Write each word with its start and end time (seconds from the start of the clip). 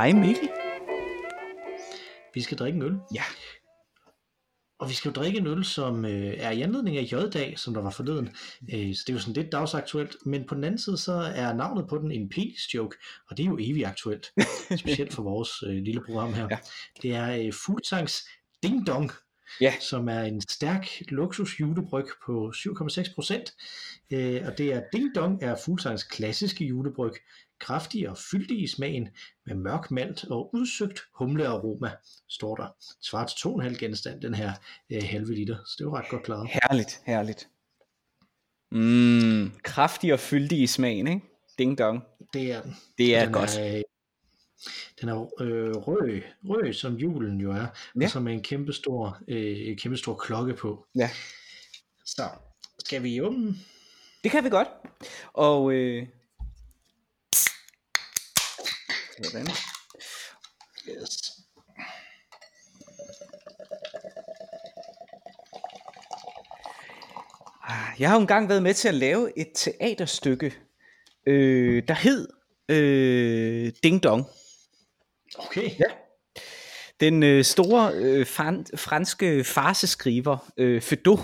Hej 0.00 0.12
Mikkel. 0.12 0.48
Vi 2.34 2.40
skal 2.40 2.58
drikke 2.58 2.76
en 2.76 2.82
øl. 2.82 2.98
Ja. 3.14 3.22
Og 4.78 4.88
vi 4.88 4.94
skal 4.94 5.08
jo 5.08 5.12
drikke 5.12 5.38
en 5.38 5.46
øl, 5.46 5.64
som 5.64 6.04
øh, 6.04 6.34
er 6.36 6.50
i 6.50 6.62
anledning 6.62 6.96
af 6.96 7.12
J-dag, 7.12 7.58
som 7.58 7.74
der 7.74 7.82
var 7.82 7.90
forleden. 7.90 8.28
Øh, 8.74 8.94
så 8.94 9.02
det 9.06 9.08
er 9.08 9.12
jo 9.12 9.18
sådan 9.18 9.34
lidt 9.34 9.52
dagsaktuelt. 9.52 10.16
Men 10.26 10.46
på 10.46 10.54
den 10.54 10.64
anden 10.64 10.78
side, 10.78 10.98
så 10.98 11.12
er 11.12 11.52
navnet 11.52 11.88
på 11.88 11.98
den 11.98 12.12
en 12.12 12.28
penis 12.28 12.74
joke, 12.74 12.96
og 13.30 13.36
det 13.36 13.42
er 13.42 13.46
jo 13.48 13.58
evigt 13.60 13.86
aktuelt. 13.86 14.26
Specielt 14.80 15.12
for 15.12 15.22
vores 15.22 15.50
øh, 15.66 15.82
lille 15.82 16.02
program 16.06 16.34
her. 16.34 16.48
Ja. 16.50 16.58
Det 17.02 17.14
er 17.14 17.46
øh, 17.46 17.52
Fuglsangs 17.66 18.28
Ding 18.62 18.86
Dong, 18.86 19.10
Ja. 19.60 19.74
som 19.80 20.08
er 20.08 20.20
en 20.20 20.40
stærk 20.40 20.86
luksus 21.08 21.60
julebryg 21.60 22.06
på 22.26 22.52
7,6 22.56 23.14
procent. 23.14 23.54
Øh, 24.12 24.42
og 24.46 24.58
det 24.58 24.72
er 24.72 24.82
Ding 24.92 25.14
Dong 25.14 25.42
er 25.42 25.56
Fuglsangs 25.64 26.04
klassiske 26.04 26.64
julebryg, 26.64 27.12
kraftig 27.60 28.08
og 28.08 28.18
fyldig 28.18 28.62
i 28.62 28.66
smagen, 28.66 29.08
med 29.46 29.54
mørk 29.54 29.90
malt 29.90 30.24
og 30.24 30.54
udsøgt 30.54 31.00
humlearoma, 31.14 31.90
står 32.28 32.56
der. 32.56 32.68
Svarer 33.02 33.26
til 33.26 33.48
2,5 33.48 33.78
genstand, 33.78 34.20
den 34.20 34.34
her 34.34 34.52
øh, 34.92 35.02
halve 35.04 35.34
liter, 35.34 35.56
så 35.56 35.74
det 35.78 35.84
er 35.84 35.88
jo 35.88 35.96
ret 35.96 36.08
godt 36.10 36.22
klaret. 36.22 36.48
Herligt, 36.48 37.00
herligt. 37.06 37.48
Mm, 38.70 39.52
kraftig 39.62 40.12
og 40.12 40.20
fyldig 40.20 40.62
i 40.62 40.66
smagen, 40.66 41.06
ikke? 41.06 41.20
Ding 41.58 41.78
dong. 41.78 42.02
Det 42.32 42.52
er 42.52 42.62
den. 42.62 42.76
Det 42.98 43.16
er 43.16 43.24
den 43.24 43.32
godt. 43.32 43.58
Er, 43.58 43.82
den 45.00 45.08
er 45.08 45.42
øh, 45.42 45.76
rød, 45.76 46.20
rød, 46.48 46.72
som 46.72 46.94
julen 46.94 47.40
jo 47.40 47.52
er, 47.52 47.66
ja. 48.00 48.04
Og 48.04 48.10
som 48.10 48.28
er 48.28 48.32
en 48.32 48.42
kæmpe 48.42 48.72
stor, 48.72 49.18
øh, 49.28 49.76
kæmpe 49.76 49.96
stor 49.96 50.14
klokke 50.14 50.54
på. 50.54 50.86
Ja. 50.94 51.10
Så 52.04 52.22
skal 52.78 53.02
vi 53.02 53.20
åbne? 53.20 53.54
Det 54.22 54.30
kan 54.30 54.44
vi 54.44 54.48
godt. 54.48 54.68
Og 55.32 55.72
øh... 55.72 56.06
Sådan. 59.22 59.46
Yes. 60.88 61.30
Jeg 67.98 68.08
har 68.08 68.16
jo 68.16 68.20
engang 68.20 68.48
været 68.48 68.62
med 68.62 68.74
til 68.74 68.88
at 68.88 68.94
lave 68.94 69.38
et 69.38 69.48
teaterstykke, 69.54 70.54
øh, 71.26 71.82
der 71.88 71.94
hed 71.94 72.28
øh, 72.68 73.72
Ding 73.82 74.02
Dong. 74.02 74.24
Okay. 75.38 75.70
Ja. 75.78 75.84
Den 77.00 77.22
øh, 77.22 77.44
store 77.44 77.92
øh, 77.94 78.26
fran- 78.26 78.76
franske 78.76 79.44
farseskriver, 79.44 80.52
øh, 80.56 80.82
Fedot, 80.82 81.18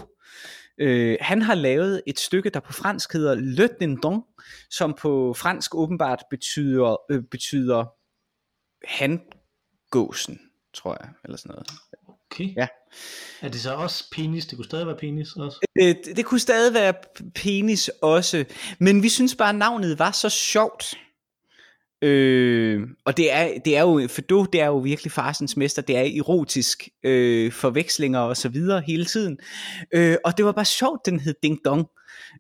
øh, 0.79 1.17
han 1.21 1.43
har 1.43 1.55
lavet 1.55 2.03
et 2.07 2.19
stykke, 2.19 2.51
der 2.51 2.61
på 2.61 2.73
fransk 2.73 3.13
hedder 3.13 3.35
Le 3.35 3.69
Dindon, 3.81 4.23
som 4.71 4.95
på 4.95 5.35
fransk 5.35 5.75
åbenbart 5.75 6.23
betyder, 6.31 6.97
øh, 7.11 7.23
betyder 7.31 7.85
handgåsen, 8.85 10.41
tror 10.75 10.97
jeg, 11.01 11.11
eller 11.25 11.37
sådan 11.37 11.51
noget. 11.51 11.71
okay. 12.31 12.55
Ja. 12.57 12.69
Er 13.41 13.49
det 13.49 13.61
så 13.61 13.75
også 13.75 14.11
penis? 14.13 14.47
Det 14.47 14.57
kunne 14.59 14.65
stadig 14.65 14.87
være 14.87 14.97
penis 14.97 15.33
også. 15.33 15.67
Øh, 15.81 15.95
det, 16.05 16.17
det 16.17 16.25
kunne 16.25 16.41
stadig 16.41 16.75
være 16.75 16.95
penis 17.35 17.89
også, 17.89 18.45
men 18.79 19.03
vi 19.03 19.09
synes 19.09 19.35
bare, 19.35 19.49
at 19.49 19.55
navnet 19.55 19.99
var 19.99 20.11
så 20.11 20.29
sjovt. 20.29 20.95
Øh, 22.03 22.89
og 23.05 23.17
det 23.17 23.33
er, 23.33 23.59
det 23.65 23.77
er 23.77 23.81
jo, 23.81 24.09
for 24.09 24.21
du, 24.21 24.47
det 24.53 24.61
er 24.61 24.67
jo 24.67 24.79
virkelig 24.79 25.13
farsens 25.13 25.57
mester, 25.57 25.83
det 25.83 25.97
er 25.97 26.21
erotisk 26.21 26.89
øh, 27.05 27.53
forvekslinger 27.53 28.21
og 28.21 28.37
så 28.37 28.49
videre 28.49 28.83
hele 28.87 29.05
tiden. 29.05 29.39
Øh, 29.95 30.17
og 30.25 30.37
det 30.37 30.45
var 30.45 30.53
bare 30.53 30.65
sjovt, 30.65 31.07
den 31.07 31.21
hed 31.21 31.35
Ding 31.43 31.59
Dong. 31.65 31.87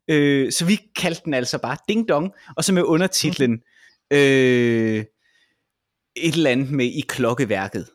Øh, 0.09 0.53
så 0.53 0.65
vi 0.65 0.81
kaldte 0.97 1.23
den 1.25 1.35
altså 1.35 1.59
bare 1.59 1.77
Ding 1.89 2.09
Dong, 2.09 2.33
og 2.57 2.65
så 2.65 2.73
med 2.73 2.83
undertitlen 2.83 3.63
øh, 4.13 5.05
et 6.17 6.35
eller 6.35 6.51
andet 6.51 6.71
med 6.71 6.87
i 6.87 7.01
klokkeværket. 7.09 7.87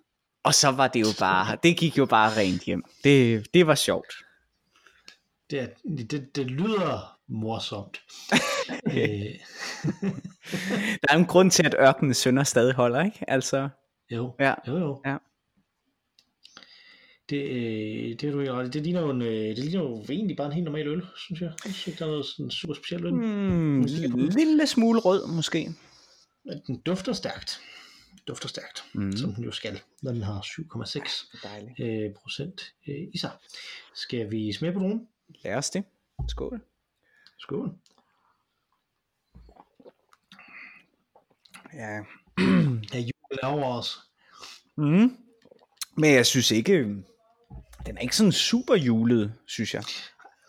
Og 0.44 0.54
så 0.54 0.72
var 0.72 0.88
det 0.88 1.02
jo 1.02 1.08
bare, 1.20 1.58
det 1.64 1.78
gik 1.78 1.98
jo 1.98 2.06
bare 2.06 2.38
rent 2.38 2.62
hjem. 2.62 2.84
Det, 3.04 3.48
det 3.54 3.68
var 3.68 3.76
sjovt. 3.76 4.14
Det, 5.50 5.74
det, 6.12 6.36
det 6.36 6.46
lyder 6.46 7.18
morsomt. 7.32 8.02
øh, 8.98 9.36
Der 11.02 11.08
er 11.10 11.18
en 11.18 11.26
grund 11.26 11.52
til, 11.52 11.66
at 11.66 11.76
ørkenens 11.80 12.18
sønder 12.18 12.44
stadig 12.44 12.74
holder, 12.74 13.04
ikke? 13.06 13.30
Altså, 13.30 13.70
jo, 14.12 14.36
ja. 14.40 14.54
jo, 14.68 14.78
jo. 14.78 15.02
Ja. 15.06 15.18
Det, 17.30 17.38
øh, 17.44 18.10
det 18.20 18.24
er 18.24 18.32
du 18.32 18.40
ikke 18.40 18.54
ret. 18.54 18.74
Det 18.74 18.84
ligner 18.84 19.02
jo, 19.02 19.10
en, 19.10 19.22
øh, 19.22 19.28
det 19.56 19.58
ligner 19.60 19.80
jo 19.84 20.06
egentlig 20.10 20.38
bare 20.38 20.48
en 20.48 20.54
helt 20.54 20.66
normal 20.66 20.88
øl, 20.88 21.06
synes 21.18 21.42
jeg. 21.42 21.52
Jeg 21.66 21.74
synes 21.74 21.88
ikke, 21.88 22.00
der 22.00 22.06
er 22.06 22.10
noget 22.10 22.26
sådan 22.26 22.52
super 22.52 22.74
specielt 22.74 23.04
på 23.04 23.08
den. 23.10 23.24
en 23.24 23.86
lille 24.30 24.68
smule 24.68 25.00
rød, 25.00 25.28
måske. 25.28 25.70
Men 26.46 26.62
Den 26.68 26.82
dufter 26.82 27.14
stærkt. 27.14 27.60
Dufter 28.28 28.48
stærkt, 28.50 28.84
mm. 28.94 29.04
Mm. 29.04 29.18
som 29.18 29.34
den 29.34 29.44
jo 29.44 29.52
skal, 29.52 29.80
når 30.02 30.12
den 30.12 30.22
har 30.22 30.42
7,6 30.42 31.42
Dejligt. 31.44 31.80
øh, 31.80 32.14
procent 32.22 32.62
øh, 32.88 32.96
i 33.14 33.18
sig. 33.18 33.32
Skal 33.96 34.32
vi 34.32 34.54
smage 34.54 34.74
på 34.74 34.80
nogen? 34.80 35.08
Lad 35.44 35.56
os 35.56 35.70
det. 35.70 35.84
Skål. 36.28 36.62
Skål. 37.42 37.74
Ja. 41.74 41.98
Er 42.94 43.00
julen 43.00 43.40
er 43.44 43.48
over 43.48 43.78
os? 43.78 44.00
Mm. 44.78 45.18
Men 45.98 46.14
jeg 46.14 46.26
synes 46.26 46.52
ikke, 46.52 46.78
den 47.86 47.98
er 47.98 48.00
ikke 48.02 48.16
sådan 48.16 48.32
super 48.32 48.76
julet, 48.76 49.34
synes 49.46 49.74
jeg. 49.74 49.84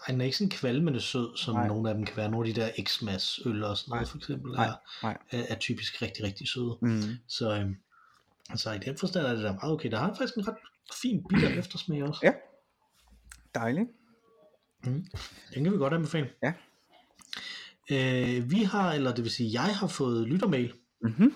Ej, 0.07 0.13
den 0.13 0.21
er 0.21 0.25
ikke 0.25 0.37
sådan 0.37 0.51
kvalmende 0.51 1.01
sød, 1.01 1.37
som 1.37 1.55
Nej. 1.55 1.69
nogle 1.69 1.89
af 1.89 1.95
dem 1.95 2.05
kan 2.07 2.17
være. 2.17 2.31
Nogle 2.31 2.49
af 2.49 2.55
de 2.55 2.61
der 2.61 2.69
X-Mas 2.69 3.49
øl 3.49 3.65
og 3.65 3.77
sådan 3.77 3.91
noget, 3.91 4.09
for 4.09 4.17
eksempel, 4.17 4.53
Nej, 4.53 4.67
er, 4.67 4.75
nej. 5.03 5.19
er, 5.31 5.43
er 5.49 5.59
typisk 5.59 6.03
rigtig, 6.03 6.25
rigtig 6.25 6.49
søde. 6.49 6.79
Mm. 6.83 7.03
Så 7.29 7.55
øhm, 7.57 7.77
altså, 8.51 8.73
i 8.73 8.79
den 8.79 8.99
forstand 8.99 9.27
er 9.27 9.35
det 9.35 9.45
da 9.45 9.53
meget 9.53 9.73
okay. 9.73 9.91
Der 9.91 9.99
har 9.99 10.09
faktisk 10.09 10.37
en 10.37 10.49
ret 10.49 10.57
fin 11.03 11.25
bitter 11.29 11.49
eftersmag 11.61 12.03
også. 12.03 12.21
Ja. 12.23 12.33
Dejligt. 13.55 13.89
Mm. 14.85 15.07
Den 15.55 15.65
kan 15.65 15.73
vi 15.73 15.79
godt 15.79 15.95
anbefale. 15.95 16.31
Ja. 16.43 16.53
Øh, 17.91 18.51
vi 18.51 18.63
har, 18.63 18.93
eller 18.93 19.15
det 19.15 19.25
vil 19.25 19.33
sige, 19.33 19.63
jeg 19.63 19.77
har 19.77 19.87
fået 19.87 20.29
lyttermail. 20.29 20.73
Mm-hmm. 21.03 21.35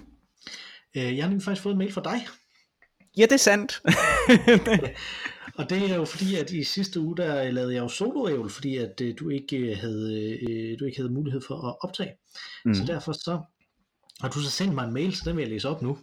Øh, 0.97 1.17
jeg 1.17 1.25
har 1.25 1.29
nemlig 1.29 1.45
faktisk 1.45 1.63
fået 1.63 1.73
en 1.73 1.79
mail 1.79 1.93
fra 1.93 2.03
dig. 2.05 2.27
Ja, 3.17 3.23
det 3.23 3.33
er 3.33 3.37
sandt. 3.37 3.83
Og 5.59 5.71
det 5.71 5.91
er 5.91 5.97
jo 5.97 6.05
fordi, 6.05 6.37
at 6.37 6.51
i 6.51 6.65
sidste 6.65 7.01
uge, 7.01 7.17
der 7.17 7.51
lavede 7.51 7.75
jeg 7.75 7.81
jo 7.81 7.89
solo 7.89 8.49
fordi 8.49 8.77
at 8.77 9.01
øh, 9.01 9.15
du 9.19 9.29
ikke 9.29 9.57
øh, 9.57 9.79
havde, 9.79 10.39
øh, 10.49 10.79
du 10.79 10.85
ikke 10.85 10.99
havde 10.99 11.13
mulighed 11.13 11.41
for 11.49 11.69
at 11.69 11.77
optage. 11.81 12.13
Mm. 12.65 12.75
Så 12.75 12.83
mm. 12.83 12.87
derfor 12.87 13.13
så 13.13 13.41
har 14.21 14.29
du 14.29 14.41
så 14.41 14.51
sendt 14.51 14.75
mig 14.75 14.85
en 14.85 14.93
mail, 14.93 15.17
så 15.17 15.23
den 15.25 15.37
vil 15.37 15.43
jeg 15.43 15.51
læse 15.51 15.69
op 15.69 15.83
nu. 15.83 15.99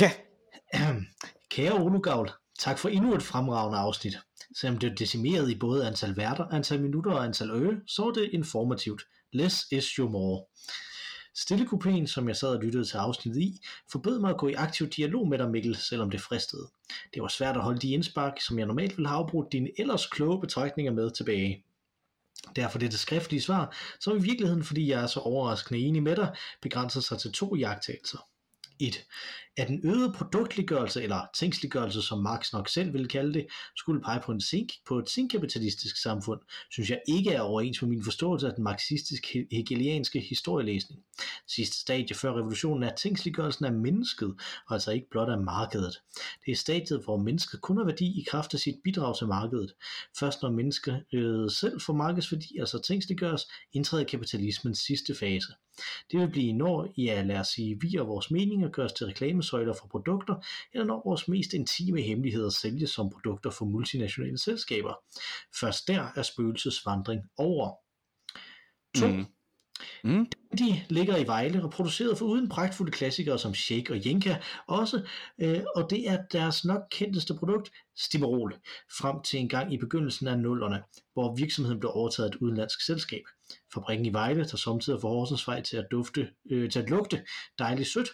Ja. 0.00 0.12
Kære 1.50 1.72
Olo 1.72 1.98
Gavl, 1.98 2.30
tak 2.58 2.78
for 2.78 2.88
endnu 2.88 3.14
et 3.14 3.22
fremragende 3.22 3.78
afsnit. 3.78 4.18
Selvom 4.60 4.78
det 4.78 4.90
er 4.90 4.94
decimeret 4.94 5.50
i 5.50 5.58
både 5.58 5.86
antal 5.86 6.16
værter, 6.16 6.44
antal 6.44 6.82
minutter 6.82 7.10
og 7.10 7.24
antal 7.24 7.50
øre, 7.50 7.80
så 7.86 8.02
er 8.02 8.12
det 8.12 8.30
informativt. 8.32 9.02
Less 9.32 9.66
is 9.70 9.86
your 9.86 10.10
more. 10.10 10.44
Stillekupéen, 11.36 12.06
som 12.06 12.28
jeg 12.28 12.36
sad 12.36 12.48
og 12.48 12.62
lyttede 12.62 12.84
til 12.84 12.96
afsnittet 12.96 13.40
i, 13.40 13.60
forbød 13.92 14.18
mig 14.18 14.30
at 14.30 14.38
gå 14.38 14.48
i 14.48 14.52
aktiv 14.52 14.88
dialog 14.88 15.28
med 15.28 15.38
dig, 15.38 15.50
Mikkel, 15.50 15.76
selvom 15.76 16.10
det 16.10 16.20
fristede. 16.20 16.68
Det 17.14 17.22
var 17.22 17.28
svært 17.28 17.56
at 17.56 17.62
holde 17.62 17.78
de 17.80 17.90
indspark, 17.90 18.40
som 18.40 18.58
jeg 18.58 18.66
normalt 18.66 18.96
ville 18.96 19.08
have 19.08 19.18
afbrudt 19.18 19.52
dine 19.52 19.70
ellers 19.78 20.06
kloge 20.06 20.40
betragtninger 20.40 20.92
med 20.92 21.10
tilbage. 21.10 21.64
Derfor 22.56 22.78
det, 22.78 22.98
skriftlige 22.98 23.42
svar, 23.42 23.76
som 24.00 24.16
i 24.16 24.22
virkeligheden, 24.22 24.64
fordi 24.64 24.90
jeg 24.90 25.02
er 25.02 25.06
så 25.06 25.20
overraskende 25.20 25.80
enig 25.80 26.02
med 26.02 26.16
dig, 26.16 26.36
begrænser 26.62 27.00
sig 27.00 27.18
til 27.18 27.32
to 27.32 27.56
jagttagelser. 27.56 28.18
1. 28.80 29.04
At 29.58 29.68
den 29.68 29.80
øgede 29.84 30.12
produktliggørelse, 30.12 31.02
eller 31.02 31.20
tingsliggørelse, 31.34 32.02
som 32.02 32.22
Marx 32.22 32.52
nok 32.52 32.68
selv 32.68 32.92
ville 32.92 33.08
kalde 33.08 33.34
det, 33.34 33.46
skulle 33.76 34.00
pege 34.00 34.20
på, 34.20 34.32
en 34.32 34.40
sink, 34.40 34.72
på 34.86 34.98
et 34.98 35.10
sinkapitalistisk 35.10 36.02
samfund, 36.02 36.40
synes 36.70 36.90
jeg 36.90 37.00
ikke 37.08 37.30
er 37.30 37.40
overens 37.40 37.82
med 37.82 37.88
min 37.88 38.04
forståelse 38.04 38.46
af 38.46 38.54
den 38.54 38.64
marxistisk-hegelianske 38.64 40.20
historielæsning. 40.20 41.00
Sidste 41.48 41.76
stadie 41.76 42.16
før 42.16 42.32
revolutionen 42.32 42.82
er 42.82 42.94
tingsliggørelsen 42.94 43.64
af 43.64 43.72
mennesket, 43.72 44.34
og 44.68 44.74
altså 44.74 44.92
ikke 44.92 45.10
blot 45.10 45.28
af 45.28 45.38
markedet. 45.38 46.02
Det 46.46 46.52
er 46.52 46.56
stadiet, 46.56 47.04
hvor 47.04 47.16
mennesket 47.16 47.60
kun 47.60 47.76
har 47.76 47.84
værdi 47.84 48.20
i 48.20 48.24
kraft 48.30 48.54
af 48.54 48.60
sit 48.60 48.76
bidrag 48.84 49.18
til 49.18 49.26
markedet. 49.26 49.74
Først 50.18 50.42
når 50.42 50.50
mennesket 50.50 51.04
øh, 51.12 51.50
selv 51.50 51.80
får 51.80 51.92
markedsværdi, 51.92 52.58
altså 52.58 52.78
tingsliggøres, 52.78 53.42
indtræder 53.72 54.04
kapitalismens 54.04 54.78
sidste 54.78 55.14
fase. 55.14 55.52
Det 56.10 56.20
vil 56.20 56.30
blive 56.30 56.52
når, 56.52 56.92
ja 56.96 57.22
lad 57.22 57.38
os 57.38 57.48
sige, 57.48 57.80
vi 57.80 57.96
og 57.96 58.08
vores 58.08 58.30
meninger 58.30 58.68
gøres 58.68 58.92
til 58.92 59.06
reklame 59.06 59.42
reklamesøjler 59.46 59.74
for 59.74 59.88
produkter, 59.88 60.34
eller 60.72 60.84
når 60.84 61.02
vores 61.04 61.28
mest 61.28 61.52
intime 61.52 62.02
hemmeligheder 62.02 62.50
sælges 62.50 62.90
som 62.90 63.10
produkter 63.10 63.50
for 63.50 63.64
multinationale 63.64 64.38
selskaber. 64.38 64.94
Først 65.60 65.88
der 65.88 66.08
er 66.16 66.22
spøgelsesvandring 66.22 67.22
over. 67.36 67.74
2. 68.96 69.06
Mm. 69.06 69.26
Mm. 70.04 70.26
De 70.58 70.82
ligger 70.88 71.16
i 71.16 71.26
Vejle 71.26 71.62
og 71.62 71.70
produceret 71.70 72.18
for 72.18 72.26
uden 72.26 72.48
pragtfulde 72.48 72.92
klassikere 72.92 73.38
som 73.38 73.54
Shake 73.54 73.92
og 73.92 74.06
Jenka 74.06 74.36
også, 74.66 75.02
øh, 75.38 75.60
og 75.76 75.90
det 75.90 76.08
er 76.08 76.22
deres 76.32 76.64
nok 76.64 76.82
kendteste 76.90 77.34
produkt, 77.34 77.70
Stimerol, 77.96 78.54
frem 78.98 79.22
til 79.22 79.40
en 79.40 79.48
gang 79.48 79.72
i 79.72 79.78
begyndelsen 79.78 80.28
af 80.28 80.38
nullerne, 80.38 80.82
hvor 81.12 81.34
virksomheden 81.34 81.80
blev 81.80 81.92
overtaget 81.94 82.28
af 82.28 82.34
et 82.34 82.38
udenlandsk 82.40 82.80
selskab. 82.86 83.22
Fabrikken 83.74 84.06
i 84.06 84.12
Vejle, 84.12 84.44
der 84.44 84.56
samtidig 84.56 85.00
får 85.00 85.08
Horsens 85.08 85.48
vej 85.48 85.62
til 85.62 85.76
at, 85.76 85.86
dufte, 85.90 86.28
øh, 86.50 86.70
til 86.70 86.78
at 86.78 86.90
lugte 86.90 87.22
dejligt 87.58 87.88
sødt, 87.88 88.08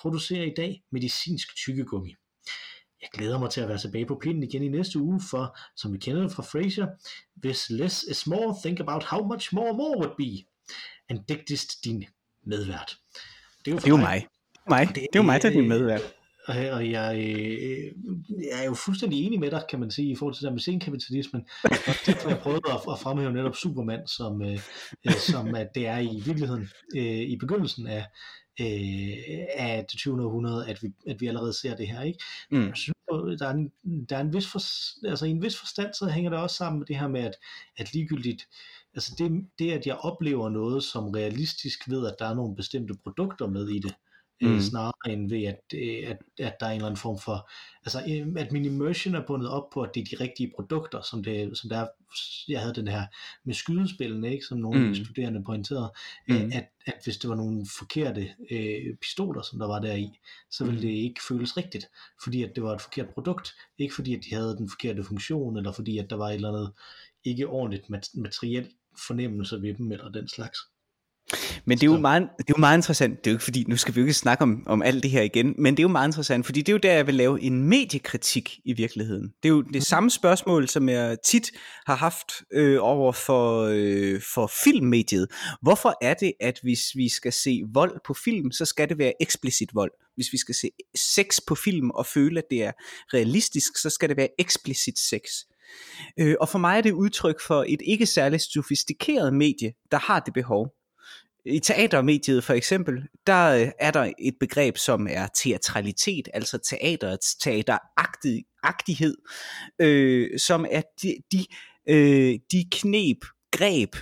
producerer 0.00 0.44
i 0.44 0.54
dag 0.56 0.82
medicinsk 0.92 1.56
tykkegummi. 1.56 2.14
Jeg 3.02 3.08
glæder 3.12 3.38
mig 3.38 3.50
til 3.50 3.60
at 3.60 3.68
være 3.68 3.78
tilbage 3.78 4.06
på 4.06 4.18
pinden 4.22 4.42
igen 4.42 4.62
i 4.62 4.68
næste 4.68 4.98
uge, 4.98 5.20
for 5.30 5.58
som 5.76 5.92
vi 5.92 5.98
kender 5.98 6.22
det 6.22 6.32
fra 6.32 6.42
Fraser, 6.42 6.86
hvis 7.34 7.70
less 7.70 8.02
is 8.02 8.26
more, 8.26 8.56
think 8.64 8.80
about 8.80 9.04
how 9.04 9.26
much 9.26 9.54
more 9.54 9.72
more 9.72 9.98
would 9.98 10.16
be. 10.16 10.44
And 11.10 11.20
digtest 11.28 11.84
din 11.84 12.04
medvært. 12.46 12.96
Det 13.64 13.70
er 13.70 13.74
jo, 13.74 13.78
det 13.78 13.84
er 13.84 13.88
jo 13.88 13.96
mig. 13.96 14.26
mig. 14.68 14.86
Det, 14.86 14.94
det 14.94 15.02
er 15.02 15.06
jo 15.16 15.22
mig, 15.22 15.42
der 15.42 15.48
er 15.48 15.52
din 15.52 15.68
medvært. 15.68 16.02
Og, 16.46 16.56
og 16.56 16.90
jeg, 16.90 17.16
øh, 17.16 17.92
jeg 18.50 18.60
er 18.60 18.64
jo 18.64 18.74
fuldstændig 18.74 19.26
enig 19.26 19.40
med 19.40 19.50
dig, 19.50 19.64
kan 19.70 19.80
man 19.80 19.90
sige, 19.90 20.10
i 20.10 20.16
forhold 20.16 20.34
til 20.34 20.44
det 20.44 20.52
med 20.52 20.60
senkapitalismen. 20.60 21.46
Og 21.62 21.94
derfor 22.06 22.28
jeg 22.28 22.38
prøvet 22.38 22.60
at, 22.68 22.74
at 22.92 22.98
fremhæve 22.98 23.32
netop 23.32 23.56
Superman, 23.56 24.06
som, 24.06 24.42
øh, 24.42 24.58
som 25.32 25.54
at 25.54 25.68
det 25.74 25.86
er 25.86 25.98
i 25.98 26.22
virkeligheden 26.24 26.68
øh, 26.96 27.20
i 27.20 27.36
begyndelsen 27.40 27.86
af, 27.86 28.06
øh, 28.60 29.16
af 29.56 29.86
det 29.90 29.98
20. 29.98 30.24
århundrede, 30.24 30.68
at 30.68 30.82
vi, 30.82 30.88
at 31.08 31.20
vi 31.20 31.26
allerede 31.26 31.52
ser 31.52 31.76
det 31.76 31.88
her. 31.88 32.02
Ikke? 32.02 32.18
Mm. 32.50 32.66
Jeg 32.66 32.76
synes, 32.76 32.96
der 33.40 33.46
er 33.46 33.50
en, 33.50 33.72
der 34.08 34.16
er 34.16 34.20
en 34.20 34.32
vis 34.32 34.46
for, 34.46 34.60
altså 35.08 35.26
i 35.26 35.30
en 35.30 35.42
vis 35.42 35.58
forstand, 35.58 35.94
så 35.94 36.06
hænger 36.06 36.30
det 36.30 36.38
også 36.38 36.56
sammen 36.56 36.78
med 36.78 36.86
det 36.86 36.98
her 36.98 37.08
med, 37.08 37.20
at, 37.20 37.34
at 37.76 37.92
ligegyldigt, 37.94 38.48
altså 38.94 39.14
det, 39.18 39.46
det, 39.58 39.72
at 39.72 39.86
jeg 39.86 39.96
oplever 39.96 40.48
noget 40.48 40.82
som 40.84 41.08
realistisk 41.08 41.90
ved, 41.90 42.06
at 42.06 42.16
der 42.18 42.26
er 42.26 42.34
nogle 42.34 42.56
bestemte 42.56 42.94
produkter 43.04 43.46
med 43.46 43.68
i 43.68 43.78
det, 43.78 43.94
mm. 44.40 44.54
øh, 44.54 44.60
snarere 44.60 45.12
end 45.12 45.28
ved, 45.30 45.44
at, 45.44 45.60
øh, 45.74 46.10
at, 46.10 46.18
at 46.38 46.56
der 46.60 46.66
er 46.66 46.70
en 46.70 46.76
eller 46.76 46.86
anden 46.86 47.00
form 47.00 47.18
for, 47.18 47.50
altså 47.84 47.98
øh, 48.08 48.42
at 48.42 48.52
min 48.52 48.64
immersion 48.64 49.14
er 49.14 49.26
bundet 49.26 49.48
op 49.48 49.70
på, 49.70 49.82
at 49.82 49.90
det 49.94 50.00
er 50.00 50.16
de 50.16 50.22
rigtige 50.24 50.52
produkter, 50.56 51.02
som 51.02 51.24
det, 51.24 51.58
som 51.58 51.68
det 51.68 51.78
er, 51.78 51.86
jeg 52.48 52.60
havde 52.60 52.74
den 52.74 52.88
her 52.88 53.06
med 53.44 53.54
skydespillene, 53.54 54.32
ikke, 54.32 54.44
som 54.44 54.58
nogle 54.58 54.88
mm. 54.88 54.94
studerende 54.94 55.44
pointerede, 55.44 55.92
mm. 56.28 56.50
at, 56.54 56.68
at 56.86 56.94
hvis 57.04 57.16
det 57.16 57.30
var 57.30 57.36
nogle 57.36 57.66
forkerte 57.78 58.28
øh, 58.50 58.96
pistoler, 59.02 59.42
som 59.42 59.58
der 59.58 59.66
var 59.66 59.78
der 59.78 59.94
i, 59.94 60.10
så 60.50 60.64
ville 60.64 60.80
mm. 60.80 60.86
det 60.86 60.92
ikke 60.92 61.20
føles 61.28 61.56
rigtigt, 61.56 61.86
fordi 62.22 62.42
at 62.42 62.52
det 62.54 62.62
var 62.62 62.74
et 62.74 62.80
forkert 62.80 63.08
produkt, 63.08 63.54
ikke 63.78 63.94
fordi 63.94 64.14
at 64.14 64.24
de 64.24 64.34
havde 64.34 64.56
den 64.56 64.70
forkerte 64.70 65.04
funktion, 65.04 65.56
eller 65.56 65.72
fordi 65.72 65.98
at 65.98 66.10
der 66.10 66.16
var 66.16 66.28
et 66.28 66.34
eller 66.34 66.48
andet 66.48 66.72
ikke 67.24 67.48
ordentligt 67.48 67.90
materiel 68.14 68.68
fornemmelse 69.06 69.62
ved 69.62 69.74
dem, 69.74 69.92
eller 69.92 70.10
den 70.10 70.28
slags. 70.28 70.58
Men 71.64 71.78
det 71.78 71.86
er, 71.86 71.90
jo 71.90 71.98
meget, 71.98 72.22
det 72.38 72.44
er 72.50 72.54
jo 72.56 72.60
meget 72.60 72.78
interessant, 72.78 73.18
det 73.18 73.26
er 73.26 73.32
jo 73.32 73.34
ikke 73.34 73.44
fordi, 73.44 73.64
nu 73.68 73.76
skal 73.76 73.94
vi 73.94 74.00
jo 74.00 74.06
ikke 74.06 74.14
snakke 74.14 74.42
om, 74.42 74.62
om 74.66 74.82
alt 74.82 75.02
det 75.02 75.10
her 75.10 75.22
igen, 75.22 75.54
men 75.58 75.76
det 75.76 75.80
er 75.80 75.84
jo 75.84 75.88
meget 75.88 76.08
interessant, 76.08 76.46
fordi 76.46 76.60
det 76.60 76.68
er 76.68 76.72
jo 76.72 76.78
der, 76.78 76.92
jeg 76.92 77.06
vil 77.06 77.14
lave 77.14 77.42
en 77.42 77.62
mediekritik 77.62 78.58
i 78.64 78.72
virkeligheden. 78.72 79.32
Det 79.42 79.48
er 79.48 79.52
jo 79.52 79.62
det 79.62 79.74
mm. 79.74 79.80
samme 79.80 80.10
spørgsmål, 80.10 80.68
som 80.68 80.88
jeg 80.88 81.16
tit 81.24 81.50
har 81.86 81.96
haft 81.96 82.32
øh, 82.52 82.78
over 82.80 83.12
for, 83.12 83.70
øh, 83.72 84.20
for 84.34 84.50
filmmediet. 84.64 85.26
Hvorfor 85.62 85.94
er 86.02 86.14
det, 86.14 86.32
at 86.40 86.58
hvis 86.62 86.80
vi 86.94 87.08
skal 87.08 87.32
se 87.32 87.62
vold 87.72 88.00
på 88.06 88.14
film, 88.14 88.52
så 88.52 88.64
skal 88.64 88.88
det 88.88 88.98
være 88.98 89.12
eksplicit 89.20 89.74
vold? 89.74 89.90
Hvis 90.14 90.32
vi 90.32 90.38
skal 90.38 90.54
se 90.54 90.70
sex 90.96 91.38
på 91.46 91.54
film 91.54 91.90
og 91.90 92.06
føle, 92.06 92.38
at 92.38 92.44
det 92.50 92.64
er 92.64 92.72
realistisk, 93.14 93.78
så 93.78 93.90
skal 93.90 94.08
det 94.08 94.16
være 94.16 94.28
eksplicit 94.38 94.98
sex. 94.98 95.20
Øh, 96.18 96.36
og 96.40 96.48
for 96.48 96.58
mig 96.58 96.76
er 96.76 96.80
det 96.80 96.92
udtryk 96.92 97.40
for 97.46 97.64
et 97.68 97.82
ikke 97.86 98.06
særligt 98.06 98.42
sofistikeret 98.42 99.34
medie, 99.34 99.72
der 99.90 99.98
har 99.98 100.20
det 100.20 100.34
behov. 100.34 100.68
I 101.46 101.58
teatermediet 101.58 102.44
for 102.44 102.52
eksempel, 102.54 103.02
der 103.26 103.50
øh, 103.50 103.68
er 103.78 103.90
der 103.90 104.12
et 104.18 104.34
begreb, 104.40 104.76
som 104.76 105.06
er 105.10 105.26
teatralitet, 105.42 106.28
altså 106.34 106.58
teaterets 106.58 107.34
teateragtighed, 107.34 109.16
øh, 109.80 110.38
som 110.38 110.66
er 110.70 110.82
de, 111.02 111.14
de, 111.32 111.46
øh, 111.88 112.38
de 112.52 112.64
knep, 112.72 113.24
greb, 113.52 113.96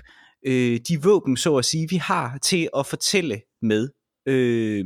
øh, 0.46 0.80
de 0.88 1.02
våben, 1.02 1.36
så 1.36 1.56
at 1.56 1.64
sige, 1.64 1.88
vi 1.90 1.96
har 1.96 2.38
til 2.42 2.68
at 2.76 2.86
fortælle 2.86 3.40
med. 3.62 3.88
Øh, 4.26 4.84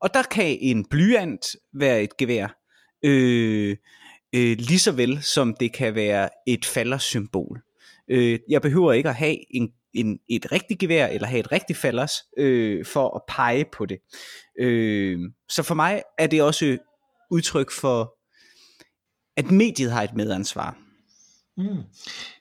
og 0.00 0.14
der 0.14 0.22
kan 0.22 0.58
en 0.60 0.84
blyant 0.88 1.46
være 1.74 2.02
et 2.02 2.16
gevær, 2.16 2.48
øh, 3.02 3.76
øh, 4.34 4.56
lige 4.58 4.78
så 4.78 4.92
vel 4.92 5.22
som 5.22 5.56
det 5.60 5.72
kan 5.72 5.94
være 5.94 6.28
et 6.46 6.64
faldersymbol. 6.64 7.62
Øh, 8.08 8.38
jeg 8.48 8.62
behøver 8.62 8.92
ikke 8.92 9.08
at 9.08 9.14
have 9.14 9.36
en 9.50 9.70
en, 9.96 10.18
et 10.28 10.52
rigtigt 10.52 10.80
gevær, 10.80 11.06
eller 11.06 11.26
have 11.26 11.40
et 11.40 11.52
rigtigt 11.52 11.78
falders, 11.78 12.12
øh, 12.36 12.84
for 12.84 13.16
at 13.16 13.22
pege 13.28 13.64
på 13.72 13.86
det. 13.86 13.98
Øh, 14.58 15.18
så 15.48 15.62
for 15.62 15.74
mig 15.74 16.02
er 16.18 16.26
det 16.26 16.42
også 16.42 16.78
udtryk 17.30 17.70
for, 17.72 18.14
at 19.36 19.50
mediet 19.50 19.92
har 19.92 20.02
et 20.02 20.14
medansvar. 20.14 20.78
Mm. 21.56 21.82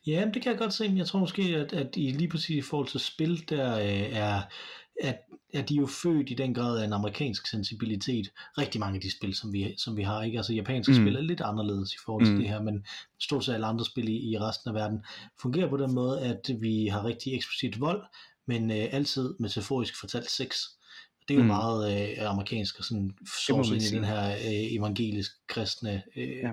Ja, 0.07 0.29
det 0.33 0.41
kan 0.41 0.51
jeg 0.51 0.59
godt 0.59 0.73
se, 0.73 0.87
men 0.87 0.97
jeg 0.97 1.07
tror 1.07 1.19
måske, 1.19 1.41
at, 1.41 1.73
at 1.73 1.87
i 1.95 2.11
lige 2.11 2.29
præcis 2.29 2.49
i 2.49 2.61
forhold 2.61 2.87
til 2.87 2.99
spil, 2.99 3.49
der 3.49 3.77
øh, 3.77 4.17
er, 4.17 4.41
at, 5.01 5.17
at 5.55 5.69
de 5.69 5.75
er 5.75 5.79
jo 5.79 5.87
født 5.87 6.29
i 6.29 6.33
den 6.33 6.53
grad 6.53 6.79
af 6.79 6.85
en 6.85 6.93
amerikansk 6.93 7.47
sensibilitet. 7.47 8.31
Rigtig 8.57 8.79
mange 8.79 8.95
af 8.95 9.01
de 9.01 9.17
spil, 9.17 9.35
som 9.35 9.53
vi, 9.53 9.75
som 9.77 9.97
vi 9.97 10.03
har, 10.03 10.23
ikke? 10.23 10.37
Altså 10.37 10.53
japanske 10.53 10.91
mm. 10.91 10.97
spil 10.97 11.15
er 11.15 11.21
lidt 11.21 11.41
anderledes 11.41 11.93
i 11.93 11.97
forhold 12.05 12.25
til 12.25 12.33
mm. 12.33 12.39
det 12.39 12.49
her, 12.49 12.61
men 12.61 12.85
stort 13.19 13.45
set 13.45 13.53
alle 13.53 13.65
andre 13.65 13.85
spil 13.85 14.09
i, 14.09 14.31
i 14.31 14.37
resten 14.37 14.69
af 14.69 14.73
verden 14.75 15.05
fungerer 15.41 15.69
på 15.69 15.77
den 15.77 15.93
måde, 15.93 16.21
at 16.21 16.49
vi 16.59 16.87
har 16.87 17.05
rigtig 17.05 17.33
eksplicit 17.33 17.79
vold, 17.79 18.03
men 18.47 18.71
øh, 18.71 18.87
altid 18.91 19.35
metaforisk 19.39 19.99
fortalt 19.99 20.31
sex. 20.31 20.57
Det 21.27 21.33
er 21.33 21.37
jo 21.37 21.41
mm. 21.41 21.47
meget 21.47 22.11
øh, 22.11 22.29
amerikansk 22.29 22.79
og 22.79 22.85
sådan 22.85 23.15
ind 23.73 23.81
i 23.81 23.95
den 23.95 24.03
her 24.03 24.31
øh, 24.31 24.75
evangelisk 24.75 25.31
kristne 25.47 26.03
øh, 26.15 26.37
ja. 26.37 26.51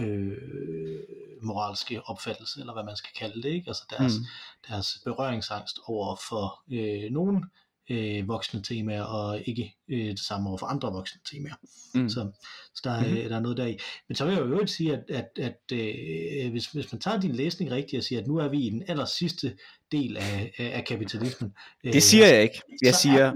øh, 0.00 0.36
moralske 1.42 2.02
opfattelse, 2.02 2.60
eller 2.60 2.72
hvad 2.72 2.84
man 2.84 2.96
skal 2.96 3.10
kalde 3.18 3.42
det, 3.42 3.48
ikke? 3.48 3.68
Altså 3.68 3.84
deres, 3.90 4.12
mm. 4.18 4.24
deres 4.68 4.98
berøringsangst 5.04 5.78
over 5.86 6.16
for 6.28 6.62
øh, 6.72 7.10
nogen 7.10 7.44
øh, 7.92 8.28
voksne 8.28 8.62
temaer, 8.62 9.02
og 9.02 9.40
ikke 9.44 9.74
øh, 9.88 10.06
det 10.06 10.20
samme 10.20 10.48
over 10.48 10.58
for 10.58 10.66
andre 10.66 10.92
voksne 10.92 11.20
temaer. 11.32 11.54
Mm. 11.94 12.08
Så, 12.08 12.30
så 12.74 12.80
der, 12.84 12.90
er, 12.90 13.00
mm-hmm. 13.00 13.28
der 13.28 13.36
er 13.36 13.40
noget 13.40 13.56
der 13.56 13.66
i. 13.66 13.78
Men 14.08 14.16
så 14.16 14.24
vil 14.24 14.32
jeg 14.32 14.40
jo 14.40 14.46
øvrigt 14.46 14.70
sige, 14.70 14.92
at, 14.92 15.04
at, 15.08 15.28
at 15.38 15.72
øh, 15.72 16.50
hvis, 16.50 16.66
hvis 16.66 16.92
man 16.92 17.00
tager 17.00 17.20
din 17.20 17.32
læsning 17.32 17.70
rigtigt 17.70 18.00
og 18.00 18.04
siger, 18.04 18.20
at 18.20 18.26
nu 18.26 18.36
er 18.36 18.48
vi 18.48 18.66
i 18.66 18.70
den 18.70 18.82
aller 18.88 19.04
sidste 19.04 19.56
del 19.92 20.16
af, 20.16 20.52
af, 20.58 20.70
af 20.74 20.84
kapitalismen. 20.84 21.54
Øh, 21.84 21.92
det 21.92 22.02
siger 22.02 22.26
jeg 22.26 22.42
ikke. 22.42 22.62
Jeg 22.82 22.94
så 22.94 23.00
siger... 23.00 23.24
Er, 23.24 23.32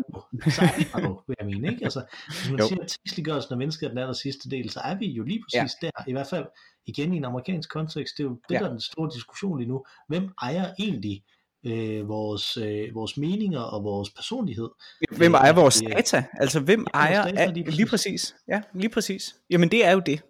så 0.51 0.63
er 0.63 1.01
vi 1.01 1.03
jo, 1.03 1.23
vil 1.27 1.37
jeg 1.41 1.47
mene. 1.47 1.69
Ikke? 1.69 1.85
Altså, 1.85 2.05
hvis 2.27 2.51
man 2.51 2.61
jo. 2.61 2.69
siger, 2.69 2.83
at 2.83 2.89
tidsliggørelsen 2.89 3.53
af 3.53 3.59
mennesket 3.59 3.87
er 3.87 3.91
den 3.91 3.99
aller 3.99 4.13
sidste 4.13 4.51
del, 4.51 4.71
så 4.71 4.81
er 4.81 4.95
vi 4.95 5.07
jo 5.07 5.23
lige 5.25 5.43
præcis 5.43 5.77
ja. 5.83 5.87
der. 5.87 6.05
I 6.09 6.13
hvert 6.13 6.27
fald 6.27 6.47
igen 6.87 7.15
i 7.15 7.17
en 7.17 7.25
amerikansk 7.25 7.71
kontekst. 7.71 8.17
Det 8.17 8.23
er 8.23 8.29
jo 8.29 8.41
det, 8.49 8.55
ja. 8.55 8.59
der 8.59 8.65
er 8.65 8.71
den 8.71 8.81
store 8.81 9.11
diskussion 9.15 9.59
lige 9.59 9.69
nu. 9.69 9.85
Hvem 10.09 10.31
ejer 10.43 10.75
egentlig 10.79 11.23
øh, 11.67 12.09
vores, 12.09 12.57
øh, 12.57 12.95
vores 12.95 13.17
meninger 13.17 13.61
og 13.61 13.85
vores 13.85 14.11
personlighed. 14.11 14.69
Hvem 15.11 15.35
ejer 15.35 15.53
øh, 15.53 15.57
vores 15.57 15.83
data? 15.89 16.25
Altså 16.33 16.61
hvem 16.61 16.87
ja, 16.95 16.99
ejer 16.99 17.25
data, 17.25 17.53
lige, 17.53 17.65
præcis. 17.65 17.77
lige 17.77 17.87
præcis? 17.87 18.35
Ja, 18.49 18.63
lige 18.75 18.89
præcis. 18.89 19.37
Jamen 19.51 19.71
det 19.71 19.85
er 19.85 19.91
jo 19.91 20.03
det. 20.07 20.23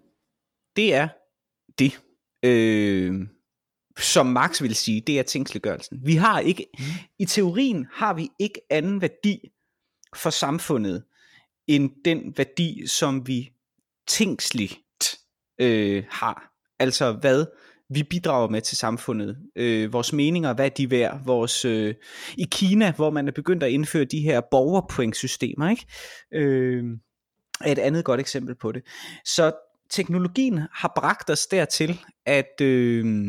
Det 0.76 0.94
er 0.94 1.08
det. 1.78 2.00
Øh, 2.42 3.28
som 3.98 4.26
Marx 4.26 4.62
vil 4.62 4.74
sige, 4.74 5.00
det 5.00 5.18
er 5.18 5.22
tingsliggørelsen. 5.22 6.00
Vi 6.04 6.14
har 6.14 6.40
ikke, 6.40 6.66
mm. 6.78 6.84
i 7.18 7.24
teorien 7.24 7.86
har 7.92 8.14
vi 8.14 8.28
ikke 8.38 8.60
anden 8.70 9.00
værdi 9.00 9.40
for 10.16 10.30
samfundet, 10.30 11.04
end 11.66 11.90
den 12.04 12.34
værdi, 12.36 12.86
som 12.86 13.26
vi 13.26 13.52
tingsligt 14.08 15.18
øh, 15.60 16.04
har. 16.10 16.52
Altså 16.78 17.12
hvad 17.12 17.46
vi 17.90 18.02
bidrager 18.02 18.48
med 18.48 18.60
til 18.60 18.76
samfundet. 18.76 19.36
Øh, 19.56 19.92
vores 19.92 20.12
meninger, 20.12 20.52
hvad 20.54 20.70
de 20.70 20.90
værd. 20.90 21.24
Vores, 21.24 21.64
øh, 21.64 21.94
I 22.36 22.46
Kina, 22.50 22.92
hvor 22.96 23.10
man 23.10 23.28
er 23.28 23.32
begyndt 23.32 23.62
at 23.62 23.70
indføre 23.70 24.04
de 24.04 24.20
her 24.20 24.40
borgerpointsystemer, 24.50 25.70
ikke? 25.70 25.86
Øh, 26.34 26.84
er 27.60 27.72
et 27.72 27.78
andet 27.78 28.04
godt 28.04 28.20
eksempel 28.20 28.54
på 28.54 28.72
det. 28.72 28.82
Så 29.24 29.52
teknologien 29.90 30.60
har 30.72 30.92
bragt 30.96 31.30
os 31.30 31.46
dertil, 31.46 32.00
at, 32.26 32.60
øh, 32.60 33.26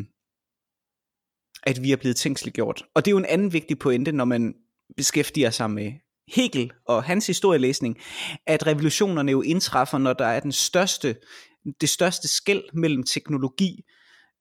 at 1.64 1.84
vi 1.84 1.92
er 1.92 1.98
blevet 1.98 2.16
tænksliggjort. 2.16 2.84
Og 2.96 3.06
det 3.06 3.12
er 3.12 3.14
jo 3.14 3.18
en 3.18 3.26
anden 3.26 3.54
vigtig 3.54 3.80
pointe, 3.80 4.12
når 4.12 4.26
man 4.26 4.54
beskæftiger 4.98 5.50
sig 5.50 5.72
med 5.72 5.92
Hegel 6.36 6.72
og 6.86 7.04
hans 7.04 7.28
historielæsning, 7.28 7.98
at 8.46 8.68
revolutionerne 8.68 9.32
jo 9.32 9.42
indtræffer, 9.42 9.98
når 9.98 10.14
der 10.14 10.26
er 10.26 10.40
den 10.40 10.52
største, 10.52 11.16
det 11.82 11.90
største 11.90 12.28
skæld 12.28 12.64
mellem 12.74 13.04
teknologi 13.04 13.84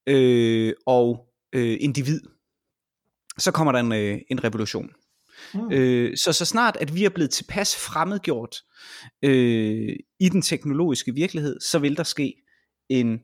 øh, 0.06 0.72
og 0.86 1.26
øh, 1.52 1.76
individ, 1.80 2.20
så 3.38 3.50
kommer 3.50 3.72
der 3.72 3.78
en, 3.78 3.92
øh, 3.92 4.18
en 4.30 4.44
revolution. 4.44 4.90
Mm. 5.54 5.72
Øh, 5.72 6.16
så 6.16 6.32
så 6.32 6.44
snart 6.44 6.76
at 6.80 6.94
vi 6.94 7.04
er 7.04 7.08
blevet 7.08 7.30
tilpas 7.30 7.76
fremmedgjort 7.76 8.56
øh, 9.22 9.96
i 10.20 10.28
den 10.28 10.42
teknologiske 10.42 11.14
virkelighed, 11.14 11.60
så 11.60 11.78
vil 11.78 11.96
der 11.96 12.02
ske 12.02 12.34
en 12.88 13.20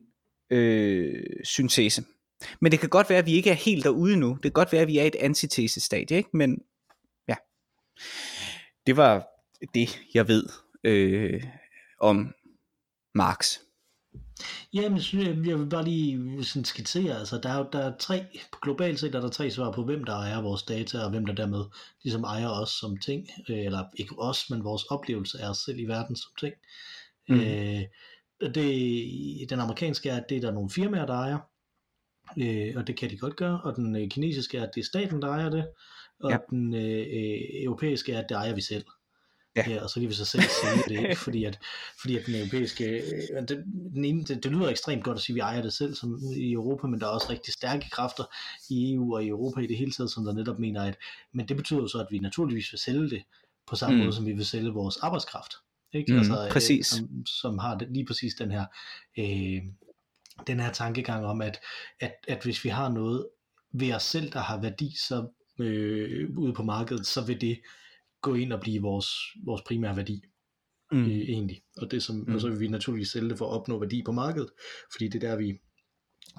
øh, 0.49 1.23
syntese. 1.43 2.03
Men 2.61 2.71
det 2.71 2.79
kan 2.79 2.89
godt 2.89 3.09
være, 3.09 3.19
at 3.19 3.25
vi 3.25 3.33
ikke 3.33 3.49
er 3.49 3.53
helt 3.53 3.83
derude 3.83 4.17
nu. 4.17 4.29
Det 4.29 4.41
kan 4.41 4.51
godt 4.51 4.71
være, 4.71 4.81
at 4.81 4.87
vi 4.87 4.97
er 4.97 5.03
i 5.03 5.07
et 5.07 5.15
antitese-stadie, 5.15 6.17
ikke? 6.17 6.29
Men 6.33 6.61
ja. 7.27 7.35
Det 8.87 8.97
var 8.97 9.27
det, 9.73 10.01
jeg 10.13 10.27
ved 10.27 10.49
øh, 10.83 11.43
om 11.99 12.33
Marx. 13.15 13.57
Jamen, 14.73 14.99
jeg 15.45 15.59
vil 15.59 15.69
bare 15.69 15.83
lige 15.83 16.43
sådan 16.43 16.65
skitsere, 16.65 17.19
altså 17.19 17.39
der 17.43 17.49
er, 17.49 17.69
der 17.69 17.79
er 17.79 17.97
tre, 17.97 18.25
globalt 18.61 18.99
set 18.99 19.15
er 19.15 19.21
der 19.21 19.29
tre 19.29 19.51
svar 19.51 19.71
på, 19.71 19.83
hvem 19.83 20.03
der 20.03 20.13
ejer 20.13 20.41
vores 20.41 20.63
data, 20.63 20.99
og 21.03 21.09
hvem 21.09 21.25
der 21.25 21.33
dermed 21.33 21.65
ligesom 22.03 22.23
ejer 22.23 22.49
os 22.49 22.69
som 22.69 22.97
ting, 22.97 23.27
øh, 23.49 23.65
eller 23.65 23.83
ikke 23.97 24.19
os, 24.19 24.49
men 24.49 24.63
vores 24.63 24.83
oplevelse 24.83 25.39
af 25.41 25.49
os 25.49 25.57
selv 25.57 25.79
i 25.79 25.85
verden 25.85 26.15
som 26.15 26.31
ting. 26.39 26.53
Mm. 27.29 27.39
Øh, 27.39 27.81
det, 28.55 29.49
den 29.49 29.59
amerikanske 29.59 30.09
er, 30.09 30.17
at 30.17 30.25
det 30.29 30.37
er 30.37 30.41
der 30.41 30.51
nogle 30.51 30.69
firmaer, 30.69 31.05
der 31.05 31.13
ejer, 31.13 31.39
øh, 32.37 32.73
og 32.75 32.87
det 32.87 32.97
kan 32.97 33.09
de 33.09 33.17
godt 33.17 33.35
gøre, 33.35 33.61
og 33.63 33.75
den 33.75 33.95
øh, 33.95 34.09
kinesiske 34.09 34.57
er, 34.57 34.63
at 34.63 34.71
det 34.75 34.81
er 34.81 34.85
staten, 34.85 35.21
der 35.21 35.27
ejer 35.27 35.49
det, 35.49 35.67
og 36.19 36.31
ja. 36.31 36.37
den 36.49 36.73
øh, 36.73 36.99
øh 36.99 37.63
europæiske 37.63 38.13
er, 38.13 38.19
at 38.19 38.29
det 38.29 38.35
ejer 38.35 38.55
vi 38.55 38.61
selv. 38.61 38.85
Ja. 39.55 39.69
ja, 39.69 39.83
og 39.83 39.89
så 39.89 39.99
kan 39.99 40.09
vi 40.09 40.13
så 40.13 40.25
selv 40.25 40.43
sige 40.43 40.83
det, 40.87 41.09
ikke? 41.09 41.15
fordi 41.15 41.43
at, 41.43 41.59
fordi 42.01 42.17
at 42.17 42.25
den 42.25 42.35
europæiske, 42.35 42.85
øh, 42.85 43.47
det, 43.47 43.63
den 43.93 44.05
ene, 44.05 44.23
det, 44.23 44.43
det 44.43 44.51
lyder 44.51 44.69
ekstremt 44.69 45.03
godt 45.03 45.17
at 45.17 45.21
sige, 45.21 45.33
at 45.33 45.35
vi 45.35 45.39
ejer 45.39 45.61
det 45.61 45.73
selv 45.73 45.95
som 45.95 46.19
i 46.35 46.51
Europa, 46.51 46.87
men 46.87 46.99
der 46.99 47.05
er 47.05 47.11
også 47.11 47.29
rigtig 47.29 47.53
stærke 47.53 47.89
kræfter 47.89 48.23
i 48.69 48.93
EU 48.93 49.15
og 49.15 49.23
i 49.23 49.27
Europa 49.27 49.61
i 49.61 49.67
det 49.67 49.77
hele 49.77 49.91
taget, 49.91 50.11
som 50.11 50.25
der 50.25 50.33
netop 50.33 50.59
mener, 50.59 50.83
at, 50.83 50.97
men 51.33 51.47
det 51.47 51.57
betyder 51.57 51.79
jo 51.79 51.87
så, 51.87 51.99
at 51.99 52.07
vi 52.11 52.19
naturligvis 52.19 52.71
vil 52.71 52.79
sælge 52.79 53.09
det 53.09 53.23
på 53.67 53.75
samme 53.75 53.95
mm. 53.95 54.03
måde, 54.03 54.15
som 54.15 54.25
vi 54.25 54.31
vil 54.31 54.45
sælge 54.45 54.69
vores 54.69 54.97
arbejdskraft. 54.97 55.53
Ikke? 55.93 56.11
Mm, 56.11 56.17
altså, 56.17 56.45
øh, 56.45 56.51
præcis. 56.51 56.87
Som, 56.87 57.25
som 57.25 57.57
har 57.57 57.77
det, 57.77 57.87
lige 57.91 58.05
præcis 58.05 58.35
den 58.35 58.51
her, 58.51 58.65
øh, 59.17 59.61
den 60.47 60.59
her 60.59 60.71
tankegang 60.71 61.25
om, 61.25 61.41
at, 61.41 61.59
at, 61.99 62.13
at 62.27 62.43
hvis 62.43 62.63
vi 62.63 62.69
har 62.69 62.89
noget 62.89 63.27
ved 63.73 63.93
os 63.93 64.03
selv, 64.03 64.31
der 64.31 64.39
har 64.39 64.61
værdi, 64.61 64.95
så 65.07 65.27
øh, 65.59 66.29
ude 66.37 66.53
på 66.53 66.63
markedet, 66.63 67.07
så 67.07 67.21
vil 67.21 67.41
det 67.41 67.59
gå 68.23 68.33
ind 68.33 68.53
og 68.53 68.59
blive 68.59 68.81
vores, 68.81 69.07
vores 69.45 69.61
primære 69.61 69.95
værdi. 69.95 70.23
Mm. 70.91 71.05
Øh, 71.05 71.07
egentlig. 71.07 71.61
Og, 71.77 71.91
det 71.91 72.03
som, 72.03 72.15
mm. 72.15 72.35
og 72.35 72.41
så 72.41 72.49
vil 72.49 72.59
vi 72.59 72.67
naturligvis 72.67 73.09
sælge 73.09 73.29
det 73.29 73.37
for 73.37 73.45
at 73.45 73.59
opnå 73.59 73.79
værdi 73.79 74.03
på 74.05 74.11
markedet, 74.11 74.49
fordi 74.91 75.07
det 75.07 75.23
er 75.23 75.29
der, 75.29 75.35
vi, 75.35 75.47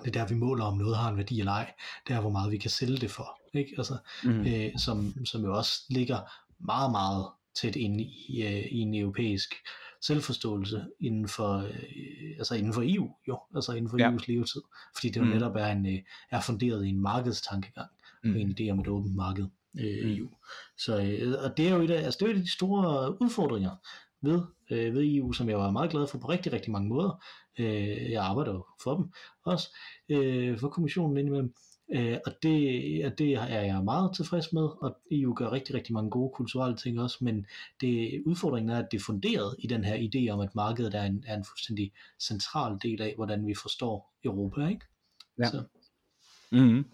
det 0.05 0.07
er 0.07 0.13
der, 0.13 0.27
vi 0.27 0.35
måler, 0.35 0.65
om 0.65 0.79
noget 0.79 0.97
har 0.97 1.11
en 1.11 1.17
værdi 1.17 1.39
eller 1.39 1.53
ej. 1.53 1.73
Det 2.09 2.15
er, 2.15 2.21
hvor 2.21 2.31
meget 2.31 2.53
vi 2.53 2.59
kan 2.59 2.71
sælge 2.71 2.97
det 2.97 3.11
for. 3.11 3.41
Ikke? 3.55 3.75
Altså, 3.79 3.97
mm. 4.25 4.47
øh, 4.47 4.79
som, 4.79 5.27
som 5.27 5.45
jo 5.45 5.57
også 5.57 5.83
ligger 5.91 6.19
meget, 6.59 6.91
meget 6.91 7.27
tæt 7.55 7.77
inde 7.77 8.05
i, 8.05 8.43
øh, 8.43 8.73
i 8.73 8.79
en 8.79 8.95
europæisk 8.95 9.55
selvforståelse 10.03 10.85
inden 11.01 11.29
for, 11.29 11.57
øh, 11.57 12.39
altså 12.39 12.55
inden 12.55 12.73
for 12.73 12.83
EU, 12.85 13.11
jo, 13.29 13.41
altså 13.55 13.73
inden 13.73 13.91
for 13.91 13.99
ja. 13.99 14.11
EU's 14.11 14.25
levetid, 14.29 14.63
fordi 14.95 15.09
det 15.09 15.17
jo 15.17 15.25
mm. 15.25 15.31
netop 15.31 15.57
er, 15.57 15.67
en, 15.67 15.87
øh, 15.87 15.99
er 16.31 16.41
funderet 16.41 16.87
i 16.87 16.89
en 16.89 17.01
markedstankegang, 17.01 17.91
mm. 18.25 18.35
og 18.35 18.41
en 18.41 18.57
idé 18.59 18.71
om 18.71 18.81
et 18.81 18.89
åbent 18.89 19.15
marked 19.15 19.47
øh, 19.81 20.17
EU. 20.17 20.29
Så, 20.79 21.03
øh, 21.03 21.45
og 21.45 21.57
det 21.57 21.69
er 21.69 21.75
jo 21.75 21.83
et 21.83 21.91
af, 21.91 22.05
altså 22.05 22.19
det 22.21 22.27
er 22.27 22.31
et 22.31 22.39
af 22.39 22.43
de 22.43 22.53
store 22.53 23.23
udfordringer 23.23 23.77
ved, 24.23 24.43
øh, 24.71 24.95
ved 24.95 25.15
EU, 25.15 25.33
som 25.33 25.49
jeg 25.49 25.59
var 25.59 25.71
meget 25.71 25.91
glad 25.91 26.07
for 26.07 26.19
på 26.19 26.29
rigtig, 26.29 26.53
rigtig 26.53 26.73
mange 26.73 26.89
måder. 26.89 27.25
Øh, 27.59 28.11
jeg 28.11 28.25
arbejder 28.25 28.53
jo 28.53 28.67
for 28.83 28.97
dem 28.97 29.13
også, 29.45 29.69
øh, 30.09 30.59
for 30.59 30.69
kommissionen 30.69 31.17
indimellem. 31.17 31.55
Øh, 31.95 32.19
og 32.27 32.33
det, 32.43 33.05
og 33.07 33.19
det 33.19 33.33
er 33.33 33.61
jeg 33.61 33.85
meget 33.85 34.11
tilfreds 34.17 34.53
med, 34.53 34.63
og 34.63 34.97
EU 35.11 35.35
gør 35.35 35.53
rigtig, 35.53 35.75
rigtig 35.75 35.93
mange 35.93 36.11
gode 36.11 36.33
kulturelle 36.35 36.77
ting 36.77 37.01
også, 37.01 37.19
men 37.21 37.47
det, 37.81 38.23
udfordringen 38.27 38.71
er, 38.71 38.79
at 38.79 38.89
det 38.91 38.97
er 38.97 39.05
funderet 39.05 39.57
i 39.59 39.67
den 39.67 39.85
her 39.85 39.97
idé 39.97 40.33
om, 40.33 40.41
at 40.41 40.55
markedet 40.55 40.95
er 40.95 41.03
en, 41.03 41.25
er 41.27 41.37
en 41.37 41.45
fuldstændig 41.45 41.93
central 42.21 42.79
del 42.83 43.03
af, 43.03 43.15
hvordan 43.17 43.47
vi 43.47 43.55
forstår 43.63 44.15
Europa, 44.25 44.67
ikke? 44.67 44.87
Ja. 45.39 45.51
Så. 45.51 45.65
Mm-hmm. 46.53 46.85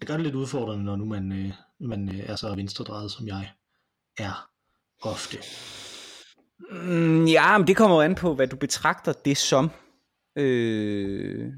Det 0.00 0.08
gør 0.08 0.14
det 0.14 0.24
lidt 0.24 0.34
udfordrende, 0.34 0.84
når 0.84 0.96
nu 0.96 1.04
man, 1.04 1.32
øh, 1.32 1.52
man 1.80 2.08
øh, 2.08 2.30
er 2.30 2.36
så 2.36 2.54
venstredrejet, 2.54 3.10
som 3.10 3.26
jeg 3.26 3.50
er 4.18 4.50
ofte. 5.02 5.38
Mm, 6.70 7.24
ja, 7.24 7.58
men 7.58 7.66
det 7.66 7.76
kommer 7.76 7.96
jo 7.96 8.02
an 8.02 8.14
på, 8.14 8.34
hvad 8.34 8.46
du 8.46 8.56
betragter 8.56 9.12
det 9.12 9.36
som. 9.36 9.70
Øh, 10.36 11.52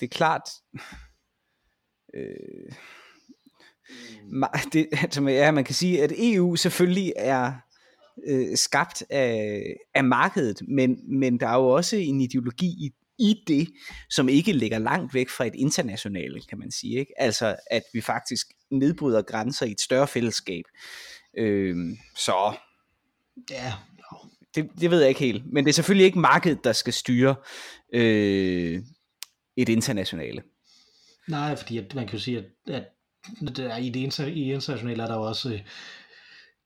det 0.00 0.06
er 0.06 0.08
klart, 0.08 0.42
øh, 2.16 2.72
det, 4.72 4.88
altså, 4.92 5.22
ja, 5.22 5.50
man 5.50 5.64
kan 5.64 5.74
sige, 5.74 6.02
at 6.02 6.12
EU 6.18 6.56
selvfølgelig 6.56 7.12
er 7.16 7.52
øh, 8.26 8.56
skabt 8.56 9.04
af, 9.10 9.62
af 9.94 10.04
markedet, 10.04 10.62
men, 10.68 11.18
men 11.20 11.40
der 11.40 11.48
er 11.48 11.56
jo 11.56 11.68
også 11.68 11.96
en 11.96 12.20
ideologi 12.20 12.66
i, 12.66 12.92
i 13.22 13.42
det, 13.46 13.68
som 14.10 14.28
ikke 14.28 14.52
ligger 14.52 14.78
langt 14.78 15.14
væk 15.14 15.28
fra 15.28 15.46
et 15.46 15.54
internationalt, 15.54 16.48
kan 16.48 16.58
man 16.58 16.70
sige. 16.70 16.98
Ikke? 16.98 17.12
Altså, 17.16 17.56
at 17.70 17.82
vi 17.92 18.00
faktisk 18.00 18.46
nedbryder 18.70 19.22
grænser 19.22 19.66
i 19.66 19.70
et 19.70 19.80
større 19.80 20.08
fællesskab. 20.08 20.64
Øh, 21.38 21.76
så 22.16 22.54
ja, 23.50 23.72
det, 24.54 24.70
det 24.80 24.90
ved 24.90 25.00
jeg 25.00 25.08
ikke 25.08 25.20
helt. 25.20 25.52
Men 25.52 25.64
det 25.64 25.70
er 25.70 25.74
selvfølgelig 25.74 26.06
ikke 26.06 26.18
markedet, 26.18 26.64
der 26.64 26.72
skal 26.72 26.92
styre 26.92 27.34
øh, 27.94 28.82
et 29.56 29.68
internationale. 29.68 30.42
Nej, 31.28 31.56
fordi 31.56 31.78
at 31.78 31.94
man 31.94 32.06
kan 32.06 32.18
jo 32.18 32.22
sige, 32.24 32.38
at, 32.38 32.74
at 32.74 32.84
der, 33.56 33.76
i 33.76 33.88
det 33.88 34.00
inter, 34.00 34.26
i 34.26 34.52
internationale 34.52 35.02
er 35.02 35.06
der 35.06 35.14
jo 35.14 35.22
også, 35.22 35.60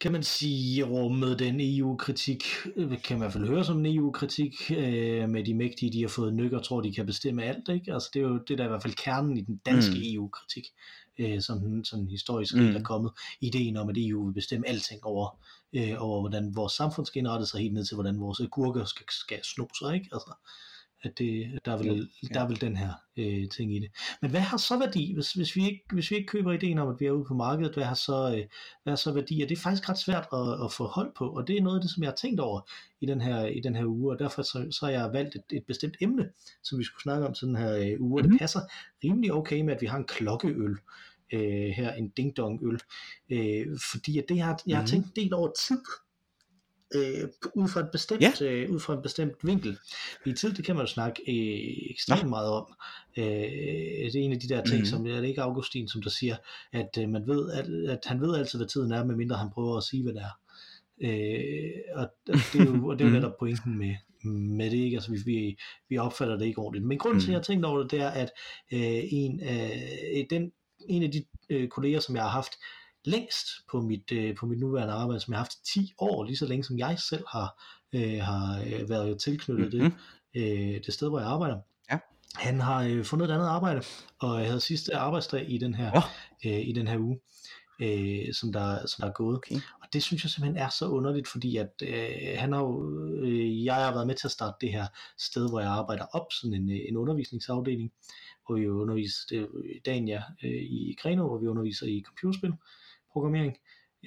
kan 0.01 0.13
man 0.13 0.23
sige, 0.23 0.85
rummet 0.85 1.39
den 1.39 1.57
EU-kritik, 1.61 2.45
kan 2.75 2.97
man 3.11 3.17
i 3.17 3.19
hvert 3.19 3.33
fald 3.33 3.47
høre 3.47 3.65
som 3.65 3.85
en 3.85 3.97
EU-kritik, 3.97 4.71
øh, 4.71 5.29
med 5.29 5.45
de 5.45 5.55
mægtige, 5.55 5.93
de 5.93 6.01
har 6.01 6.09
fået 6.09 6.35
nykker, 6.35 6.61
tror 6.61 6.81
de 6.81 6.95
kan 6.95 7.07
bestemme 7.07 7.43
alt, 7.43 7.69
ikke? 7.69 7.93
Altså 7.93 8.11
det 8.15 8.23
er 8.23 8.29
jo 8.29 8.39
det 8.49 8.59
der 8.59 8.65
er 8.65 8.69
i 8.69 8.71
hvert 8.71 8.83
fald 8.83 8.95
kernen 8.95 9.37
i 9.37 9.41
den 9.41 9.61
danske 9.67 9.95
mm. 9.95 10.03
EU-kritik, 10.05 10.65
øh, 11.19 11.41
som 11.41 11.85
sådan 11.85 12.09
historisk 12.09 12.55
mm. 12.55 12.77
er 12.77 12.83
kommet. 12.83 13.13
Ideen 13.41 13.77
om, 13.77 13.89
at 13.89 13.97
EU 13.99 14.27
vil 14.27 14.35
bestemme 14.35 14.69
alting 14.69 15.05
over, 15.05 15.39
øh, 15.73 15.95
over 15.99 16.21
hvordan 16.21 16.57
vores 16.57 16.73
samfund 16.73 17.07
skal 17.07 17.19
indrette 17.19 17.47
sig, 17.47 17.61
helt 17.61 17.75
ned 17.75 17.85
til, 17.85 17.95
hvordan 17.95 18.21
vores 18.21 18.41
gurker 18.51 18.85
skal, 18.85 19.07
skal 19.11 19.41
sno 19.45 19.67
sig, 19.79 19.95
ikke? 19.95 20.09
Altså, 20.13 20.35
at 21.03 21.19
det, 21.19 21.59
der, 21.65 21.73
er 21.73 21.77
vel, 21.77 22.11
ja. 22.23 22.29
der 22.35 22.41
er 22.41 22.49
vel 22.49 22.61
den 22.61 22.77
her 22.77 22.93
øh, 23.17 23.49
ting 23.49 23.77
i 23.77 23.79
det. 23.79 23.91
Men 24.23 24.31
hvad 24.31 24.41
har 24.41 24.57
så 24.57 24.79
værdi, 24.79 25.15
hvis, 25.15 25.33
hvis, 25.33 25.57
vi 25.57 25.65
ikke, 25.65 25.83
hvis 25.93 26.11
vi 26.11 26.17
ikke 26.17 26.27
køber 26.27 26.53
ideen 26.53 26.79
om, 26.79 26.89
at 26.89 27.01
vi 27.01 27.07
er 27.07 27.11
ude 27.11 27.25
på 27.25 27.35
markedet, 27.35 27.75
hvad 27.75 27.85
har 27.85 27.95
så, 27.95 28.37
øh, 28.37 28.45
hvad 28.83 28.91
har 28.91 28.97
så 28.97 29.13
værdi? 29.13 29.43
Og 29.43 29.49
det 29.49 29.57
er 29.57 29.61
faktisk 29.61 29.89
ret 29.89 29.99
svært 29.99 30.29
at, 30.33 30.65
at 30.65 30.73
få 30.73 30.87
hold 30.87 31.13
på, 31.17 31.29
og 31.29 31.49
det 31.49 31.57
er 31.57 31.63
noget 31.63 31.77
af 31.77 31.83
det, 31.83 31.91
som 31.91 32.03
jeg 32.03 32.11
har 32.11 32.17
tænkt 32.17 32.41
over 32.41 32.71
i 33.01 33.07
den 33.07 33.21
her, 33.21 33.47
i 33.47 33.61
den 33.61 33.77
her 33.77 33.85
uge, 33.85 34.13
og 34.13 34.19
derfor 34.19 34.43
så, 34.43 34.69
så 34.71 34.87
har 34.87 34.93
jeg 34.93 35.13
valgt 35.13 35.35
et, 35.35 35.45
et 35.51 35.65
bestemt 35.67 35.97
emne, 36.01 36.29
som 36.63 36.79
vi 36.79 36.85
skulle 36.85 37.03
snakke 37.03 37.27
om 37.27 37.35
til 37.35 37.47
den 37.47 37.57
her 37.57 37.77
øh, 37.77 38.01
uge, 38.01 38.21
og 38.21 38.25
mm-hmm. 38.25 38.31
det 38.31 38.39
passer 38.39 38.61
rimelig 39.05 39.33
okay 39.33 39.61
med, 39.61 39.75
at 39.75 39.81
vi 39.81 39.87
har 39.87 39.99
en 39.99 40.05
klokkeøl 40.05 40.79
øh, 41.33 41.71
her, 41.77 41.93
en 41.93 42.13
ding-dong 42.17 42.65
øl, 42.67 42.81
øh, 43.31 43.79
fordi 43.93 44.19
at 44.19 44.25
det 44.29 44.41
har, 44.41 44.61
jeg 44.67 44.77
har 44.77 44.83
mm-hmm. 44.83 44.91
tænkt 44.91 45.07
en 45.07 45.25
del 45.25 45.35
over 45.35 45.53
tid, 45.69 45.83
øh, 46.95 47.29
ud 47.55 47.69
fra 47.69 47.81
et 47.81 47.89
bestemt 47.93 48.41
ja. 48.41 48.47
øh, 48.47 48.71
ud 48.71 48.81
fra 48.81 48.95
en 48.95 49.03
bestemt 49.03 49.35
vinkel. 49.43 49.79
I 50.27 50.33
tid 50.33 50.53
det 50.53 50.65
kan 50.65 50.77
man 50.77 50.85
jo 50.85 50.93
snakke 50.93 51.23
øh, 51.29 51.91
ekstremt 51.91 52.23
ja. 52.23 52.27
meget 52.27 52.49
om. 52.49 52.75
Øh, 53.17 53.25
det 53.25 54.15
er 54.15 54.25
en 54.25 54.33
af 54.33 54.41
de 54.41 54.49
der 54.49 54.65
ting, 54.65 54.79
mm. 54.79 54.87
som 54.87 55.07
er 55.07 55.21
det 55.21 55.29
ikke 55.29 55.43
Augustin, 55.43 55.89
som 55.89 56.03
der 56.03 56.11
siger, 56.11 56.37
at 56.73 56.99
øh, 56.99 57.09
man 57.09 57.27
ved, 57.27 57.51
at, 57.51 57.91
at 57.91 57.99
han 58.07 58.21
ved 58.21 58.37
altid, 58.37 58.59
hvad 58.59 58.69
tiden 58.69 58.93
er, 58.93 59.05
medmindre 59.05 59.37
han 59.37 59.51
prøver 59.51 59.77
at 59.77 59.85
sige, 59.85 60.03
hvad 60.03 60.13
det 60.15 60.23
er. 60.23 60.39
Øh, 61.03 61.73
og, 61.95 62.09
og 62.29 62.39
det 62.53 62.61
er 62.61 62.65
jo, 62.65 62.89
og 62.89 62.99
det 62.99 63.05
er 63.05 63.09
jo 63.09 63.13
mhm. 63.13 63.21
netop 63.21 63.39
pointen 63.39 63.79
med, 63.79 63.95
med 64.31 64.71
det, 64.71 64.77
ikke? 64.77 64.97
Altså, 64.97 65.11
vi, 65.11 65.19
vi, 65.25 65.57
vi 65.89 65.99
opfatter 65.99 66.39
det 66.39 66.47
ikke 66.47 66.59
ordentligt. 66.59 66.87
Men 66.87 66.99
grunden 66.99 67.21
til, 67.21 67.27
at 67.27 67.33
jeg 67.33 67.39
har 67.39 67.43
tænkt 67.43 67.65
over 67.65 67.83
det, 67.83 67.91
det 67.91 68.01
er, 68.01 68.11
at 68.11 68.31
øh, 68.73 69.03
en, 69.11 69.41
øh, 69.43 70.25
den, 70.31 70.53
en 70.89 71.03
af 71.03 71.11
de 71.11 71.25
øh, 71.51 71.69
kolleger, 71.69 72.01
som 72.01 72.17
jeg 72.17 72.25
har 72.25 72.31
haft, 72.31 72.53
længst 73.07 73.47
på 73.71 73.81
mit, 73.81 74.13
øh, 74.13 74.37
på 74.37 74.47
mit 74.47 74.59
nuværende 74.59 74.95
arbejde, 74.95 75.21
som 75.21 75.33
jeg 75.33 75.39
har 75.39 75.45
haft 75.45 75.55
i 75.55 75.81
10 75.81 75.95
år, 75.99 76.25
lige 76.25 76.37
så 76.37 76.47
længe 76.47 76.65
som 76.65 76.79
jeg 76.79 76.99
selv 76.99 77.25
har, 77.29 77.63
øh, 77.93 78.19
har 78.23 78.65
øh, 78.67 78.89
været 78.89 79.21
tilknyttet 79.21 79.75
mm-hmm. 79.75 79.99
det, 80.35 80.75
øh, 80.75 80.81
det 80.87 80.95
sted, 80.95 81.09
hvor 81.09 81.19
jeg 81.19 81.29
arbejder. 81.29 81.59
Ja. 81.91 81.99
Han 82.35 82.61
har 82.61 82.83
øh, 82.83 83.05
fundet 83.05 83.31
et 83.31 83.35
andet 83.35 83.47
arbejde, 83.47 83.83
og 84.19 84.41
jeg 84.41 84.47
havde 84.47 84.61
sidste 84.61 84.97
arbejdsdag 84.97 85.51
i 85.51 85.59
den 85.59 85.75
her, 85.75 85.93
oh. 85.95 86.03
øh, 86.47 86.69
i 86.69 86.73
den 86.73 86.89
her 86.89 86.99
uge, 86.99 87.21
øh, 87.81 88.35
som, 88.35 88.53
der, 88.53 88.87
som 88.87 89.03
der 89.03 89.09
er 89.09 89.13
gået. 89.13 89.37
Okay. 89.37 89.55
Og 89.55 89.89
det 89.93 90.03
synes 90.03 90.25
jeg 90.25 90.31
simpelthen 90.31 90.63
er 90.63 90.69
så 90.69 90.89
underligt, 90.89 91.29
fordi 91.29 91.57
at 91.57 91.83
øh, 91.83 92.39
han 92.39 92.53
har 92.53 92.61
jo, 92.61 93.01
øh, 93.23 93.65
jeg 93.65 93.75
har 93.75 93.93
været 93.93 94.07
med 94.07 94.15
til 94.15 94.27
at 94.27 94.33
starte 94.33 94.57
det 94.61 94.73
her 94.73 94.87
sted, 95.19 95.49
hvor 95.49 95.61
jeg 95.61 95.71
arbejder 95.71 96.05
op, 96.13 96.33
sådan 96.33 96.55
en, 96.55 96.71
øh, 96.71 96.81
en 96.89 96.97
undervisningsafdeling, 96.97 97.93
hvor 98.47 98.55
vi 98.55 98.69
underviser, 98.69 99.47
det 99.85 99.89
er 99.89 100.03
ja, 100.07 100.23
øh, 100.45 100.63
i 100.63 100.97
Greno, 101.01 101.27
hvor 101.27 101.39
vi 101.39 101.47
underviser 101.47 101.87
i 101.87 102.03
computerspil 102.07 102.53
programmering. 103.17 103.57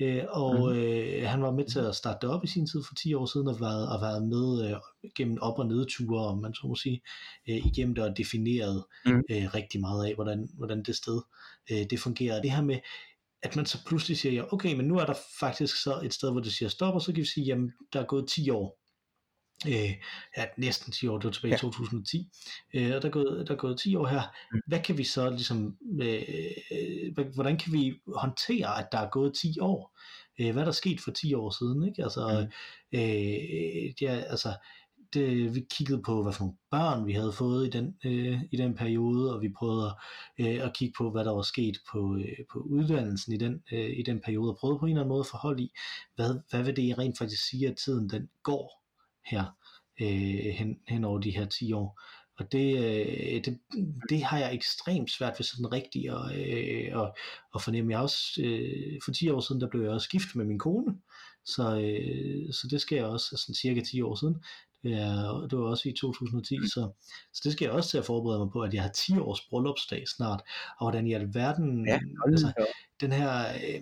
Øh, 0.01 0.23
og 0.29 0.55
mm. 0.69 0.79
øh, 0.79 1.29
han 1.29 1.41
var 1.41 1.51
med 1.51 1.65
til 1.65 1.79
at 1.79 1.95
starte 1.95 2.19
det 2.21 2.35
op 2.35 2.43
i 2.43 2.47
sin 2.47 2.67
tid 2.67 2.81
for 2.87 2.95
10 2.95 3.13
år 3.13 3.25
siden, 3.25 3.47
og 3.47 3.59
været, 3.59 3.89
og 3.93 4.01
været 4.01 4.27
med 4.27 4.69
øh, 4.69 4.77
gennem 5.15 5.37
op- 5.41 5.59
og 5.59 5.67
nedture, 5.67 6.27
om 6.27 6.37
man 6.37 6.53
så 6.53 6.67
må 6.67 6.75
sige, 6.75 7.01
øh, 7.49 7.55
igennem 7.65 7.95
det 7.95 8.03
og 8.03 8.17
defineret 8.17 8.85
mm. 9.05 9.23
øh, 9.31 9.45
rigtig 9.53 9.79
meget 9.81 10.05
af, 10.07 10.15
hvordan, 10.15 10.49
hvordan 10.57 10.83
det 10.83 10.95
sted 10.95 11.21
øh, 11.71 11.85
det 11.89 11.99
fungerer. 11.99 12.41
Det 12.41 12.51
her 12.51 12.61
med, 12.61 12.79
at 13.43 13.55
man 13.55 13.65
så 13.65 13.85
pludselig 13.87 14.17
siger, 14.17 14.33
ja, 14.33 14.53
okay, 14.53 14.73
men 14.75 14.85
nu 14.85 14.97
er 14.97 15.05
der 15.05 15.15
faktisk 15.39 15.83
så 15.83 15.99
et 16.03 16.13
sted, 16.13 16.31
hvor 16.31 16.41
det 16.41 16.53
siger 16.53 16.69
stop, 16.69 16.93
og 16.93 17.01
så 17.01 17.11
kan 17.13 17.21
vi 17.21 17.25
sige, 17.25 17.45
jamen, 17.45 17.71
der 17.93 17.99
er 18.01 18.05
gået 18.05 18.29
10 18.29 18.49
år, 18.49 18.78
øh, 19.67 19.93
ja, 20.37 20.45
næsten 20.57 20.91
10 20.91 21.07
år, 21.07 21.17
det 21.17 21.25
var 21.25 21.31
tilbage 21.31 21.51
i 21.51 21.53
ja. 21.53 21.57
2010, 21.57 22.29
øh, 22.73 22.95
og 22.95 23.01
der 23.01 23.07
er, 23.07 23.11
gået, 23.11 23.47
der 23.47 23.53
er 23.53 23.57
gået 23.57 23.79
10 23.79 23.95
år 23.95 24.07
her. 24.07 24.21
Mm. 24.53 24.61
Hvad 24.67 24.79
kan 24.79 24.97
vi 24.97 25.03
så 25.03 25.29
ligesom, 25.29 25.77
øh, 26.01 27.33
hvordan 27.33 27.57
kan 27.57 27.73
vi 27.73 27.93
håndtere, 28.15 28.79
at 28.79 28.87
der 28.91 28.97
er 28.97 29.09
gået 29.09 29.33
10 29.33 29.59
år? 29.59 29.99
øh, 30.39 30.53
hvad 30.53 30.65
der 30.65 30.71
skete 30.71 31.03
for 31.03 31.11
10 31.11 31.33
år 31.33 31.49
siden, 31.49 31.83
ikke? 31.87 32.03
Altså, 32.03 32.47
mm. 32.91 32.99
øh, 32.99 34.01
ja, 34.01 34.15
altså, 34.15 34.53
det, 35.13 35.55
vi 35.55 35.65
kiggede 35.69 36.01
på, 36.01 36.23
hvad 36.23 36.33
for 36.33 36.43
nogle 36.43 36.57
børn 36.71 37.07
vi 37.07 37.13
havde 37.13 37.31
fået 37.31 37.67
i 37.67 37.69
den, 37.69 37.95
øh, 38.05 38.41
i 38.51 38.57
den 38.57 38.75
periode, 38.75 39.35
og 39.35 39.41
vi 39.41 39.49
prøvede 39.57 39.95
øh, 40.39 40.65
at 40.65 40.73
kigge 40.73 40.93
på, 40.97 41.11
hvad 41.11 41.25
der 41.25 41.31
var 41.31 41.41
sket 41.41 41.77
på, 41.91 42.15
øh, 42.15 42.45
på 42.51 42.59
uddannelsen 42.59 43.33
i 43.33 43.37
den, 43.37 43.63
øh, 43.71 43.99
i 43.99 44.03
den 44.03 44.19
periode, 44.19 44.51
og 44.51 44.57
prøvede 44.57 44.79
på 44.79 44.85
en 44.85 44.91
eller 44.91 45.01
anden 45.01 45.09
måde 45.09 45.19
at 45.19 45.25
forholde 45.31 45.63
i, 45.63 45.71
hvad, 46.15 46.39
hvad 46.49 46.63
vil 46.63 46.75
det 46.75 46.97
rent 46.97 47.17
faktisk 47.17 47.49
sige, 47.49 47.67
at 47.67 47.77
tiden 47.77 48.09
den 48.09 48.29
går 48.43 48.78
her 49.29 49.45
øh, 50.01 50.53
hen, 50.53 50.77
hen 50.87 51.03
over 51.03 51.19
de 51.19 51.31
her 51.31 51.45
10 51.45 51.73
år. 51.73 52.01
Og 52.39 52.51
det, 52.51 52.77
øh, 52.77 53.45
det, 53.45 53.59
det 54.09 54.23
har 54.23 54.39
jeg 54.39 54.53
ekstremt 54.53 55.11
svært 55.11 55.33
ved 55.39 55.43
sådan 55.43 55.71
rigtigt 55.71 56.11
at, 56.11 56.35
øh, 56.35 57.01
at, 57.01 57.11
at 57.55 57.61
fornemme. 57.61 57.91
Jeg 57.91 57.99
også, 57.99 58.41
øh, 58.43 58.99
for 59.05 59.11
10 59.11 59.29
år 59.29 59.39
siden, 59.39 59.61
der 59.61 59.69
blev 59.69 59.81
jeg 59.81 59.91
også 59.91 60.09
gift 60.09 60.35
med 60.35 60.45
min 60.45 60.59
kone, 60.59 60.97
så, 61.45 61.79
øh, 61.79 62.53
så 62.53 62.67
det 62.71 62.81
skal 62.81 62.95
jeg 62.95 63.05
også, 63.05 63.37
sådan 63.37 63.55
cirka 63.55 63.81
10 63.81 64.01
år 64.01 64.15
siden, 64.15 64.43
det, 64.83 64.93
er, 64.93 65.47
det 65.49 65.59
var 65.59 65.65
også 65.65 65.89
i 65.89 65.93
2010, 65.93 66.57
mm. 66.57 66.65
så, 66.65 66.91
så 67.33 67.41
det 67.43 67.51
skal 67.51 67.65
jeg 67.65 67.73
også 67.73 67.89
til 67.89 67.97
at 67.97 68.05
forberede 68.05 68.39
mig 68.39 68.51
på, 68.51 68.61
at 68.61 68.73
jeg 68.73 68.81
har 68.81 68.89
10 68.89 69.17
års 69.17 69.41
bryllupsdag 69.49 70.07
snart, 70.07 70.41
og 70.79 70.85
hvordan 70.85 71.07
i 71.07 71.13
alverden, 71.13 71.87
ja, 71.87 71.99
altså, 72.25 72.53
den 73.01 73.11
her, 73.11 73.47
øh, 73.49 73.81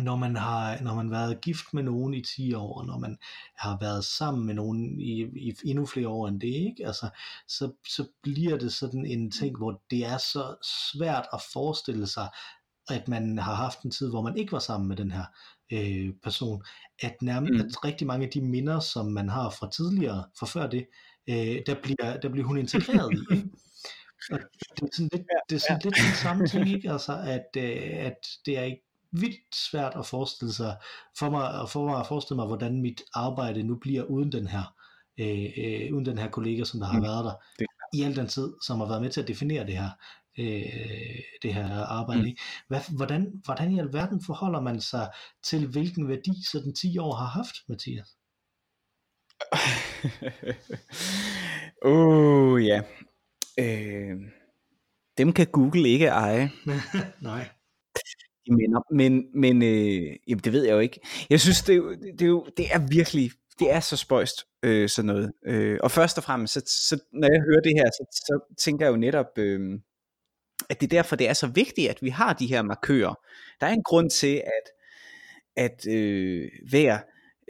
når 0.00 0.16
man 0.16 0.36
har 0.36 0.80
når 0.80 0.94
man 0.94 1.10
været 1.10 1.40
gift 1.40 1.74
med 1.74 1.82
nogen 1.82 2.14
i 2.14 2.22
10 2.22 2.54
år, 2.54 2.84
når 2.84 2.98
man 2.98 3.18
har 3.56 3.78
været 3.80 4.04
sammen 4.04 4.46
med 4.46 4.54
nogen 4.54 5.00
i, 5.00 5.22
i 5.22 5.54
endnu 5.64 5.86
flere 5.86 6.08
år 6.08 6.28
end 6.28 6.40
det, 6.40 6.46
ikke? 6.46 6.86
Altså, 6.86 7.08
så, 7.48 7.72
så 7.88 8.08
bliver 8.22 8.58
det 8.58 8.72
sådan 8.72 9.06
en 9.06 9.30
ting, 9.30 9.56
hvor 9.58 9.82
det 9.90 10.04
er 10.04 10.18
så 10.18 10.54
svært 10.92 11.26
at 11.32 11.42
forestille 11.52 12.06
sig, 12.06 12.28
at 12.90 13.08
man 13.08 13.38
har 13.38 13.54
haft 13.54 13.82
en 13.82 13.90
tid, 13.90 14.10
hvor 14.10 14.22
man 14.22 14.36
ikke 14.36 14.52
var 14.52 14.58
sammen 14.58 14.88
med 14.88 14.96
den 14.96 15.10
her 15.10 15.24
øh, 15.72 16.12
person, 16.22 16.62
at 17.02 17.16
nærmest 17.22 17.52
mm. 17.52 17.60
at 17.60 17.84
rigtig 17.84 18.06
mange 18.06 18.26
af 18.26 18.32
de 18.32 18.40
minder, 18.40 18.80
som 18.80 19.06
man 19.06 19.28
har 19.28 19.50
fra 19.50 19.70
tidligere, 19.70 20.24
fra 20.38 20.46
før 20.46 20.66
det, 20.66 20.86
øh, 21.28 21.62
der, 21.66 21.74
bliver, 21.82 22.20
der 22.20 22.28
bliver 22.28 22.46
hun 22.46 22.58
integreret 22.58 23.12
i. 23.12 23.34
Ikke? 23.34 23.48
Og 24.30 24.38
det 24.76 24.82
er 24.82 24.88
sådan 24.92 25.08
lidt, 25.12 25.26
det 25.48 25.56
er 25.56 25.60
sådan 25.60 25.80
lidt 25.84 25.94
den 25.96 26.14
samme 26.22 26.46
ting, 26.46 26.68
ikke? 26.68 26.92
Altså, 26.92 27.12
at, 27.12 27.46
øh, 27.56 28.06
at 28.06 28.18
det 28.46 28.58
er 28.58 28.62
ikke 28.62 28.87
vildt 29.12 29.54
svært 29.54 29.92
at 29.96 30.06
forestille 30.06 30.52
sig, 30.52 30.76
for 31.18 31.30
mig, 31.30 31.68
for 31.70 31.86
mig 31.86 32.00
at 32.00 32.06
forestille 32.06 32.36
mig, 32.36 32.46
hvordan 32.46 32.82
mit 32.82 33.02
arbejde 33.14 33.62
nu 33.62 33.74
bliver 33.74 34.04
uden 34.04 34.32
den 34.32 34.46
her, 34.46 34.74
øh, 35.20 35.50
øh, 35.58 35.94
uden 35.94 36.06
den 36.06 36.18
her 36.18 36.30
kollega, 36.30 36.64
som 36.64 36.80
der 36.80 36.86
har 36.86 36.98
mm. 36.98 37.02
været 37.02 37.24
der, 37.24 37.34
det. 37.58 37.66
i 37.92 38.02
al 38.02 38.16
den 38.16 38.26
tid, 38.26 38.52
som 38.66 38.80
har 38.80 38.86
været 38.86 39.02
med 39.02 39.10
til 39.10 39.20
at 39.20 39.28
definere 39.28 39.66
det 39.66 39.76
her, 39.76 39.90
øh, 40.38 41.22
det 41.42 41.54
her 41.54 41.84
arbejde. 41.84 42.30
Mm. 42.30 42.36
Hvad, 42.68 42.80
hvordan, 42.96 43.40
hvordan 43.44 43.72
i 43.72 43.78
alverden 43.78 44.22
forholder 44.24 44.60
man 44.60 44.80
sig 44.80 45.10
til, 45.42 45.66
hvilken 45.66 46.08
værdi 46.08 46.32
sådan 46.50 46.74
10 46.74 46.98
år 46.98 47.14
har 47.14 47.26
haft, 47.26 47.56
Mathias? 47.68 48.08
oh 51.82 52.64
ja. 52.70 52.82
Øh, 53.58 54.16
dem 55.18 55.32
kan 55.32 55.46
Google 55.46 55.88
ikke 55.88 56.06
eje. 56.06 56.50
Nej 57.20 57.48
de 58.48 58.54
minder. 58.54 58.80
Men, 58.94 59.24
men 59.34 59.62
øh, 59.62 60.16
jamen, 60.28 60.40
det 60.44 60.52
ved 60.52 60.64
jeg 60.64 60.72
jo 60.72 60.78
ikke. 60.78 61.00
Jeg 61.30 61.40
synes, 61.40 61.62
det, 61.62 61.82
det, 62.02 62.18
det, 62.18 62.42
det 62.56 62.66
er 62.72 62.88
virkelig, 62.88 63.30
det 63.58 63.72
er 63.72 63.80
så 63.80 63.96
spøjst, 63.96 64.44
øh, 64.62 64.88
sådan 64.88 65.06
noget. 65.06 65.32
Øh, 65.46 65.78
og 65.82 65.90
først 65.90 66.18
og 66.18 66.24
fremmest, 66.24 66.52
så, 66.52 66.60
så, 66.66 66.98
når 67.12 67.28
jeg 67.32 67.40
hører 67.48 67.60
det 67.60 67.72
her, 67.76 67.84
så, 67.84 68.04
så 68.12 68.54
tænker 68.64 68.86
jeg 68.86 68.92
jo 68.92 68.96
netop, 68.96 69.38
øh, 69.38 69.80
at 70.70 70.80
det 70.80 70.86
er 70.86 70.96
derfor, 70.96 71.16
det 71.16 71.28
er 71.28 71.32
så 71.32 71.46
vigtigt, 71.46 71.90
at 71.90 71.98
vi 72.02 72.08
har 72.08 72.32
de 72.32 72.46
her 72.46 72.62
markører. 72.62 73.14
Der 73.60 73.66
er 73.66 73.72
en 73.72 73.82
grund 73.82 74.10
til, 74.10 74.36
at, 74.36 74.70
at 75.56 75.86
øh, 75.86 76.48
hver 76.70 76.98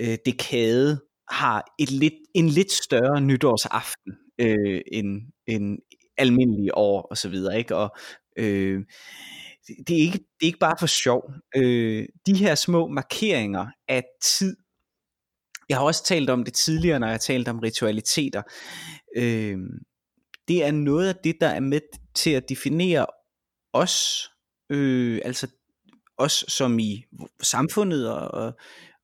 øh, 0.00 0.18
dekade 0.26 1.00
har 1.30 1.74
et 1.78 1.90
lidt, 1.90 2.14
en 2.34 2.48
lidt 2.48 2.72
større 2.72 3.20
nytårsaften 3.20 4.12
øh, 4.38 4.80
end, 4.92 5.22
end 5.46 5.78
almindelige 6.18 6.74
år 6.74 7.02
og 7.02 7.16
så 7.16 7.28
videre, 7.28 7.58
ikke? 7.58 7.76
Og 7.76 7.96
øh, 8.36 8.84
det, 9.86 9.96
er 9.96 10.02
ikke, 10.02 10.18
det 10.18 10.42
er 10.42 10.46
ikke 10.46 10.58
bare 10.58 10.76
for 10.78 10.86
sjov. 10.86 11.32
Øh, 11.56 12.06
de 12.26 12.34
her 12.36 12.54
små 12.54 12.88
markeringer 12.88 13.66
af 13.88 14.04
tid, 14.22 14.56
jeg 15.68 15.76
har 15.76 15.84
også 15.84 16.04
talt 16.04 16.30
om 16.30 16.44
det 16.44 16.54
tidligere, 16.54 17.00
når 17.00 17.06
jeg 17.06 17.14
har 17.14 17.18
talt 17.18 17.48
om 17.48 17.58
ritualiteter, 17.58 18.42
øh, 19.16 19.58
det 20.48 20.64
er 20.64 20.70
noget 20.70 21.08
af 21.08 21.14
det, 21.24 21.36
der 21.40 21.48
er 21.48 21.60
med 21.60 21.80
til 22.14 22.30
at 22.30 22.48
definere 22.48 23.06
os, 23.72 24.28
øh, 24.70 25.20
altså 25.24 25.46
os 26.18 26.44
som 26.48 26.78
i 26.78 27.04
samfundet 27.42 28.10
og, 28.10 28.28
og, 28.28 28.52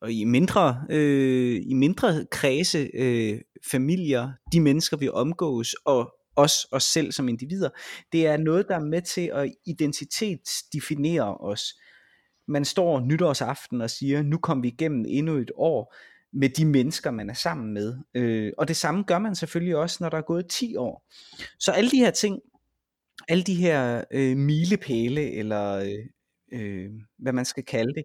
og 0.01 0.13
i 0.13 0.25
mindre 0.25 0.85
øh, 0.91 1.63
i 1.67 1.75
mindre 1.75 2.27
kredse, 2.31 2.91
øh, 2.95 3.41
familier, 3.71 4.33
de 4.53 4.61
mennesker 4.61 4.97
vi 4.97 5.09
omgås 5.09 5.75
og 5.75 6.15
os, 6.37 6.67
os 6.73 6.85
selv 6.85 7.13
som 7.13 7.29
individer. 7.29 7.71
Det 8.13 8.27
er 8.27 8.37
noget, 8.37 8.69
der 8.69 8.75
er 8.75 8.85
med 8.85 9.03
til 9.03 9.31
at 9.35 9.55
identitetsdefinere 9.67 11.37
os. 11.37 11.75
Man 12.49 12.65
står 12.65 13.01
nytårsaften 13.01 13.81
og 13.81 13.91
siger, 13.91 14.23
nu 14.23 14.39
kom 14.39 14.63
vi 14.63 14.69
igennem 14.69 15.05
endnu 15.09 15.37
et 15.37 15.51
år 15.57 15.95
med 16.33 16.49
de 16.49 16.65
mennesker, 16.65 17.11
man 17.11 17.31
er 17.31 17.35
sammen 17.35 17.75
med. 17.75 17.99
Øh, 18.15 18.53
og 18.59 18.69
det 18.69 18.77
samme 18.77 19.03
gør 19.03 19.19
man 19.19 19.35
selvfølgelig 19.35 19.77
også, 19.77 19.97
når 20.01 20.09
der 20.09 20.19
er 20.19 20.23
gået 20.23 20.47
10 20.49 20.77
år. 20.77 21.07
Så 21.59 21.73
alle 21.73 21.91
de 21.91 21.99
her 21.99 22.11
ting, 22.11 22.41
alle 23.29 23.45
de 23.45 23.55
her 23.55 24.05
øh, 24.11 24.37
milepæle, 24.37 25.33
eller 25.33 25.75
øh, 25.75 26.61
øh, 26.61 26.91
hvad 27.19 27.33
man 27.33 27.45
skal 27.45 27.65
kalde 27.65 27.95
det, 27.95 28.05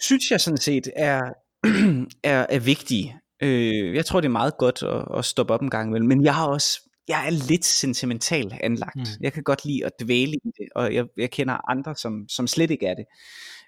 synes 0.00 0.30
jeg 0.30 0.40
sådan 0.40 0.58
set 0.58 0.90
er, 0.96 1.20
er, 2.32 2.46
er 2.48 2.58
vigtige. 2.58 3.18
Øh, 3.42 3.94
jeg 3.94 4.06
tror, 4.06 4.20
det 4.20 4.28
er 4.28 4.32
meget 4.32 4.58
godt 4.58 4.82
at, 4.82 5.18
at 5.18 5.24
stoppe 5.24 5.54
op 5.54 5.62
en 5.62 5.70
gang 5.70 5.88
imellem, 5.88 6.08
men 6.08 6.24
jeg 6.24 6.34
har 6.34 6.46
også 6.46 6.80
jeg 7.08 7.26
er 7.26 7.30
lidt 7.48 7.64
sentimental 7.64 8.58
anlagt. 8.60 8.96
Mm. 8.96 9.04
Jeg 9.20 9.32
kan 9.32 9.42
godt 9.42 9.64
lide 9.64 9.86
at 9.86 9.92
dvæle 10.00 10.32
i 10.32 10.50
det, 10.58 10.68
og 10.74 10.94
jeg, 10.94 11.06
jeg 11.16 11.30
kender 11.30 11.70
andre, 11.70 11.96
som, 11.96 12.28
som 12.28 12.46
slet 12.46 12.70
ikke 12.70 12.86
er 12.86 12.94
det. 12.94 13.04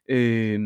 Øh, 0.08 0.60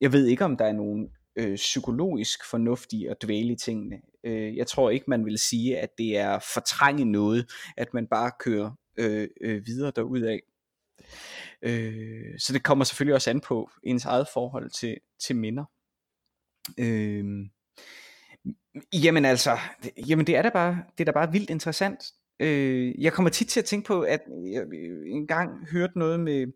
jeg 0.00 0.12
ved 0.12 0.26
ikke, 0.26 0.44
om 0.44 0.56
der 0.56 0.64
er 0.64 0.72
nogen 0.72 1.08
øh, 1.36 1.56
psykologisk 1.56 2.50
fornuft 2.50 2.92
i 2.92 3.06
at 3.06 3.22
dvæle 3.22 3.52
i 3.52 3.56
tingene. 3.56 3.96
Øh, 4.24 4.56
jeg 4.56 4.66
tror 4.66 4.90
ikke, 4.90 5.04
man 5.08 5.24
vil 5.24 5.38
sige, 5.38 5.78
at 5.78 5.88
det 5.98 6.18
er 6.18 6.38
fortrænge 6.54 7.04
noget, 7.04 7.50
at 7.76 7.94
man 7.94 8.06
bare 8.06 8.30
kører 8.40 8.70
øh, 8.98 9.28
øh, 9.40 9.66
videre 9.66 9.92
derudad. 9.96 10.38
Øh, 11.62 12.38
så 12.38 12.52
det 12.52 12.62
kommer 12.62 12.84
selvfølgelig 12.84 13.14
også 13.14 13.30
an 13.30 13.40
på 13.40 13.70
ens 13.82 14.04
eget 14.04 14.26
forhold 14.32 14.70
til, 14.70 14.96
til 15.26 15.36
minder. 15.36 15.64
Øh, 16.78 17.24
Jamen 18.92 19.24
altså, 19.24 19.58
jamen 20.08 20.26
det 20.26 20.36
er 20.36 20.42
da 20.42 20.48
bare, 20.48 20.84
det 20.98 21.00
er 21.00 21.04
da 21.04 21.12
bare 21.12 21.32
vildt 21.32 21.50
interessant. 21.50 22.04
Øh, 22.40 23.02
jeg 23.02 23.12
kommer 23.12 23.30
tit 23.30 23.48
til 23.48 23.60
at 23.60 23.66
tænke 23.66 23.86
på, 23.86 24.02
at 24.02 24.20
jeg 24.52 24.62
øh, 24.74 25.02
engang 25.06 25.68
hørte 25.70 25.98
noget 25.98 26.20
med, 26.20 26.46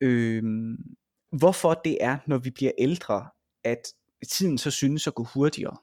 øh, 0.00 0.42
hvorfor 1.38 1.74
det 1.74 1.98
er, 2.00 2.18
når 2.26 2.38
vi 2.38 2.50
bliver 2.50 2.72
ældre, 2.78 3.28
at 3.64 3.88
tiden 4.28 4.58
så 4.58 4.70
synes 4.70 5.06
at 5.06 5.14
gå 5.14 5.24
hurtigere. 5.24 5.76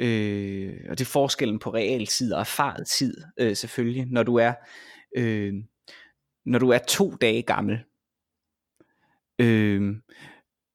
Øh, 0.00 0.86
og 0.88 0.98
det 0.98 1.04
er 1.04 1.10
forskellen 1.10 1.58
på 1.58 1.74
realtid 1.74 2.32
og 2.32 2.40
erfaret 2.40 2.86
tid, 2.86 3.16
øh, 3.38 3.56
selvfølgelig. 3.56 4.06
Når 4.06 4.22
du 4.22 4.36
er, 4.36 4.52
øh, 5.16 5.54
når 6.46 6.58
du 6.58 6.68
er 6.68 6.78
to 6.78 7.10
dage 7.10 7.42
gammel, 7.42 7.78
øh, 9.38 9.96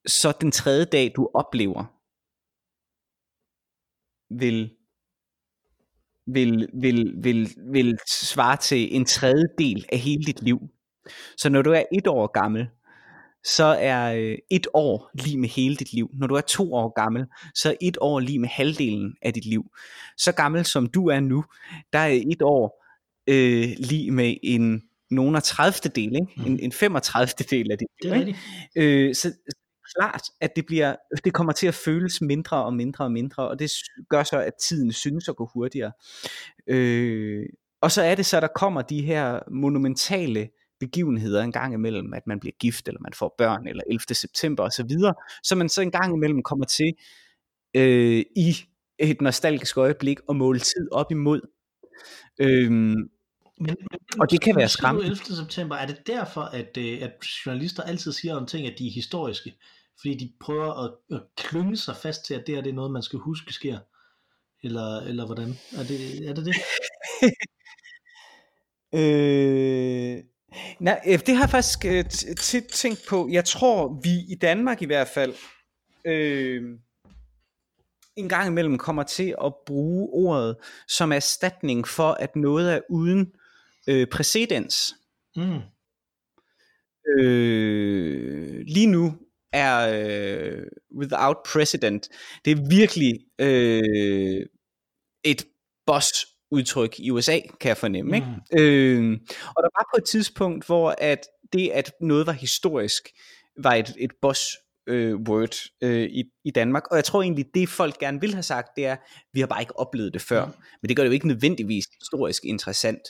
så 0.05 0.33
den 0.41 0.51
tredje 0.51 0.85
dag, 0.85 1.13
du 1.15 1.29
oplever, 1.33 1.94
vil, 4.29 4.71
vil, 6.27 6.69
vil, 6.73 7.13
vil, 7.23 7.55
vil 7.71 7.97
svare 8.07 8.57
til 8.57 8.95
en 8.95 9.05
tredjedel 9.05 9.85
af 9.91 9.99
hele 9.99 10.23
dit 10.23 10.41
liv. 10.41 10.59
Så 11.37 11.49
når 11.49 11.61
du 11.61 11.71
er 11.71 11.83
et 11.93 12.07
år 12.07 12.27
gammel, 12.27 12.67
så 13.43 13.63
er 13.79 14.13
øh, 14.13 14.37
et 14.51 14.67
år 14.73 15.09
lige 15.13 15.37
med 15.37 15.49
hele 15.49 15.75
dit 15.75 15.93
liv. 15.93 16.09
Når 16.13 16.27
du 16.27 16.35
er 16.35 16.41
to 16.41 16.73
år 16.73 16.93
gammel, 17.01 17.25
så 17.55 17.69
er 17.69 17.75
et 17.81 17.97
år 18.01 18.19
lige 18.19 18.39
med 18.39 18.49
halvdelen 18.49 19.15
af 19.21 19.33
dit 19.33 19.45
liv. 19.45 19.65
Så 20.17 20.31
gammel 20.31 20.65
som 20.65 20.87
du 20.87 21.07
er 21.07 21.19
nu, 21.19 21.45
der 21.93 21.99
er 21.99 22.21
et 22.31 22.41
år 22.41 22.85
øh, 23.27 23.69
lige 23.77 24.11
med 24.11 24.35
en 24.43 24.83
nogen 25.11 25.35
af 25.35 25.43
30. 25.43 25.91
del, 25.95 26.15
ikke? 26.15 26.27
Mm. 26.37 26.45
En, 26.45 26.59
en 26.59 26.71
35. 26.71 27.27
del 27.49 27.71
af 27.71 27.77
dit 27.77 27.87
liv. 28.03 28.11
Det 28.11 28.21
er 28.21 28.25
ikke? 28.25 29.07
Øh, 29.07 29.15
så, 29.15 29.33
klart, 29.99 30.21
at 30.41 30.55
det, 30.55 30.65
bliver, 30.65 30.95
det 31.23 31.33
kommer 31.33 31.53
til 31.53 31.67
at 31.67 31.73
føles 31.73 32.21
mindre 32.21 32.65
og 32.65 32.73
mindre 32.73 33.03
og 33.03 33.11
mindre, 33.11 33.47
og 33.47 33.59
det 33.59 33.71
gør 34.09 34.23
så, 34.23 34.39
at 34.39 34.53
tiden 34.67 34.91
synes 34.91 35.29
at 35.29 35.35
gå 35.35 35.49
hurtigere. 35.53 35.91
Øh, 36.67 37.45
og 37.81 37.91
så 37.91 38.01
er 38.01 38.15
det 38.15 38.25
så, 38.25 38.37
at 38.37 38.41
der 38.41 38.49
kommer 38.55 38.81
de 38.81 39.01
her 39.01 39.39
monumentale 39.51 40.49
begivenheder 40.79 41.43
en 41.43 41.51
gang 41.51 41.73
imellem, 41.73 42.13
at 42.13 42.27
man 42.27 42.39
bliver 42.39 42.53
gift, 42.59 42.87
eller 42.87 43.01
man 43.01 43.13
får 43.13 43.35
børn, 43.37 43.67
eller 43.67 43.83
11. 43.87 43.99
september 44.15 44.63
osv., 44.63 44.89
så, 44.89 45.13
så 45.43 45.55
man 45.55 45.69
så 45.69 45.81
en 45.81 45.91
gang 45.91 46.15
imellem 46.15 46.43
kommer 46.43 46.65
til 46.65 46.93
øh, 47.75 48.23
i 48.35 48.55
et 48.99 49.21
nostalgisk 49.21 49.77
øjeblik 49.77 50.19
at 50.29 50.35
måle 50.35 50.59
tid 50.59 50.91
op 50.91 51.11
imod. 51.11 51.41
Øh, 52.39 52.71
Men, 52.71 53.75
og 54.19 54.31
det 54.31 54.41
kan 54.41 54.55
være 54.55 54.69
skræmmende. 54.69 55.07
11. 55.07 55.25
september, 55.25 55.75
er 55.75 55.87
det 55.87 56.07
derfor, 56.07 56.41
at, 56.41 56.77
øh, 56.77 57.01
at 57.01 57.11
journalister 57.45 57.83
altid 57.83 58.11
siger 58.11 58.35
om 58.35 58.45
ting, 58.45 58.67
at 58.67 58.79
de 58.79 58.87
er 58.87 58.91
historiske? 58.91 59.53
Fordi 60.01 60.17
de 60.17 60.33
prøver 60.39 60.83
at, 60.83 60.93
at 61.11 61.23
klynge 61.37 61.77
sig 61.77 61.95
fast 61.95 62.25
til, 62.25 62.33
at 62.33 62.47
det 62.47 62.55
her 62.55 62.61
det 62.61 62.69
er 62.69 62.73
noget, 62.73 62.91
man 62.91 63.03
skal 63.03 63.19
huske 63.19 63.53
sker? 63.53 63.79
Eller, 64.63 65.01
eller 65.01 65.25
hvordan? 65.25 65.49
Er 65.77 65.83
det 65.83 66.29
er 66.29 66.33
det? 66.33 66.45
det? 66.45 66.55
øh, 68.99 70.23
nej, 70.79 71.01
øh, 71.07 71.19
det 71.19 71.35
har 71.35 71.43
jeg 71.43 71.49
faktisk 71.49 71.85
øh, 71.85 72.05
tit 72.39 72.63
tænkt 72.63 72.99
på. 73.09 73.27
Jeg 73.31 73.45
tror, 73.45 73.99
vi 74.03 74.33
i 74.33 74.35
Danmark 74.35 74.81
i 74.81 74.85
hvert 74.85 75.07
fald, 75.07 75.33
øh, 76.05 76.63
en 78.15 78.29
gang 78.29 78.47
imellem 78.47 78.77
kommer 78.77 79.03
til 79.03 79.35
at 79.45 79.53
bruge 79.65 80.09
ordet 80.09 80.57
som 80.87 81.11
erstatning 81.11 81.87
for, 81.87 82.11
at 82.11 82.35
noget 82.35 82.73
er 82.73 82.79
uden 82.89 83.33
øh, 83.87 84.07
præcedens. 84.07 84.95
Mm. 85.35 85.59
Øh, 87.19 88.63
lige 88.67 88.87
nu 88.87 89.17
er 89.55 89.89
øh, 89.93 90.63
without 90.99 91.37
precedent. 91.45 92.09
Det 92.45 92.51
er 92.51 92.69
virkelig 92.69 93.13
øh, 93.39 94.45
et 95.23 95.45
boss 95.85 96.09
udtryk 96.51 96.99
i 96.99 97.11
USA, 97.11 97.39
kan 97.59 97.69
jeg 97.69 97.77
fornemme. 97.77 98.09
Mm. 98.09 98.15
Ikke? 98.15 98.27
Øh, 98.63 99.19
og 99.47 99.63
der 99.63 99.69
var 99.77 99.89
på 99.93 99.97
et 99.97 100.05
tidspunkt, 100.05 100.65
hvor 100.65 100.95
at 100.97 101.27
det, 101.53 101.69
at 101.69 101.91
noget 102.01 102.27
var 102.27 102.33
historisk, 102.33 103.09
var 103.63 103.73
et, 103.73 103.95
et 103.99 104.11
boss 104.21 104.57
øh, 104.87 105.15
word 105.15 105.55
øh, 105.81 106.03
i, 106.03 106.23
i 106.45 106.51
Danmark. 106.51 106.83
Og 106.91 106.95
jeg 106.95 107.03
tror 107.03 107.21
egentlig, 107.21 107.45
det 107.53 107.69
folk 107.69 107.97
gerne 107.99 108.21
vil 108.21 108.33
have 108.33 108.43
sagt, 108.43 108.69
det 108.75 108.85
er, 108.85 108.95
vi 109.33 109.39
har 109.39 109.47
bare 109.47 109.61
ikke 109.61 109.79
oplevet 109.79 110.13
det 110.13 110.21
før. 110.21 110.45
Mm. 110.45 110.51
Men 110.81 110.89
det 110.89 110.95
gør 110.95 111.03
det 111.03 111.07
jo 111.09 111.13
ikke 111.13 111.27
nødvendigvis 111.27 111.85
historisk 111.99 112.45
interessant. 112.45 113.01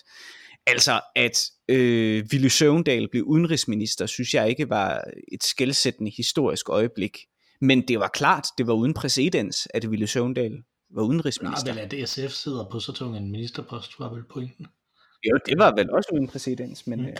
Altså, 0.67 1.01
at 1.15 1.43
øh, 1.69 2.31
Ville 2.31 2.49
Søvndal 2.49 3.09
blev 3.09 3.23
udenrigsminister, 3.23 4.05
synes 4.05 4.33
jeg 4.33 4.49
ikke 4.49 4.69
var 4.69 5.03
et 5.31 5.43
skældsættende 5.43 6.11
historisk 6.17 6.69
øjeblik. 6.69 7.17
Men 7.61 7.87
det 7.87 7.99
var 7.99 8.07
klart, 8.07 8.47
det 8.57 8.67
var 8.67 8.73
uden 8.73 8.93
præcedens, 8.93 9.67
at 9.73 9.91
Ville 9.91 10.07
Søvndal 10.07 10.63
var 10.89 11.03
udenrigsminister. 11.03 11.73
Nej, 11.73 11.83
vel 11.83 12.01
at 12.01 12.09
SF 12.09 12.31
sidder 12.31 12.65
på 12.71 12.79
så 12.79 12.91
tung 12.91 13.17
en 13.17 13.31
ministerpost, 13.31 13.99
var 13.99 14.13
vel 14.13 14.23
pointen. 14.33 14.67
Jo, 15.25 15.39
det 15.45 15.57
var 15.57 15.75
vel 15.75 15.91
også 15.91 16.09
uden 16.13 16.27
præcedens, 16.27 16.87
men... 16.87 17.01
Mm. 17.01 17.07
Øh, 17.07 17.15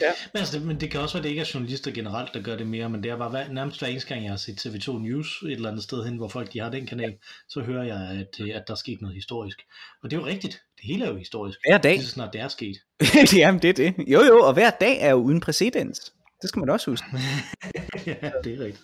Ja. 0.00 0.12
Men, 0.32 0.40
altså, 0.40 0.58
det, 0.58 0.66
men 0.66 0.80
det 0.80 0.90
kan 0.90 1.00
også 1.00 1.14
være, 1.14 1.20
at 1.20 1.24
det 1.24 1.30
ikke 1.30 1.40
er 1.40 1.50
journalister 1.54 1.90
generelt, 1.90 2.34
der 2.34 2.42
gør 2.42 2.56
det 2.56 2.66
mere, 2.66 2.88
men 2.88 3.02
det 3.02 3.10
er 3.10 3.16
bare 3.16 3.30
hver, 3.30 3.48
nærmest 3.48 3.78
hver 3.78 3.88
eneste 3.88 4.08
gang, 4.08 4.22
jeg 4.22 4.32
har 4.32 4.36
set 4.36 4.66
TV2 4.66 4.98
News 4.98 5.42
et 5.42 5.52
eller 5.52 5.68
andet 5.68 5.84
sted 5.84 6.04
hen, 6.04 6.16
hvor 6.16 6.28
folk 6.28 6.52
de 6.52 6.60
har 6.60 6.70
den 6.70 6.86
kanal, 6.86 7.14
så 7.48 7.60
hører 7.60 7.84
jeg, 7.84 8.20
at, 8.20 8.46
øh, 8.46 8.56
at 8.56 8.62
der 8.66 8.72
er 8.72 8.76
sket 8.76 9.00
noget 9.00 9.14
historisk. 9.14 9.58
Og 10.02 10.10
det 10.10 10.16
er 10.16 10.20
jo 10.20 10.26
rigtigt. 10.26 10.62
Det 10.76 10.84
hele 10.84 11.04
er 11.04 11.08
jo 11.10 11.16
historisk. 11.16 11.58
Hver 11.68 11.78
dag. 11.78 11.92
Det 11.92 12.00
er 12.00 12.06
snart 12.06 12.32
det 12.32 12.40
er 12.40 12.48
sket. 12.48 12.76
Jamen 13.36 13.62
det 13.62 13.70
er 13.70 13.74
det. 13.74 13.94
Jo 14.08 14.22
jo, 14.22 14.42
og 14.42 14.52
hver 14.52 14.70
dag 14.70 15.00
er 15.00 15.10
jo 15.10 15.16
uden 15.16 15.40
præcedens. 15.40 16.12
Det 16.42 16.48
skal 16.48 16.60
man 16.60 16.70
også 16.70 16.90
huske. 16.90 17.06
ja, 18.06 18.30
det 18.44 18.54
er 18.54 18.64
rigtigt 18.64 18.82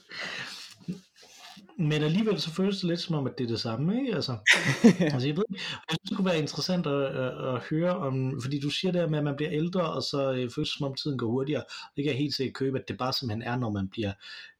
men 1.79 2.03
alligevel 2.03 2.41
så 2.41 2.51
føles 2.51 2.81
det 2.81 2.89
lidt 2.89 3.01
som 3.01 3.15
om, 3.15 3.27
at 3.27 3.33
det 3.39 3.45
er 3.45 3.49
det 3.49 3.61
samme, 3.61 4.01
ikke? 4.01 4.15
Altså, 4.15 4.33
altså 5.15 5.27
jeg 5.27 5.37
ved 5.37 5.45
jeg 5.51 5.59
synes, 5.89 6.09
det 6.09 6.17
kunne 6.17 6.27
være 6.27 6.39
interessant 6.39 6.87
at, 6.87 7.03
at, 7.03 7.55
at, 7.55 7.61
høre 7.71 7.97
om, 7.97 8.41
fordi 8.43 8.61
du 8.61 8.71
siger 8.71 8.93
der 8.93 9.09
med, 9.09 9.19
at 9.19 9.25
man 9.25 9.37
bliver 9.37 9.53
ældre, 9.53 9.93
og 9.93 10.03
så 10.03 10.33
øh, 10.33 10.51
føles 10.51 10.69
det 10.71 10.79
som 10.79 10.87
om 10.87 10.95
tiden 10.95 11.19
går 11.19 11.27
hurtigere. 11.27 11.65
Det 11.97 12.05
kan 12.05 12.13
jeg 12.13 12.19
helt 12.19 12.35
sikkert 12.35 12.55
købe, 12.55 12.79
at 12.79 12.89
det 12.89 12.99
bare 12.99 13.13
simpelthen 13.13 13.53
er, 13.53 13.57
når 13.57 13.71
man 13.71 13.89
bliver, 13.89 14.13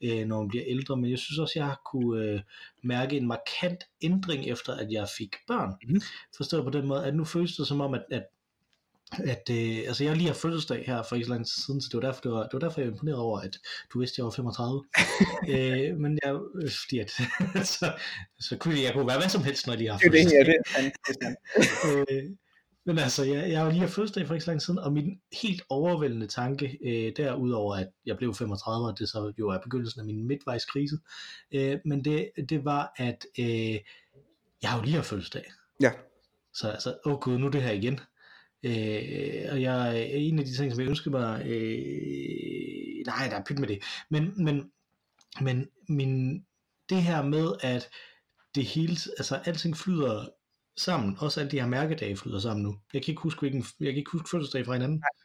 øh, 0.05 0.27
når 0.27 0.41
man 0.41 0.49
bliver 0.49 0.65
ældre, 0.67 0.97
men 0.97 1.11
jeg 1.11 1.19
synes 1.19 1.39
også, 1.39 1.53
jeg 1.57 1.67
har 1.67 1.81
kunne 1.93 2.25
øh, 2.25 2.41
mærke 2.83 3.17
en 3.17 3.27
markant 3.27 3.85
ændring 4.03 4.47
efter, 4.47 4.75
at 4.75 4.91
jeg 4.91 5.07
fik 5.19 5.37
børn. 5.49 5.75
Mm. 5.89 6.01
Forstået 6.37 6.65
på 6.65 6.71
den 6.71 6.87
måde, 6.87 7.05
at 7.05 7.15
nu 7.15 7.25
føles 7.25 7.57
det 7.57 7.67
som 7.67 7.81
om, 7.81 7.95
at, 7.95 8.05
at 8.11 8.25
at 9.19 9.51
øh, 9.51 9.79
altså 9.87 10.05
jeg 10.05 10.17
lige 10.17 10.27
har 10.27 10.35
fødselsdag 10.35 10.85
her 10.87 11.03
for 11.03 11.17
ikke 11.17 11.27
så 11.27 11.33
lang 11.33 11.47
tid 11.47 11.63
siden, 11.63 11.81
så 11.81 11.89
det 11.93 12.03
var 12.03 12.07
derfor, 12.09 12.21
det 12.21 12.33
var, 12.33 12.43
det 12.43 12.53
var 12.53 12.59
derfor 12.59 12.81
jeg 12.81 12.87
var 12.87 12.93
imponeret 12.93 13.19
over, 13.19 13.41
at 13.41 13.59
du 13.93 13.99
vidste, 13.99 14.15
at 14.15 14.19
jeg 14.19 14.25
var 14.25 14.31
35. 14.31 14.85
øh, 15.53 15.99
men 15.99 16.19
jeg, 16.25 16.35
øh, 16.63 16.71
fordi 16.83 16.99
at, 16.99 17.11
så, 17.79 17.93
så 18.41 18.57
kunne 18.57 18.83
jeg 18.83 18.93
kunne 18.93 19.07
være 19.07 19.19
hvad 19.19 19.29
som 19.29 19.45
helst, 19.45 19.67
når 19.67 19.73
jeg 19.73 19.79
lige 19.79 19.91
har 19.91 19.99
fødselsdag. 19.99 20.47
Det 20.47 20.55
er 20.77 20.83
det, 20.83 20.93
det 21.07 21.17
er 21.87 22.05
øh, 22.11 22.31
men 22.87 22.99
altså, 22.99 23.25
jeg, 23.25 23.51
jeg 23.51 23.61
har 23.61 23.71
lige 23.71 23.81
har 23.81 23.89
fødselsdag 23.89 24.27
for 24.27 24.35
ikke 24.35 24.45
så 24.45 24.51
lang 24.51 24.61
tid 24.61 24.67
siden, 24.67 24.79
og 24.79 24.93
min 24.93 25.21
helt 25.43 25.63
overvældende 25.69 26.27
tanke, 26.27 26.79
øh, 26.85 27.13
derudover 27.17 27.77
at 27.77 27.89
jeg 28.07 28.17
blev 28.17 28.35
35, 28.35 28.87
og 28.87 28.99
det 28.99 29.09
så 29.09 29.33
jo 29.39 29.49
er 29.49 29.59
begyndelsen 29.59 30.01
af 30.01 30.07
min 30.07 30.27
midtvejskrise, 30.27 30.99
øh, 31.55 31.79
men 31.85 32.05
det, 32.05 32.31
det 32.49 32.65
var, 32.65 32.93
at 32.97 33.27
øh, 33.39 33.79
jeg 34.63 34.71
har 34.71 34.79
jo 34.79 34.85
lige 34.85 34.97
har 34.97 35.03
fødselsdag. 35.03 35.53
Ja. 35.81 35.93
Så 36.55 36.69
altså, 36.69 36.99
åh 37.05 37.13
oh 37.13 37.19
gud, 37.19 37.39
nu 37.39 37.47
er 37.47 37.51
det 37.51 37.63
her 37.63 37.73
igen. 37.73 38.01
Øh, 38.63 39.53
og 39.53 39.63
jeg, 39.63 40.09
en 40.13 40.39
af 40.39 40.45
de 40.45 40.57
ting, 40.57 40.73
som 40.73 40.81
jeg 40.81 40.89
ønsker 40.89 41.11
mig, 41.11 41.47
øh, 41.47 43.07
nej, 43.07 43.29
der 43.29 43.37
er 43.37 43.45
pyt 43.47 43.59
med 43.59 43.69
det, 43.69 43.79
men, 44.11 44.45
men, 44.45 44.71
men 45.41 45.69
min, 45.89 46.45
det 46.89 47.03
her 47.03 47.23
med, 47.23 47.53
at 47.61 47.89
det 48.55 48.65
hele, 48.65 48.97
altså 49.19 49.37
alting 49.45 49.77
flyder 49.77 50.29
sammen, 50.77 51.17
også 51.19 51.41
alle 51.41 51.51
de 51.51 51.61
her 51.61 51.67
mærkedage 51.67 52.17
flyder 52.17 52.39
sammen 52.39 52.63
nu. 52.63 52.77
Jeg 52.93 53.03
kan 53.03 53.13
ikke 53.13 53.23
huske, 53.23 53.41
hvilken, 53.41 53.65
jeg 53.81 53.93
kan 53.93 53.99
ikke 53.99 54.11
huske 54.11 54.29
fødselsdag 54.31 54.65
fra 54.65 54.73
hinanden. 54.73 54.99
Nej 54.99 55.23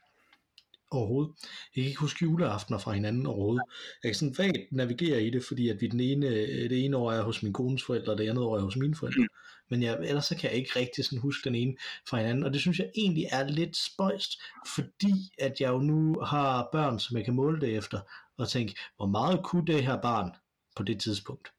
overhovedet. 0.92 1.34
Jeg 1.76 1.82
kan 1.84 1.90
ikke 1.90 2.00
huske 2.00 2.24
juleaftener 2.26 2.80
fra 2.80 2.92
hinanden 2.92 3.26
overhovedet. 3.26 3.64
Jeg 4.04 4.10
kan 4.10 4.16
sådan 4.16 4.38
vagt 4.38 4.72
navigere 4.72 5.24
i 5.24 5.30
det, 5.30 5.44
fordi 5.48 5.70
at 5.70 5.82
vi 5.82 5.88
den 5.88 6.00
ene, 6.00 6.28
det 6.70 6.86
ene 6.86 6.98
år 6.98 7.12
er 7.12 7.24
hos 7.24 7.44
min 7.44 7.54
kones 7.54 7.84
forældre, 7.84 8.12
og 8.12 8.18
det 8.18 8.30
andet 8.30 8.44
år 8.44 8.58
er 8.58 8.62
hos 8.62 8.76
mine 8.76 8.96
forældre. 8.96 9.28
Men 9.70 9.84
jeg, 9.84 9.98
ellers 10.04 10.26
så 10.26 10.38
kan 10.38 10.50
jeg 10.50 10.60
ikke 10.60 10.80
rigtig 10.80 11.06
sådan 11.06 11.20
huske 11.20 11.50
den 11.50 11.56
ene 11.56 11.76
fra 12.10 12.18
hinanden, 12.18 12.44
og 12.44 12.54
det 12.54 12.62
synes 12.62 12.80
jeg 12.80 12.90
egentlig 12.96 13.26
er 13.32 13.48
lidt 13.48 13.78
spøjst, 13.78 14.32
fordi 14.76 15.32
at 15.40 15.62
jeg 15.62 15.70
jo 15.70 15.80
nu 15.80 16.20
har 16.26 16.70
børn, 16.72 17.00
som 17.00 17.18
jeg 17.18 17.26
kan 17.26 17.36
måle 17.36 17.62
det 17.62 17.76
efter, 17.76 18.00
og 18.38 18.50
tænke, 18.50 18.76
hvor 18.98 19.06
meget 19.06 19.44
kunne 19.44 19.66
det 19.66 19.84
her 19.84 20.02
barn 20.02 20.32
på 20.76 20.84
det 20.84 21.00
tidspunkt? 21.00 21.52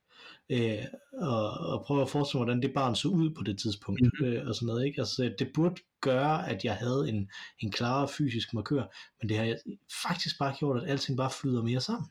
øh, 0.50 0.84
og, 1.12 1.50
og 1.50 1.84
prøve 1.84 2.02
at 2.02 2.10
forestille 2.10 2.38
mig, 2.38 2.44
hvordan 2.44 2.62
det 2.62 2.74
barn 2.74 2.94
så 2.94 3.08
ud 3.08 3.30
på 3.30 3.42
det 3.42 3.58
tidspunkt, 3.58 4.00
mm-hmm. 4.00 4.26
øh, 4.26 4.48
og 4.48 4.54
sådan 4.54 4.66
noget, 4.66 4.86
ikke? 4.86 5.00
Altså, 5.00 5.34
det 5.38 5.50
burde 5.54 5.74
gøre, 6.00 6.48
at 6.48 6.64
jeg 6.64 6.76
havde 6.76 7.08
en, 7.08 7.30
en 7.58 7.70
klarere 7.70 8.08
fysisk 8.08 8.54
markør, 8.54 8.82
men 9.20 9.28
det 9.28 9.36
har 9.36 9.44
jeg 9.44 9.58
faktisk 10.02 10.38
bare 10.38 10.54
gjort, 10.58 10.82
at 10.82 10.90
alting 10.90 11.16
bare 11.16 11.30
flyder 11.30 11.62
mere 11.62 11.80
sammen. 11.80 12.10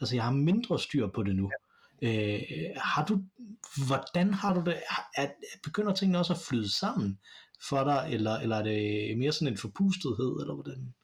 Altså, 0.00 0.14
jeg 0.14 0.24
har 0.24 0.32
mindre 0.32 0.78
styr 0.78 1.08
på 1.08 1.22
det 1.22 1.36
nu. 1.36 1.42
Ja. 1.42 1.63
Øh, 2.02 2.40
har 2.76 3.04
du, 3.04 3.20
hvordan 3.86 4.34
har 4.34 4.54
du 4.54 4.62
det? 4.70 4.82
Er, 5.16 5.26
begynder 5.64 5.94
tingene 5.94 6.18
også 6.18 6.32
at 6.32 6.38
flyde 6.48 6.78
sammen 6.78 7.18
for 7.68 7.84
dig, 7.84 8.08
eller, 8.10 8.38
eller 8.38 8.56
er 8.56 8.62
det 8.62 9.18
mere 9.18 9.32
sådan 9.32 9.48
en 9.48 9.58
forpustethed, 9.58 10.40
eller 10.40 10.54
hvordan? 10.54 10.94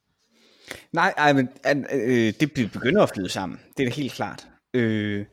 Nej, 0.93 1.15
ej, 1.17 1.33
men 1.33 1.49
øh, 1.93 2.35
det 2.41 2.71
begynder 2.73 3.03
at 3.03 3.11
flyde 3.15 3.29
sammen. 3.29 3.59
Det 3.77 3.85
er 3.85 3.89
da 3.89 3.95
helt 3.95 4.13
klart. 4.13 4.49
Øh, 4.75 5.27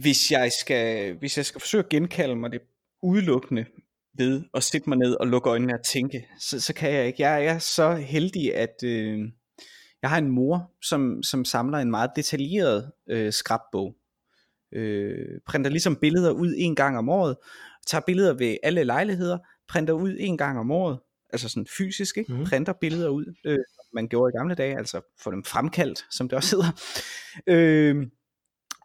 hvis 0.00 0.32
jeg 0.32 0.52
skal, 0.60 1.14
hvis 1.18 1.36
jeg 1.36 1.46
skal 1.46 1.60
forsøge 1.60 1.84
at 1.84 1.88
genkalde 1.88 2.36
mig 2.36 2.52
det 2.52 2.60
udelukkende 3.02 3.64
ved 4.18 4.44
at 4.54 4.62
sætte 4.62 4.88
mig 4.88 4.98
ned 4.98 5.14
og 5.20 5.26
lukke 5.26 5.50
øjnene 5.50 5.74
og 5.74 5.84
tænke, 5.84 6.28
så, 6.40 6.60
så 6.60 6.74
kan 6.74 6.92
jeg 6.92 7.06
ikke. 7.06 7.22
Jeg 7.22 7.44
er 7.44 7.58
så 7.58 7.94
heldig, 7.94 8.54
at 8.54 8.82
øh, 8.84 9.18
jeg 10.02 10.10
har 10.10 10.18
en 10.18 10.30
mor, 10.30 10.72
som, 10.82 11.22
som 11.22 11.44
samler 11.44 11.78
en 11.78 11.90
meget 11.90 12.10
detaljeret 12.16 12.92
øh, 13.10 13.32
skrabbog. 13.32 13.96
Øh, 14.72 15.40
printer 15.46 15.70
ligesom 15.70 15.96
billeder 15.96 16.30
ud 16.30 16.54
en 16.56 16.74
gang 16.74 16.98
om 16.98 17.08
året, 17.08 17.36
tager 17.86 18.02
billeder 18.06 18.34
ved 18.34 18.56
alle 18.62 18.84
lejligheder, 18.84 19.38
printer 19.68 19.94
ud 19.94 20.16
en 20.18 20.38
gang 20.38 20.58
om 20.58 20.70
året, 20.70 20.98
altså 21.32 21.48
sådan 21.48 21.66
fysisk, 21.78 22.16
ikke? 22.16 22.32
Mm. 22.32 22.44
printer 22.44 22.72
billeder 22.80 23.08
ud, 23.08 23.34
øh, 23.46 23.58
man 23.94 24.08
gjorde 24.08 24.32
i 24.34 24.38
gamle 24.38 24.54
dage, 24.54 24.78
altså 24.78 25.00
få 25.20 25.30
dem 25.30 25.44
fremkaldt, 25.44 26.04
som 26.10 26.28
det 26.28 26.36
også 26.36 26.56
hedder. 26.56 26.70
Øh, 27.46 28.06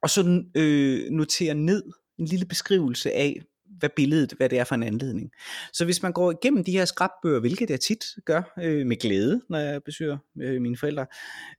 og 0.03 0.09
så 0.09 0.43
øh, 0.57 1.09
notere 1.11 1.53
ned 1.53 1.83
en 2.19 2.25
lille 2.25 2.45
beskrivelse 2.45 3.11
af, 3.11 3.41
hvad 3.79 3.89
billedet, 3.95 4.33
hvad 4.37 4.49
det 4.49 4.59
er 4.59 4.63
for 4.63 4.75
en 4.75 4.83
anledning. 4.83 5.31
Så 5.73 5.85
hvis 5.85 6.03
man 6.03 6.13
går 6.13 6.31
igennem 6.31 6.63
de 6.63 6.71
her 6.71 6.85
skrabbøger, 6.85 7.39
hvilket 7.39 7.69
jeg 7.69 7.79
tit 7.79 8.03
gør 8.25 8.53
øh, 8.63 8.85
med 8.85 8.97
glæde, 8.97 9.41
når 9.49 9.57
jeg 9.57 9.83
besøger 9.83 10.17
øh, 10.41 10.61
mine 10.61 10.77
forældre, 10.77 11.05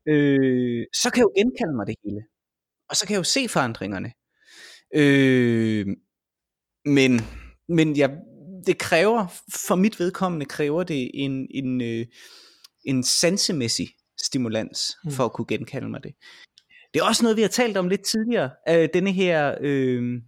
øh, 0.08 0.86
så 0.94 1.10
kan 1.10 1.20
jeg 1.20 1.24
jo 1.24 1.32
genkalde 1.36 1.76
mig 1.76 1.86
det 1.86 1.94
hele. 2.04 2.20
Og 2.92 2.96
så 2.96 3.06
kan 3.06 3.14
jeg 3.14 3.18
jo 3.18 3.24
se 3.24 3.48
forandringerne. 3.48 4.12
Øh, 4.94 5.86
men 6.84 7.20
men 7.68 7.96
jeg, 7.96 8.10
det 8.66 8.78
kræver, 8.78 9.26
for 9.66 9.74
mit 9.74 10.00
vedkommende 10.00 10.46
kræver 10.46 10.82
det 10.82 11.10
en, 11.14 11.46
en, 11.50 11.80
øh, 11.80 12.06
en 12.84 13.04
sansemæssig 13.04 13.88
stimulans 14.22 14.96
mm. 15.04 15.10
for 15.10 15.24
at 15.24 15.32
kunne 15.32 15.46
genkalde 15.48 15.88
mig 15.88 16.02
det. 16.02 16.14
Det 16.94 17.00
er 17.00 17.04
også 17.04 17.22
noget, 17.22 17.36
vi 17.36 17.42
har 17.42 17.48
talt 17.48 17.76
om 17.76 17.88
lidt 17.88 18.04
tidligere. 18.04 18.50
Øh, 18.68 18.88
denne 18.94 19.12
her 19.12 19.58
øh, 19.60 20.22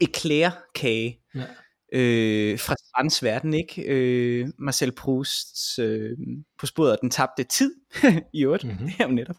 eclair-kage 0.00 1.20
ja. 1.34 1.44
øh, 1.92 2.58
fra 2.58 2.74
Strands 2.74 3.22
verden, 3.22 3.54
ikke? 3.54 3.82
Øh, 3.82 4.48
Marcel 4.58 4.92
Prousts 4.92 5.78
øh, 5.78 6.18
på 6.58 6.66
sporet 6.66 6.92
af 6.92 6.98
den 7.00 7.10
tabte 7.10 7.44
tid, 7.44 7.74
i 8.34 8.44
øvrigt. 8.44 8.64
Mm-hmm. 8.64 8.86
Det 8.86 8.94
er 8.98 9.04
jo 9.04 9.10
netop 9.10 9.36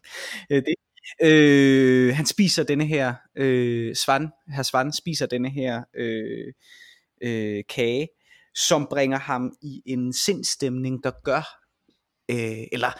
øh, 0.49 0.57
det. 0.57 0.75
Øh, 1.23 2.15
han 2.15 2.25
spiser 2.25 2.63
denne 2.63 2.85
her, 2.85 3.13
øh, 3.35 3.95
Svan, 3.95 4.29
herr 4.47 4.63
Svan 4.63 4.93
spiser 4.93 5.25
denne 5.25 5.49
her 5.49 5.83
øh, 5.97 6.53
øh, 7.21 7.63
kage, 7.69 8.07
som 8.55 8.87
bringer 8.89 9.19
ham 9.19 9.53
i 9.61 9.81
en 9.85 10.13
sindstemning, 10.13 11.03
der 11.03 11.11
gør, 11.23 11.61
øh, 12.31 12.67
eller 12.71 12.99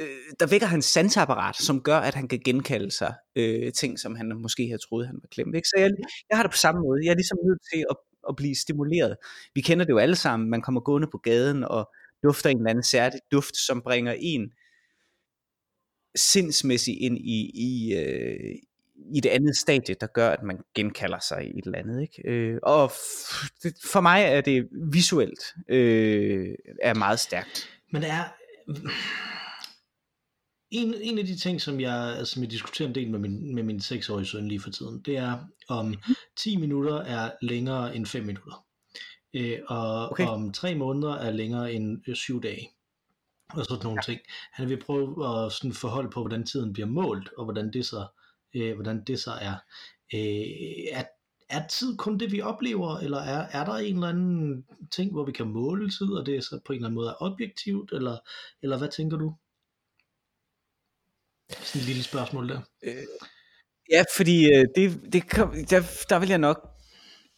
øh, 0.00 0.32
der 0.40 0.46
vækker 0.46 0.66
hans 0.66 0.84
sansapparat, 0.84 1.56
som 1.56 1.82
gør, 1.82 1.96
at 1.98 2.14
han 2.14 2.28
kan 2.28 2.40
genkalde 2.44 2.90
sig 2.90 3.14
øh, 3.36 3.72
ting, 3.72 3.98
som 3.98 4.14
han 4.14 4.32
måske 4.42 4.66
havde 4.66 4.82
troet, 4.88 5.06
han 5.06 5.18
var 5.22 5.28
klemt. 5.30 5.54
Ikke? 5.54 5.68
Så 5.68 5.76
jeg, 5.78 5.90
jeg 6.30 6.38
har 6.38 6.42
det 6.42 6.52
på 6.52 6.56
samme 6.56 6.80
måde. 6.80 7.04
Jeg 7.04 7.10
er 7.10 7.14
ligesom 7.14 7.38
nødt 7.44 7.60
til 7.72 7.84
at, 7.90 7.96
at 8.28 8.36
blive 8.36 8.56
stimuleret. 8.56 9.16
Vi 9.54 9.60
kender 9.60 9.84
det 9.84 9.92
jo 9.92 9.98
alle 9.98 10.16
sammen. 10.16 10.50
Man 10.50 10.62
kommer 10.62 10.80
gående 10.80 11.08
på 11.12 11.18
gaden 11.18 11.64
og 11.64 11.90
dufter 12.22 12.50
en 12.50 12.56
eller 12.56 12.70
anden 12.70 12.84
særlig 12.84 13.20
duft, 13.32 13.56
som 13.56 13.82
bringer 13.82 14.14
en 14.18 14.52
sindsmæssigt 16.14 16.98
ind 17.00 17.18
i, 17.18 17.50
i, 17.54 17.94
øh, 17.94 18.54
i 19.14 19.20
det 19.20 19.28
andet 19.28 19.56
stadie, 19.56 19.94
der 20.00 20.06
gør, 20.06 20.30
at 20.30 20.42
man 20.42 20.58
genkalder 20.74 21.18
sig 21.18 21.46
i 21.46 21.58
et 21.58 21.64
eller 21.64 21.78
andet. 21.78 22.02
Ikke? 22.02 22.28
Øh, 22.28 22.58
og 22.62 22.90
for 23.84 24.00
mig 24.00 24.22
er 24.22 24.40
det 24.40 24.68
visuelt 24.92 25.54
øh, 25.68 26.54
er 26.82 26.94
meget 26.94 27.20
stærkt. 27.20 27.68
Men 27.92 28.02
det 28.02 28.10
er 28.10 28.24
en, 30.70 30.94
en 31.00 31.18
af 31.18 31.26
de 31.26 31.38
ting, 31.38 31.60
som 31.60 31.80
jeg, 31.80 32.20
som 32.24 32.42
jeg 32.42 32.50
diskuterer 32.50 32.88
en 32.88 32.94
del 32.94 33.10
med 33.10 33.18
min, 33.18 33.54
med 33.54 33.62
min 33.62 33.78
6-årige 33.78 34.26
søn 34.26 34.48
lige 34.48 34.60
for 34.60 34.70
tiden, 34.70 35.00
det 35.00 35.16
er, 35.16 35.38
om 35.68 35.94
10 36.36 36.56
mhm. 36.56 36.60
minutter 36.60 36.96
er 36.96 37.30
længere 37.42 37.96
end 37.96 38.06
5 38.06 38.24
minutter. 38.24 38.64
Øh, 39.34 39.58
og 39.66 40.10
okay. 40.10 40.26
om 40.26 40.52
3 40.52 40.74
måneder 40.74 41.14
er 41.14 41.30
længere 41.30 41.72
end 41.72 42.14
7 42.14 42.36
øh, 42.36 42.42
dage. 42.42 42.70
Og 43.54 43.64
sådan 43.64 43.84
nogle 43.84 43.98
ja. 43.98 44.12
ting. 44.12 44.20
Han 44.52 44.68
vil 44.68 44.82
prøve 44.84 45.26
at 45.46 45.52
sådan 45.52 45.72
forholde 45.72 46.10
på, 46.10 46.20
hvordan 46.20 46.46
tiden 46.46 46.72
bliver 46.72 46.86
målt, 46.86 47.30
og 47.38 47.44
hvordan 47.44 47.72
det 47.72 47.86
så, 47.86 48.06
øh, 48.54 48.74
hvordan 48.74 49.04
det 49.04 49.20
så 49.20 49.30
er. 49.30 49.54
Øh, 50.14 50.86
er. 50.92 51.04
Er 51.50 51.66
tid 51.68 51.96
kun 51.96 52.18
det, 52.18 52.32
vi 52.32 52.40
oplever, 52.40 52.98
eller 52.98 53.18
er, 53.18 53.46
er 53.60 53.64
der 53.64 53.74
en 53.74 53.94
eller 53.94 54.08
anden 54.08 54.66
ting, 54.90 55.12
hvor 55.12 55.24
vi 55.24 55.32
kan 55.32 55.46
måle 55.46 55.90
tid, 55.90 56.12
og 56.12 56.26
det 56.26 56.36
er 56.36 56.40
så 56.40 56.60
på 56.66 56.72
en 56.72 56.76
eller 56.76 56.88
anden 56.88 56.94
måde 56.94 57.16
objektivt, 57.18 57.92
eller, 57.92 58.18
eller 58.62 58.78
hvad 58.78 58.88
tænker 58.88 59.16
du? 59.16 59.34
Sådan 61.50 61.80
et 61.80 61.86
lille 61.86 62.02
spørgsmål 62.02 62.48
der. 62.48 62.60
Øh, 62.82 63.06
ja, 63.90 64.04
fordi 64.16 64.44
øh, 64.44 64.64
det, 64.76 65.12
det 65.12 65.30
kom, 65.30 65.52
der, 65.70 66.04
der 66.08 66.18
vil 66.18 66.28
jeg 66.28 66.38
nok 66.38 66.68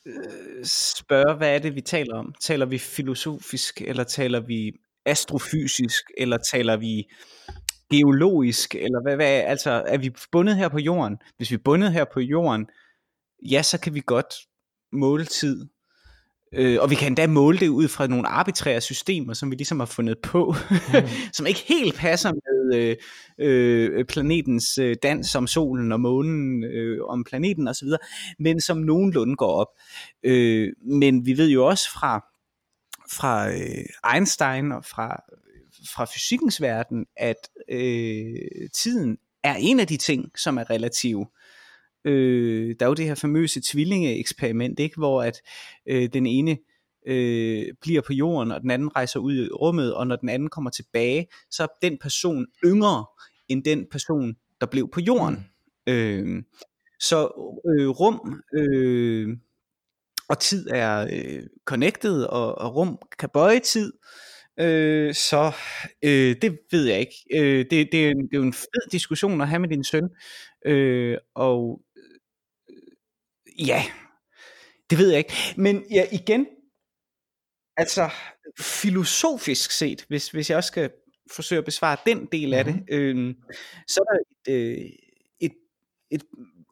øh, 0.07 0.65
spørge, 0.65 1.37
hvad 1.37 1.55
er 1.55 1.59
det, 1.59 1.75
vi 1.75 1.81
taler 1.81 2.15
om? 2.15 2.35
Taler 2.41 2.67
vi 2.67 2.79
filosofisk, 2.79 3.83
eller 3.83 4.05
taler 4.05 4.41
vi 4.41 4.73
astrofysisk, 5.07 6.05
eller 6.19 6.37
taler 6.37 6.77
vi 6.77 7.11
geologisk, 7.91 8.75
eller 8.75 9.03
hvad, 9.03 9.17
hvad 9.17 9.27
altså 9.27 9.71
er 9.71 9.99
vi 9.99 10.11
bundet 10.33 10.57
her 10.57 10.69
på 10.69 10.79
jorden? 10.79 11.17
Hvis 11.37 11.51
vi 11.51 11.55
er 11.55 11.63
bundet 11.65 11.93
her 11.93 12.05
på 12.13 12.21
jorden, 12.21 12.67
ja, 13.51 13.63
så 13.63 13.81
kan 13.81 13.95
vi 13.95 14.03
godt 14.07 14.35
måle 14.93 15.25
tid. 15.25 15.67
Øh, 16.55 16.79
og 16.81 16.91
vi 16.91 16.95
kan 16.95 17.07
endda 17.07 17.27
måle 17.27 17.59
det 17.59 17.69
ud 17.69 17.89
fra 17.89 18.07
nogle 18.07 18.29
arbitrære 18.29 18.81
systemer, 18.81 19.35
som 19.35 19.51
vi 19.51 19.57
ligesom 19.57 19.79
har 19.79 19.87
fundet 19.87 20.19
på, 20.23 20.55
mm. 20.71 20.77
som 21.37 21.47
ikke 21.47 21.65
helt 21.69 21.95
passer 21.95 22.33
med 22.33 22.77
øh, 22.79 22.97
øh, 23.39 24.05
planetens 24.05 24.79
øh, 24.79 24.97
dans 25.03 25.35
om 25.35 25.47
solen 25.47 25.93
og 25.93 26.01
månen 26.01 26.65
øh, 26.65 26.99
om 27.05 27.25
planeten 27.25 27.69
osv., 27.69 27.89
men 28.39 28.61
som 28.61 28.77
nogenlunde 28.77 29.37
går 29.37 29.53
op. 29.53 29.69
Øh, 30.25 30.69
men 30.87 31.27
vi 31.27 31.37
ved 31.37 31.51
jo 31.51 31.67
også 31.67 31.93
fra, 31.93 32.25
fra 33.13 33.51
øh, 33.51 34.15
Einstein 34.15 34.73
og 34.73 34.85
fra, 34.85 35.23
fra 35.95 36.05
fysikkens 36.05 36.61
verden, 36.61 37.07
at 37.17 37.49
øh, 37.69 38.71
tiden 38.73 39.19
er 39.43 39.55
en 39.55 39.81
af 39.81 39.87
de 39.87 39.97
ting, 39.97 40.39
som 40.39 40.59
er 40.59 40.71
relativ. 40.71 41.27
Øh, 42.05 42.77
der 42.81 42.87
er 42.87 42.91
jo 42.91 42.95
det 42.95 43.05
her 43.05 43.15
famøse 43.15 43.61
tvillinge-eksperiment, 43.65 44.81
ikke? 44.81 44.97
hvor 44.97 45.23
at 45.23 45.41
øh, 45.87 46.09
den 46.13 46.27
ene 46.27 46.59
øh, 47.07 47.67
bliver 47.81 48.01
på 48.01 48.13
jorden, 48.13 48.53
og 48.53 48.61
den 48.61 48.71
anden 48.71 48.97
rejser 48.97 49.21
ud 49.21 49.35
i 49.35 49.49
rummet, 49.49 49.95
og 49.95 50.07
når 50.07 50.17
den 50.17 50.29
anden 50.29 50.49
kommer 50.49 50.71
tilbage, 50.71 51.27
så 51.51 51.63
er 51.63 51.67
den 51.83 51.99
person 51.99 52.47
yngre 52.65 53.07
end 53.49 53.65
den 53.65 53.87
person, 53.91 54.37
der 54.61 54.67
blev 54.67 54.91
på 54.91 55.01
jorden. 55.01 55.47
Mm. 55.87 55.93
Øh, 55.93 56.43
så 57.01 57.25
øh, 57.79 57.89
rum 57.89 58.43
øh, 58.55 59.37
og 60.33 60.39
tid 60.39 60.69
er 60.71 61.07
øh, 61.13 61.43
connected, 61.65 62.25
og, 62.25 62.59
og 62.59 62.77
rum 62.77 62.99
kan 63.19 63.29
bøje 63.35 63.61
tid, 63.61 63.93
øh, 64.61 65.15
så 65.15 65.53
øh, 66.05 66.37
det 66.43 66.59
ved 66.71 66.85
jeg 66.85 67.01
ikke. 67.01 67.15
Øh, 67.35 67.59
det, 67.59 67.71
det, 67.71 67.93
det 67.93 68.09
er 68.09 68.13
jo 68.33 68.43
en 68.43 68.53
fed 68.53 68.91
diskussion 68.93 69.41
at 69.41 69.49
have 69.49 69.59
med 69.59 69.69
din 69.69 69.85
søn, 69.85 70.09
øh, 70.67 71.19
og 71.35 71.81
Ja, 73.59 73.83
det 74.91 74.99
ved 74.99 75.11
jeg 75.11 75.19
ikke. 75.19 75.35
Men 75.57 75.85
ja, 75.91 76.07
igen, 76.13 76.47
altså 77.77 78.11
filosofisk 78.61 79.71
set, 79.71 80.05
hvis, 80.09 80.31
hvis 80.31 80.51
jeg 80.51 80.57
også 80.57 80.69
skal 80.69 80.91
forsøge 81.31 81.59
at 81.59 81.65
besvare 81.65 81.97
den 82.07 82.29
del 82.33 82.55
af 82.55 82.67
mm-hmm. 82.67 82.85
det, 82.87 82.95
øh, 82.95 83.35
så 83.89 84.01
er 84.01 84.15
der 84.15 84.21
et, 84.21 84.57
øh, 84.57 84.91
et, 85.41 85.53
et 86.11 86.23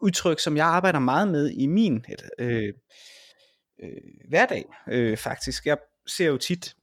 udtryk, 0.03 0.41
som 0.41 0.57
jeg 0.57 0.67
arbejder 0.67 0.99
meget 0.99 1.29
med 1.29 1.51
i 1.51 1.67
min 1.67 2.05
øh, 2.39 2.73
øh, 3.83 4.29
hverdag 4.29 4.65
øh, 4.89 5.17
faktisk. 5.17 5.67
Jeg 5.67 5.79
ser 6.07 6.27
jo 6.27 6.37
tit 6.37 6.75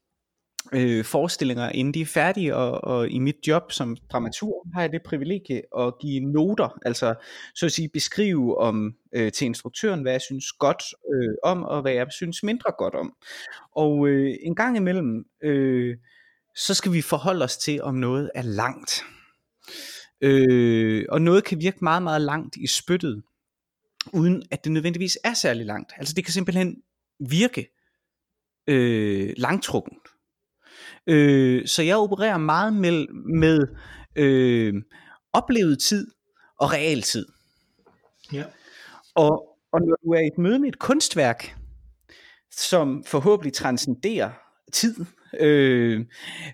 øh, 0.73 1.05
forestillinger, 1.05 1.69
inden 1.69 1.93
de 1.93 2.01
er 2.01 2.05
færdige, 2.05 2.55
og, 2.55 2.83
og 2.83 3.09
i 3.09 3.19
mit 3.19 3.35
job 3.47 3.71
som 3.71 3.97
dramaturg 4.11 4.65
har 4.73 4.81
jeg 4.81 4.91
det 4.91 5.01
privilegie 5.05 5.61
at 5.77 5.93
give 6.01 6.19
noter, 6.19 6.79
altså 6.85 7.15
så 7.55 7.65
at 7.65 7.71
sige 7.71 7.89
beskrive 7.89 8.57
om 8.57 8.93
øh, 9.15 9.31
til 9.31 9.45
instruktøren, 9.45 10.01
hvad 10.01 10.11
jeg 10.11 10.21
synes 10.21 10.51
godt 10.51 10.83
øh, 11.13 11.35
om, 11.43 11.63
og 11.63 11.81
hvad 11.81 11.91
jeg 11.91 12.07
synes 12.11 12.43
mindre 12.43 12.71
godt 12.77 12.95
om. 12.95 13.13
Og 13.75 14.07
øh, 14.07 14.35
en 14.41 14.55
gang 14.55 14.77
imellem, 14.77 15.25
øh, 15.43 15.97
så 16.55 16.73
skal 16.73 16.93
vi 16.93 17.01
forholde 17.01 17.43
os 17.43 17.57
til, 17.57 17.81
om 17.81 17.95
noget 17.95 18.31
er 18.35 18.41
langt. 18.41 19.03
Øh, 20.21 21.05
og 21.09 21.21
noget 21.21 21.43
kan 21.43 21.59
virke 21.61 21.77
meget, 21.81 22.03
meget 22.03 22.21
langt 22.21 22.55
i 22.55 22.67
spyttet, 22.67 23.23
uden 24.13 24.43
at 24.51 24.63
det 24.63 24.71
nødvendigvis 24.71 25.17
er 25.23 25.33
særlig 25.33 25.65
langt. 25.65 25.93
Altså 25.97 26.13
det 26.13 26.25
kan 26.25 26.33
simpelthen 26.33 26.75
virke 27.19 27.67
øh, 28.67 29.33
langtrukkent. 29.37 30.07
Øh, 31.07 31.67
så 31.67 31.83
jeg 31.83 31.97
opererer 31.97 32.37
meget 32.37 32.73
med, 32.73 33.07
med 33.39 33.67
øh, 34.15 34.73
oplevet 35.33 35.79
tid 35.79 36.07
og 36.59 36.73
realtid. 36.73 37.25
Ja. 38.33 38.43
Og, 39.15 39.43
og 39.71 39.81
når 39.81 39.97
du 40.03 40.11
er 40.11 40.19
i 40.19 40.27
et 40.27 40.37
møde 40.37 40.59
med 40.59 40.69
et 40.69 40.79
kunstværk, 40.79 41.55
som 42.51 43.03
forhåbentlig 43.03 43.53
transcenderer 43.53 44.31
tid, 44.73 45.05
øh, 45.39 46.05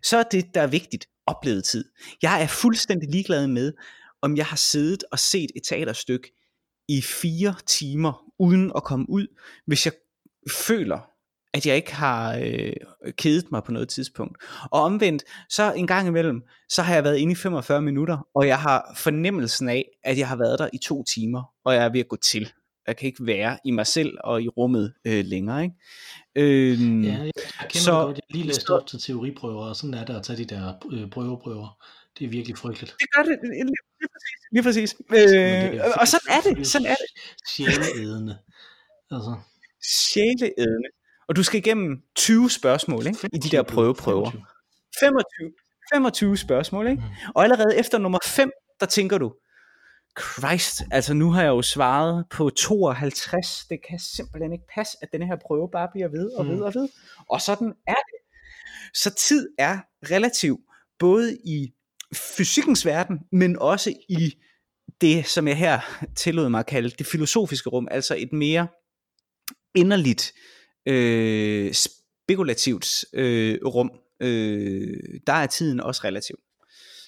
så 0.03 0.17
er 0.17 0.23
det, 0.23 0.55
der 0.55 0.61
er 0.61 0.67
vigtigt, 0.67 1.07
oplevet 1.27 1.65
tid. 1.65 1.85
Jeg 2.21 2.43
er 2.43 2.47
fuldstændig 2.47 3.09
ligeglad 3.09 3.47
med, 3.47 3.73
om 4.21 4.37
jeg 4.37 4.45
har 4.45 4.55
siddet 4.55 5.03
og 5.11 5.19
set 5.19 5.51
et 5.55 5.63
teaterstykke 5.63 6.31
i 6.87 7.01
fire 7.01 7.55
timer, 7.65 8.23
uden 8.39 8.71
at 8.75 8.83
komme 8.83 9.05
ud, 9.09 9.27
hvis 9.65 9.85
jeg 9.85 9.93
føler, 10.51 10.99
at 11.53 11.65
jeg 11.65 11.75
ikke 11.75 11.95
har 11.95 12.37
øh, 12.37 12.73
kedet 13.17 13.51
mig 13.51 13.63
på 13.63 13.71
noget 13.71 13.89
tidspunkt. 13.89 14.37
Og 14.71 14.81
omvendt, 14.81 15.23
så 15.49 15.73
en 15.73 15.87
gang 15.87 16.07
imellem, 16.07 16.41
så 16.69 16.81
har 16.81 16.93
jeg 16.93 17.03
været 17.03 17.17
inde 17.17 17.31
i 17.31 17.35
45 17.35 17.81
minutter, 17.81 18.27
og 18.35 18.47
jeg 18.47 18.59
har 18.59 18.95
fornemmelsen 18.97 19.69
af, 19.69 19.85
at 20.03 20.17
jeg 20.17 20.27
har 20.27 20.35
været 20.35 20.59
der 20.59 20.69
i 20.73 20.77
to 20.77 21.03
timer, 21.15 21.43
og 21.65 21.73
jeg 21.73 21.85
er 21.85 21.89
ved 21.89 21.99
at 21.99 22.07
gå 22.07 22.15
til. 22.15 22.51
Jeg 22.87 22.97
kan 22.97 23.07
ikke 23.07 23.25
være 23.25 23.57
i 23.65 23.71
mig 23.71 23.87
selv 23.87 24.17
og 24.23 24.41
i 24.41 24.47
rummet 24.47 24.93
øh, 25.05 25.25
længere. 25.25 25.63
Ikke? 25.63 25.75
Øhm, 26.35 27.03
ja, 27.03 27.11
jeg, 27.11 27.31
kender 27.59 27.79
så, 27.79 27.91
godt. 27.91 28.15
Jeg 28.17 28.35
lige 28.35 28.47
læst 28.47 28.69
op 28.69 28.87
til 28.87 28.99
teoriprøver, 28.99 29.65
og 29.65 29.75
sådan 29.75 29.93
er 29.93 30.05
det 30.05 30.15
at 30.15 30.23
tage 30.23 30.37
de 30.37 30.45
der 30.45 30.73
øh, 30.91 31.09
prøveprøver. 31.09 31.83
Det 32.19 32.25
er 32.25 32.29
virkelig 32.29 32.57
frygteligt. 32.57 32.95
Det 32.99 33.07
gør 33.15 33.23
det, 33.23 33.39
lige 33.41 34.09
præcis. 34.13 34.42
Lige 34.53 34.63
præcis. 34.63 34.95
Øh, 35.09 35.79
og 36.01 36.07
sådan 36.07 36.29
er 36.29 36.41
det. 36.41 36.67
Sådan 36.67 36.87
er 36.87 36.95
det. 36.95 37.09
Sjæleædende. 37.49 38.37
Altså. 39.11 39.35
Sjæleædende. 39.83 40.89
Og 41.27 41.35
du 41.35 41.43
skal 41.43 41.57
igennem 41.57 42.01
20 42.15 42.49
spørgsmål 42.49 43.07
ikke? 43.07 43.29
i 43.33 43.37
de 43.37 43.49
der 43.49 43.63
prøveprøver. 43.63 44.31
25. 44.99 45.51
25 45.93 46.37
spørgsmål, 46.37 46.87
ikke? 46.87 47.01
Mm. 47.01 47.31
Og 47.35 47.43
allerede 47.43 47.77
efter 47.77 47.97
nummer 47.97 48.19
5, 48.25 48.51
der 48.79 48.85
tænker 48.85 49.17
du, 49.17 49.33
Christ, 50.19 50.81
altså 50.91 51.13
nu 51.13 51.31
har 51.31 51.41
jeg 51.41 51.49
jo 51.49 51.61
svaret 51.61 52.25
på 52.29 52.49
52. 52.49 53.65
Det 53.69 53.79
kan 53.89 53.99
simpelthen 53.99 54.53
ikke 54.53 54.65
passe, 54.75 54.97
at 55.01 55.09
denne 55.11 55.25
her 55.25 55.35
prøve 55.47 55.69
bare 55.71 55.89
bliver 55.93 56.07
ved 56.07 56.31
og 56.31 56.45
ved 56.45 56.55
mm. 56.55 56.61
og 56.61 56.73
ved. 56.75 56.89
Og 57.29 57.41
sådan 57.41 57.73
er 57.87 58.01
det. 58.11 58.19
Så 58.93 59.13
tid 59.13 59.49
er 59.57 59.79
relativ, 60.11 60.59
både 60.99 61.37
i 61.45 61.73
fysikkens 62.13 62.85
verden, 62.85 63.19
men 63.31 63.57
også 63.59 63.93
i 64.09 64.33
det, 65.01 65.27
som 65.27 65.47
jeg 65.47 65.57
her 65.57 65.79
tillod 66.15 66.49
mig 66.49 66.59
at 66.59 66.65
kalde 66.65 66.89
det 66.89 67.05
filosofiske 67.05 67.69
rum, 67.69 67.87
altså 67.91 68.15
et 68.17 68.33
mere 68.33 68.67
inderligt 69.75 70.33
øh, 70.85 71.73
spekulativt 71.73 73.05
øh, 73.13 73.59
rum, 73.65 73.91
øh, 74.19 74.97
der 75.27 75.33
er 75.33 75.47
tiden 75.47 75.79
også 75.79 76.01
relativ. 76.03 76.35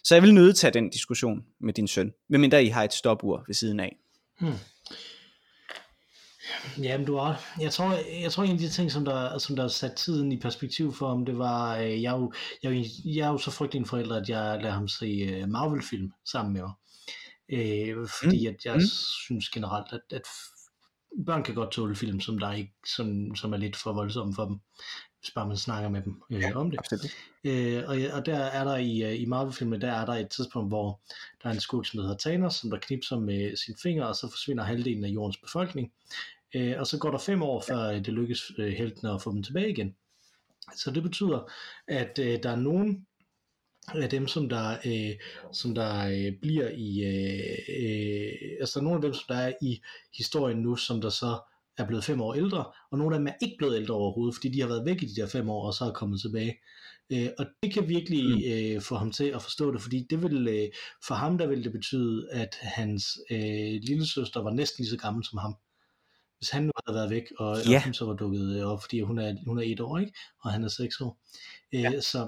Så 0.03 0.15
jeg 0.15 0.23
vil 0.23 0.33
nødt 0.33 0.57
tage 0.57 0.73
den 0.73 0.89
diskussion 0.89 1.43
med 1.61 1.73
din 1.73 1.87
søn, 1.87 2.11
medmindre 2.29 2.63
I 2.63 2.67
har 2.67 2.83
et 2.83 2.93
stopur 2.93 3.43
ved 3.47 3.55
siden 3.55 3.79
af. 3.79 3.97
Hmm. 4.39 4.53
Jamen, 6.77 7.07
du 7.07 7.17
har. 7.17 7.53
Jeg 7.61 7.71
tror, 7.73 7.93
jeg 8.21 8.31
tror 8.31 8.43
en 8.43 8.51
af 8.51 8.57
de 8.57 8.69
ting, 8.69 8.91
som 8.91 9.05
der, 9.05 9.37
som 9.37 9.55
der 9.55 9.67
sat 9.67 9.93
tiden 9.93 10.31
i 10.31 10.39
perspektiv 10.39 10.93
for 10.93 11.07
ham, 11.09 11.25
det 11.25 11.37
var, 11.37 11.77
øh, 11.77 12.01
jeg, 12.01 12.13
er 12.13 12.17
jo, 12.17 12.33
jeg, 12.63 12.85
jeg 13.05 13.27
er 13.27 13.31
jo 13.31 13.37
så 13.37 13.51
frygtelig 13.51 13.79
en 13.79 13.85
forælder, 13.85 14.21
at 14.21 14.29
jeg 14.29 14.59
lader 14.61 14.73
ham 14.73 14.87
se 14.87 15.05
øh, 15.05 15.49
Marvel-film 15.49 16.11
sammen 16.25 16.53
med 16.53 16.61
mig. 16.61 16.71
Øh, 17.49 18.07
fordi 18.23 18.45
at 18.47 18.55
jeg 18.65 18.75
Mm. 18.75 18.81
synes 19.25 19.49
generelt, 19.49 19.93
at, 19.93 20.01
at 20.11 20.21
børn 21.25 21.43
kan 21.43 21.55
godt 21.55 21.71
tåle 21.71 21.95
film, 21.95 22.19
som, 22.21 22.39
der 22.39 22.51
ikke, 22.53 22.73
som, 22.95 23.35
som 23.35 23.53
er 23.53 23.57
lidt 23.57 23.75
for 23.75 23.93
voldsomme 23.93 24.35
for 24.35 24.45
dem, 24.45 24.59
hvis 25.19 25.31
bare 25.35 25.47
man 25.47 25.57
snakker 25.57 25.89
med 25.89 26.01
dem 26.01 26.21
øh, 26.31 26.55
om 26.55 26.71
det. 26.71 26.79
Absolut. 26.79 27.11
Øh, 27.43 27.83
og, 27.87 27.97
og 28.13 28.25
der 28.25 28.37
er 28.37 28.63
der 28.63 28.75
i, 28.77 29.03
øh, 29.03 29.21
i 29.21 29.25
Marvel-filmen, 29.25 29.81
der 29.81 29.91
er 29.91 30.05
der 30.05 30.13
et 30.13 30.29
tidspunkt, 30.29 30.69
hvor 30.69 30.99
der 31.43 31.49
er 31.49 31.53
en 31.53 31.59
skurk, 31.59 31.85
som 31.85 31.99
hedder 31.99 32.17
Thanos, 32.19 32.55
som 32.55 32.69
der 32.69 32.77
knipser 32.79 33.19
med 33.19 33.57
sin 33.65 33.75
finger, 33.83 34.05
og 34.05 34.15
så 34.15 34.27
forsvinder 34.29 34.63
halvdelen 34.63 35.03
af 35.03 35.09
jordens 35.09 35.37
befolkning. 35.37 35.91
Øh, 36.55 36.75
og 36.79 36.87
så 36.87 36.97
går 36.97 37.11
der 37.11 37.17
fem 37.17 37.41
år, 37.43 37.63
før 37.67 37.79
øh, 37.79 38.05
det 38.05 38.13
lykkes 38.13 38.51
øh, 38.57 38.73
heltene 38.73 39.11
at 39.13 39.21
få 39.21 39.31
dem 39.31 39.43
tilbage 39.43 39.69
igen. 39.69 39.95
Så 40.75 40.91
det 40.91 41.03
betyder, 41.03 41.51
at 41.87 42.19
øh, 42.19 42.43
der 42.43 42.49
er 42.49 42.55
nogen 42.55 43.05
af 43.95 44.09
dem, 44.09 44.27
som 44.27 44.49
der, 44.49 44.77
øh, 44.85 45.15
som 45.53 45.75
der 45.75 46.07
øh, 46.07 46.33
bliver 46.41 46.69
i, 46.69 47.03
øh, 47.03 47.57
øh, 47.81 48.57
altså 48.59 48.81
nogle 48.81 48.95
af 48.95 49.01
dem, 49.01 49.13
som 49.13 49.23
der 49.27 49.35
er 49.35 49.53
i 49.61 49.81
historien 50.17 50.57
nu, 50.57 50.75
som 50.75 51.01
der 51.01 51.09
så 51.09 51.39
er 51.77 51.85
blevet 51.87 52.03
fem 52.03 52.21
år 52.21 52.33
ældre, 52.33 52.65
og 52.91 52.97
nogle 52.97 53.15
af 53.15 53.19
dem 53.19 53.27
er 53.27 53.33
ikke 53.41 53.55
blevet 53.57 53.75
ældre 53.75 53.93
overhovedet, 53.93 54.35
fordi 54.35 54.49
de 54.49 54.61
har 54.61 54.67
været 54.67 54.85
væk 54.85 55.03
i 55.03 55.05
de 55.05 55.21
der 55.21 55.27
fem 55.27 55.49
år, 55.49 55.67
og 55.67 55.73
så 55.73 55.85
er 55.85 55.91
kommet 55.91 56.21
tilbage. 56.21 56.55
Øh, 57.09 57.29
og 57.39 57.45
det 57.63 57.73
kan 57.73 57.89
virkelig 57.89 58.23
Mm. 58.25 58.75
øh, 58.75 58.81
få 58.81 58.95
ham 58.95 59.11
til 59.11 59.23
at 59.23 59.41
forstå 59.41 59.73
det, 59.73 59.81
fordi 59.81 60.07
det 60.09 60.23
vil, 60.23 60.47
øh, 60.47 60.67
for 61.07 61.15
ham 61.15 61.37
der 61.37 61.47
vil 61.47 61.63
det 61.63 61.71
betyde, 61.71 62.27
at 62.31 62.55
hans 62.61 63.05
øh, 63.31 63.79
lille 63.81 64.07
søster 64.07 64.41
var 64.43 64.51
næsten 64.51 64.83
lige 64.83 64.89
så 64.89 64.97
gammel 64.97 65.25
som 65.25 65.37
ham. 65.37 65.55
Hvis 66.45 66.49
han 66.51 66.63
nu 66.63 66.71
havde 66.87 66.95
været 66.99 67.09
væk, 67.09 67.23
og, 67.39 67.57
Ja. 67.69 67.83
hun 67.83 67.93
så 67.93 68.05
var 68.05 68.13
dukket 68.13 68.63
op, 68.65 68.81
fordi 68.81 69.01
hun 69.01 69.17
er, 69.19 69.35
hun 69.45 69.57
er 69.59 69.63
et 69.65 69.79
år, 69.79 69.97
ikke? 69.97 70.13
og 70.43 70.51
han 70.51 70.63
er 70.63 70.67
seks 70.67 71.01
år. 71.01 71.17
Øh, 71.73 71.81
Ja. 71.81 72.01
Så, 72.01 72.19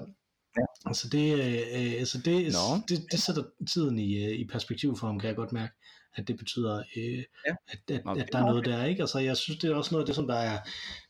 Ja. 0.58 0.64
altså 0.86 1.08
det, 1.08 1.34
øh, 1.34 1.54
øh, 1.54 1.92
altså 1.98 2.18
det, 2.24 2.52
Nå. 2.52 2.82
det, 2.88 3.06
det 3.12 3.20
sætter 3.20 3.42
tiden 3.72 3.98
i, 3.98 4.24
øh, 4.24 4.38
i 4.40 4.44
perspektiv 4.46 4.96
for 4.96 5.06
ham, 5.06 5.18
kan 5.20 5.28
jeg 5.28 5.36
godt 5.36 5.52
mærke, 5.52 5.74
at 6.16 6.28
det 6.28 6.36
betyder, 6.38 6.82
øh, 6.96 7.18
Ja. 7.48 7.54
at, 7.68 7.78
at, 7.90 8.04
Nå, 8.04 8.10
at 8.12 8.28
der 8.32 8.38
er 8.38 8.42
er 8.42 8.46
noget 8.46 8.64
der, 8.64 8.84
ikke? 8.84 9.02
Altså 9.02 9.18
jeg 9.18 9.36
synes, 9.36 9.58
det 9.58 9.70
er 9.70 9.74
også 9.74 9.94
noget 9.94 10.02
af 10.02 10.06
det, 10.06 10.14
som 10.14 10.26
der 10.26 10.34
er, 10.34 10.58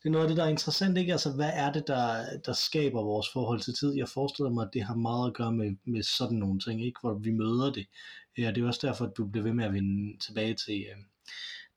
det 0.02 0.06
er 0.06 0.10
noget 0.10 0.24
af 0.24 0.28
det, 0.28 0.36
der 0.36 0.44
er 0.44 0.48
interessant, 0.48 0.98
ikke? 0.98 1.12
Altså 1.12 1.32
hvad 1.32 1.50
er 1.54 1.72
det, 1.72 1.84
der, 1.86 2.24
der 2.46 2.52
skaber 2.52 3.02
vores 3.02 3.26
forhold 3.32 3.60
til 3.60 3.74
tid? 3.74 3.94
Jeg 3.96 4.08
forestiller 4.08 4.50
mig, 4.50 4.62
at 4.66 4.70
det 4.72 4.82
har 4.84 4.94
meget 4.94 5.26
at 5.28 5.34
gøre 5.34 5.52
med, 5.52 5.70
med 5.86 6.02
sådan 6.02 6.36
nogle 6.38 6.60
ting, 6.60 6.84
ikke? 6.86 7.00
Hvor 7.02 7.14
vi 7.14 7.30
møder 7.30 7.72
det. 7.72 7.86
Ja, 8.38 8.52
det 8.54 8.62
er 8.62 8.66
også 8.66 8.86
derfor, 8.86 9.04
at 9.04 9.12
du 9.16 9.26
bliver 9.26 9.44
ved 9.44 9.52
med 9.52 9.64
at 9.64 9.72
vende 9.72 10.18
tilbage 10.26 10.54
til, 10.54 10.84
øh, 10.90 10.96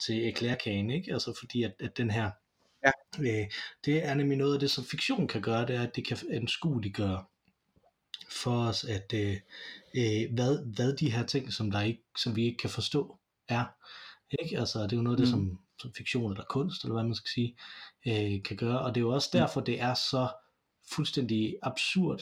til 0.05 0.27
eklærkagen, 0.27 0.89
ikke? 0.91 1.13
Altså 1.13 1.33
fordi, 1.39 1.63
at, 1.63 1.73
at 1.79 1.97
den 1.97 2.11
her, 2.11 2.31
Ja. 2.85 2.91
øh, 3.19 3.47
det 3.85 4.05
er 4.05 4.13
nemlig 4.13 4.37
noget 4.37 4.53
af 4.53 4.59
det, 4.59 4.71
som 4.71 4.85
fiktion 4.85 5.27
kan 5.27 5.41
gøre, 5.41 5.65
det 5.67 5.75
er, 5.75 5.81
at 5.83 5.95
det 5.95 6.07
kan 6.07 6.17
anskueliggøre 6.31 7.25
for 8.29 8.65
os, 8.67 8.83
at 8.83 9.13
øh, 9.13 9.37
øh, 9.95 10.33
hvad, 10.33 10.73
hvad 10.75 10.93
de 10.93 11.11
her 11.11 11.25
ting, 11.25 11.53
som, 11.53 11.71
der 11.71 11.81
ikke, 11.81 12.03
som 12.17 12.35
vi 12.35 12.45
ikke 12.45 12.57
kan 12.57 12.69
forstå, 12.69 13.17
er. 13.47 13.65
Ikke? 14.41 14.59
Altså, 14.59 14.83
det 14.83 14.93
er 14.93 14.97
jo 14.97 15.03
noget 15.03 15.19
af 15.19 15.25
det, 15.25 15.35
Mm. 15.35 15.39
som, 15.39 15.59
som 15.79 15.93
fiktion 15.93 16.31
eller 16.31 16.45
kunst, 16.49 16.83
eller 16.83 16.93
hvad 16.93 17.03
man 17.03 17.15
skal 17.15 17.29
sige, 17.29 17.57
øh, 18.07 18.43
kan 18.43 18.57
gøre. 18.57 18.79
Og 18.79 18.95
det 18.95 19.01
er 19.01 19.05
jo 19.05 19.13
også 19.13 19.29
derfor, 19.33 19.61
det 19.61 19.81
er 19.81 19.93
så 19.93 20.27
fuldstændig 20.91 21.55
absurd, 21.63 22.21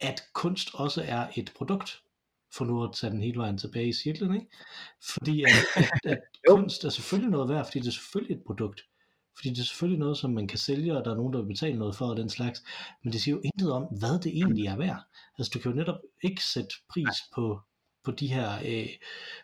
at 0.00 0.22
kunst 0.32 0.68
også 0.74 1.02
er 1.08 1.28
et 1.36 1.52
produkt, 1.56 2.02
for 2.56 2.64
nu 2.64 2.84
at 2.84 2.92
tage 2.92 3.10
den 3.10 3.22
hele 3.22 3.38
vejen 3.38 3.58
tilbage 3.58 3.88
i 3.88 3.92
cirklen, 3.92 4.34
ikke? 4.34 4.46
Fordi 5.14 5.42
at, 5.42 5.50
at, 5.76 5.90
at 6.12 6.18
kunst 6.48 6.84
er 6.84 6.88
selvfølgelig 6.88 7.30
noget 7.30 7.48
værd, 7.48 7.64
fordi 7.64 7.78
det 7.78 7.86
er 7.86 7.92
selvfølgelig 7.92 8.36
et 8.36 8.42
produkt. 8.46 8.80
Fordi 9.36 9.48
det 9.48 9.58
er 9.58 9.64
selvfølgelig 9.64 10.00
noget, 10.00 10.18
som 10.18 10.30
man 10.30 10.48
kan 10.48 10.58
sælge, 10.58 10.96
og 10.96 11.04
der 11.04 11.10
er 11.10 11.16
nogen, 11.16 11.32
der 11.32 11.40
vil 11.40 11.48
betale 11.48 11.78
noget 11.78 11.96
for, 11.96 12.06
og 12.06 12.16
den 12.16 12.30
slags. 12.30 12.64
Men 13.04 13.12
det 13.12 13.22
siger 13.22 13.34
jo 13.34 13.40
intet 13.44 13.72
om, 13.72 13.82
hvad 13.82 14.18
det 14.22 14.36
egentlig 14.36 14.66
er 14.66 14.76
værd. 14.76 15.02
Altså, 15.38 15.50
du 15.54 15.58
kan 15.58 15.70
jo 15.70 15.76
netop 15.76 16.00
ikke 16.22 16.44
sætte 16.44 16.74
pris 16.88 17.22
på, 17.34 17.60
på 18.04 18.10
de 18.10 18.26
her, 18.26 18.58
øh, 18.64 18.88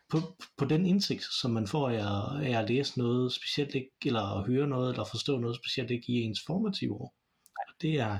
på, 0.08 0.18
på 0.56 0.64
den 0.64 0.86
indsigt, 0.86 1.24
som 1.40 1.50
man 1.50 1.66
får 1.66 1.88
af 1.88 2.42
af 2.46 2.62
at 2.62 2.68
læse 2.68 2.98
noget 2.98 3.32
specielt 3.32 3.74
ikke, 3.74 3.90
eller 4.04 4.38
at 4.38 4.46
høre 4.46 4.66
noget, 4.66 4.90
eller 4.90 5.04
forstå 5.04 5.38
noget 5.38 5.56
specielt 5.56 5.90
ikke 5.90 6.12
i 6.12 6.22
ens 6.22 6.40
formative 6.46 6.94
år. 6.94 7.14
Det 7.80 8.00
er 8.00 8.18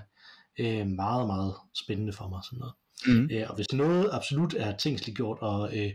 øh, 0.59 0.87
meget, 0.87 1.27
meget 1.27 1.55
spændende 1.75 2.13
for 2.13 2.29
mig, 2.29 2.41
sådan 2.45 2.59
noget. 2.59 2.75
Mm. 3.07 3.29
Øh, 3.33 3.47
og 3.49 3.55
hvis 3.57 3.73
noget 3.73 4.09
absolut 4.13 4.55
er 4.55 4.77
tingsliggjort 4.77 5.39
og, 5.41 5.79
øh, 5.79 5.91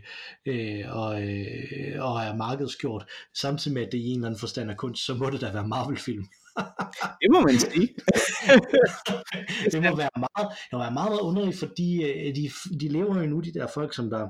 øh, 0.46 0.84
og, 0.88 1.22
øh, 1.22 2.04
og 2.04 2.20
er 2.20 2.36
markedsgjort, 2.36 3.04
samtidig 3.34 3.74
med 3.74 3.82
at 3.82 3.92
det 3.92 3.98
i 3.98 4.06
en 4.06 4.16
eller 4.16 4.26
anden 4.26 4.40
forstand 4.40 4.70
er 4.70 4.74
kunst, 4.74 5.06
så 5.06 5.14
må 5.14 5.30
det 5.30 5.40
da 5.40 5.52
være 5.52 5.68
Marvel-film. 5.68 6.24
Det 7.22 7.30
må 7.32 7.40
man 7.40 7.58
sige. 7.58 7.88
det 9.72 9.82
må 9.82 9.96
være 9.96 10.10
meget, 10.16 10.48
det 10.50 10.72
må 10.72 10.78
være 10.78 10.92
meget, 10.92 11.10
meget 11.10 11.20
underligt, 11.20 11.58
fordi 11.58 12.02
øh, 12.02 12.34
de, 12.36 12.50
de 12.80 12.88
lever 12.88 13.20
jo 13.20 13.26
nu, 13.26 13.40
de 13.40 13.54
der 13.54 13.66
folk, 13.74 13.94
som 13.94 14.10
der 14.10 14.28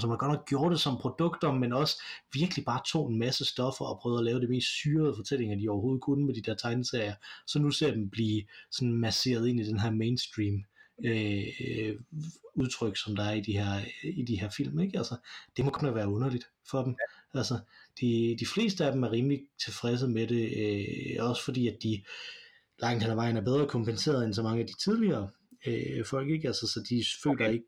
som 0.00 0.10
har 0.10 0.16
godt 0.16 0.32
nok 0.32 0.48
gjort 0.48 0.72
det 0.72 0.80
som 0.80 0.96
produkter, 1.00 1.52
men 1.52 1.72
også 1.72 2.02
virkelig 2.32 2.64
bare 2.64 2.80
tog 2.86 3.10
en 3.10 3.18
masse 3.18 3.44
stoffer 3.44 3.84
og 3.84 3.98
prøvede 4.02 4.20
at 4.20 4.24
lave 4.24 4.40
det 4.40 4.50
mest 4.50 4.66
syrede 4.66 5.14
fortællinger, 5.16 5.56
de 5.56 5.68
overhovedet 5.68 6.02
kunne 6.02 6.26
med 6.26 6.34
de 6.34 6.42
der 6.42 6.54
tegneserier. 6.54 7.14
Så 7.46 7.58
nu 7.58 7.70
ser 7.70 7.90
dem 7.90 8.10
blive 8.10 8.42
sådan 8.70 8.92
masseret 8.92 9.48
ind 9.48 9.60
i 9.60 9.68
den 9.68 9.80
her 9.80 9.90
mainstream 9.90 10.64
øh, 11.04 11.96
udtryk, 12.54 12.96
som 12.96 13.16
der 13.16 13.24
er 13.24 13.32
i 13.34 13.40
de 13.40 13.52
her, 13.52 13.80
i 14.02 14.22
de 14.22 14.40
her 14.40 14.50
film. 14.50 14.80
Ikke? 14.80 14.98
Altså, 14.98 15.16
det 15.56 15.64
må 15.64 15.70
kun 15.70 15.94
være 15.94 16.08
underligt 16.08 16.44
for 16.70 16.82
dem. 16.82 16.96
Altså, 17.34 17.58
de, 18.00 18.36
de 18.38 18.46
fleste 18.46 18.84
af 18.84 18.92
dem 18.92 19.02
er 19.02 19.12
rimelig 19.12 19.42
tilfredse 19.64 20.08
med 20.08 20.26
det, 20.26 20.52
øh, 20.56 21.28
også 21.28 21.44
fordi 21.44 21.68
at 21.68 21.78
de 21.82 22.02
langt 22.78 23.02
hen 23.02 23.10
ad 23.10 23.16
vejen 23.16 23.36
er 23.36 23.40
bedre 23.40 23.66
kompenseret 23.66 24.24
end 24.24 24.34
så 24.34 24.42
mange 24.42 24.60
af 24.60 24.66
de 24.66 24.76
tidligere 24.84 25.30
øh, 25.66 26.04
folk, 26.06 26.30
ikke? 26.30 26.48
Altså, 26.48 26.66
så 26.66 26.80
de 26.88 27.04
føler 27.22 27.34
Okay. 27.34 27.52
ikke, 27.52 27.64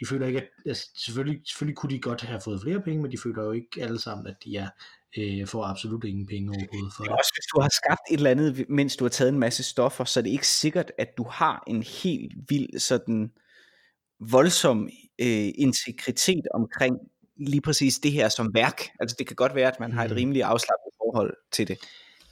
de 0.00 0.06
føler 0.06 0.26
ikke, 0.26 0.40
at, 0.40 0.48
altså, 0.66 0.90
selvfølgelig, 0.96 1.42
selvfølgelig 1.46 1.76
kunne 1.76 1.90
de 1.94 2.00
godt 2.00 2.20
have 2.20 2.40
fået 2.40 2.60
flere 2.62 2.80
penge, 2.80 3.02
men 3.02 3.12
de 3.12 3.18
føler 3.18 3.42
jo 3.42 3.52
ikke 3.52 3.82
alle 3.82 4.00
sammen, 4.00 4.26
at 4.26 4.36
de 4.44 4.56
er, 4.56 4.68
øh, 5.18 5.46
får 5.46 5.64
absolut 5.64 6.04
ingen 6.04 6.26
penge 6.26 6.50
overhovedet 6.50 6.92
for 6.96 7.04
Det 7.04 7.12
også 7.12 7.32
hvis 7.36 7.46
du 7.54 7.60
har 7.60 7.68
skabt 7.68 8.00
et 8.10 8.16
eller 8.16 8.30
andet, 8.30 8.64
mens 8.68 8.96
du 8.96 9.04
har 9.04 9.08
taget 9.08 9.28
en 9.32 9.38
masse 9.38 9.62
stoffer, 9.62 10.04
så 10.04 10.20
er 10.20 10.22
det 10.22 10.30
ikke 10.30 10.48
sikkert, 10.48 10.92
at 10.98 11.08
du 11.16 11.24
har 11.30 11.62
en 11.66 11.82
helt 11.82 12.32
vild 12.48 12.78
sådan 12.78 13.30
voldsom 14.20 14.88
øh, 15.18 15.48
integritet 15.54 16.42
omkring 16.54 16.96
lige 17.36 17.60
præcis 17.60 17.98
det 17.98 18.12
her 18.12 18.28
som 18.28 18.54
værk. 18.54 18.80
Altså 19.00 19.16
det 19.18 19.26
kan 19.26 19.36
godt 19.36 19.54
være, 19.54 19.68
at 19.68 19.80
man 19.80 19.92
har 19.92 20.04
et 20.04 20.10
Mm. 20.10 20.16
rimelig 20.16 20.42
afslappet 20.42 20.90
forhold 20.98 21.34
til 21.52 21.68
det. 21.68 21.78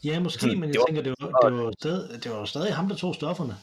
Ja, 0.05 0.20
måske, 0.20 0.46
men 0.57 0.68
jeg 0.75 0.85
tænker, 0.88 1.03
det 1.03 1.14
var, 1.20 1.27
det 1.29 1.57
var, 1.57 1.72
stadig, 1.81 2.25
det 2.25 2.31
var 2.33 2.44
stadig 2.44 2.75
ham, 2.75 2.88
der 2.88 2.96
tog 2.96 3.14
stofferne. 3.14 3.57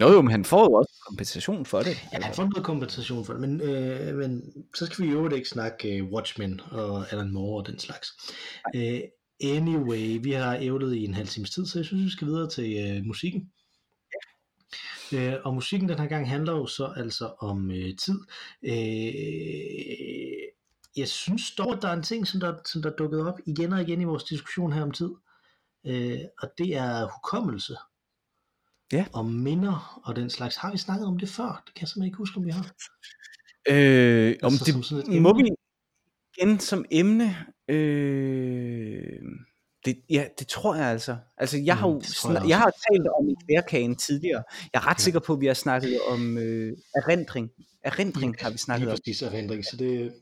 Jo 0.00 0.08
jo, 0.08 0.22
men 0.22 0.30
han 0.30 0.44
får 0.44 0.64
jo 0.64 0.72
også 0.72 1.02
kompensation 1.06 1.66
for 1.66 1.78
det. 1.78 2.08
Ja, 2.12 2.20
han 2.20 2.34
får 2.34 2.42
noget 2.42 2.64
kompensation 2.64 3.24
for 3.24 3.32
det, 3.32 3.40
men, 3.40 3.60
øh, 3.60 4.16
men 4.16 4.42
så 4.74 4.86
skal 4.86 5.04
vi 5.04 5.10
jo 5.10 5.28
ikke 5.28 5.48
snakke 5.48 5.96
øh, 5.96 6.04
Watchmen 6.04 6.60
og 6.70 7.12
Alan 7.12 7.32
Moore 7.32 7.62
og 7.62 7.66
den 7.66 7.78
slags. 7.78 8.08
Øh, 8.74 9.00
anyway, 9.40 10.22
vi 10.22 10.32
har 10.32 10.56
ævlet 10.60 10.94
i 10.94 11.04
en 11.04 11.14
halv 11.14 11.28
times 11.28 11.50
tid, 11.50 11.66
så 11.66 11.78
jeg 11.78 11.86
synes, 11.86 12.04
vi 12.04 12.10
skal 12.10 12.26
videre 12.26 12.50
til 12.50 12.96
øh, 12.96 13.04
musikken. 13.04 13.50
Øh, 15.12 15.34
og 15.44 15.54
musikken 15.54 15.88
den 15.88 15.98
her 15.98 16.06
gang 16.06 16.28
handler 16.28 16.52
jo 16.52 16.66
så 16.66 16.92
altså 16.96 17.34
om 17.38 17.70
øh, 17.70 17.96
tid. 17.96 18.18
Øh, 18.62 19.12
jeg 20.96 21.08
synes 21.08 21.54
dog, 21.54 21.72
at 21.72 21.82
der 21.82 21.88
er 21.88 21.92
en 21.92 22.02
ting, 22.02 22.26
som 22.26 22.40
der, 22.40 22.54
som 22.64 22.82
der 22.82 22.90
er 22.90 22.96
dukket 22.96 23.26
op 23.26 23.38
igen 23.46 23.72
og 23.72 23.82
igen 23.82 24.00
i 24.00 24.04
vores 24.04 24.24
diskussion 24.24 24.72
her 24.72 24.82
om 24.82 24.90
tid. 24.90 25.10
Øh, 25.86 26.18
og 26.42 26.48
det 26.58 26.76
er 26.76 27.08
hukommelse. 27.14 27.76
Ja. 28.92 29.06
Og 29.12 29.26
minder 29.26 30.00
og 30.04 30.16
den 30.16 30.30
slags. 30.30 30.56
Har 30.56 30.70
vi 30.72 30.78
snakket 30.78 31.06
om 31.06 31.18
det 31.18 31.28
før? 31.28 31.62
Det 31.66 31.74
kan 31.74 31.80
jeg 31.80 31.88
simpelthen 31.88 32.06
ikke 32.06 32.16
huske, 32.18 32.36
om 32.36 32.44
vi 32.46 32.50
har. 32.50 32.72
Øh, 33.68 34.36
om 34.42 34.52
Altså, 34.52 34.64
det, 34.64 34.84
som 35.06 35.22
må 35.22 35.36
vi 35.36 35.48
igen 36.38 36.60
som 36.60 36.84
emne? 36.90 37.36
Øh, 37.68 39.18
det, 39.84 39.96
ja, 40.10 40.24
det 40.38 40.46
tror 40.46 40.74
jeg 40.74 40.86
altså. 40.86 41.16
Altså, 41.36 41.58
jeg 41.58 41.76
har 41.76 41.86
Mm, 41.88 41.92
jo 41.94 42.00
tror 42.00 42.04
jeg 42.06 42.14
snak, 42.14 42.36
også. 42.36 42.48
jeg 42.48 42.58
har 42.58 42.72
talt 42.92 43.06
om 43.18 43.28
ekværkagen 43.28 43.96
tidligere. 43.96 44.42
Jeg 44.72 44.78
er 44.78 44.86
ret 44.86 44.98
Ja. 44.98 45.02
sikker 45.02 45.20
på, 45.20 45.32
at 45.32 45.40
vi 45.40 45.46
har 45.46 45.54
snakket 45.54 45.98
om 46.10 46.38
øh, 46.38 46.76
erindring. 46.96 47.50
Erindring 47.84 48.36
har 48.40 48.50
vi 48.50 48.58
snakket 48.58 48.86
Lige 48.86 48.92
om. 48.92 48.98
præcis 49.06 49.22
erindring. 49.22 49.64
Så, 49.64 49.76
det, 49.76 50.12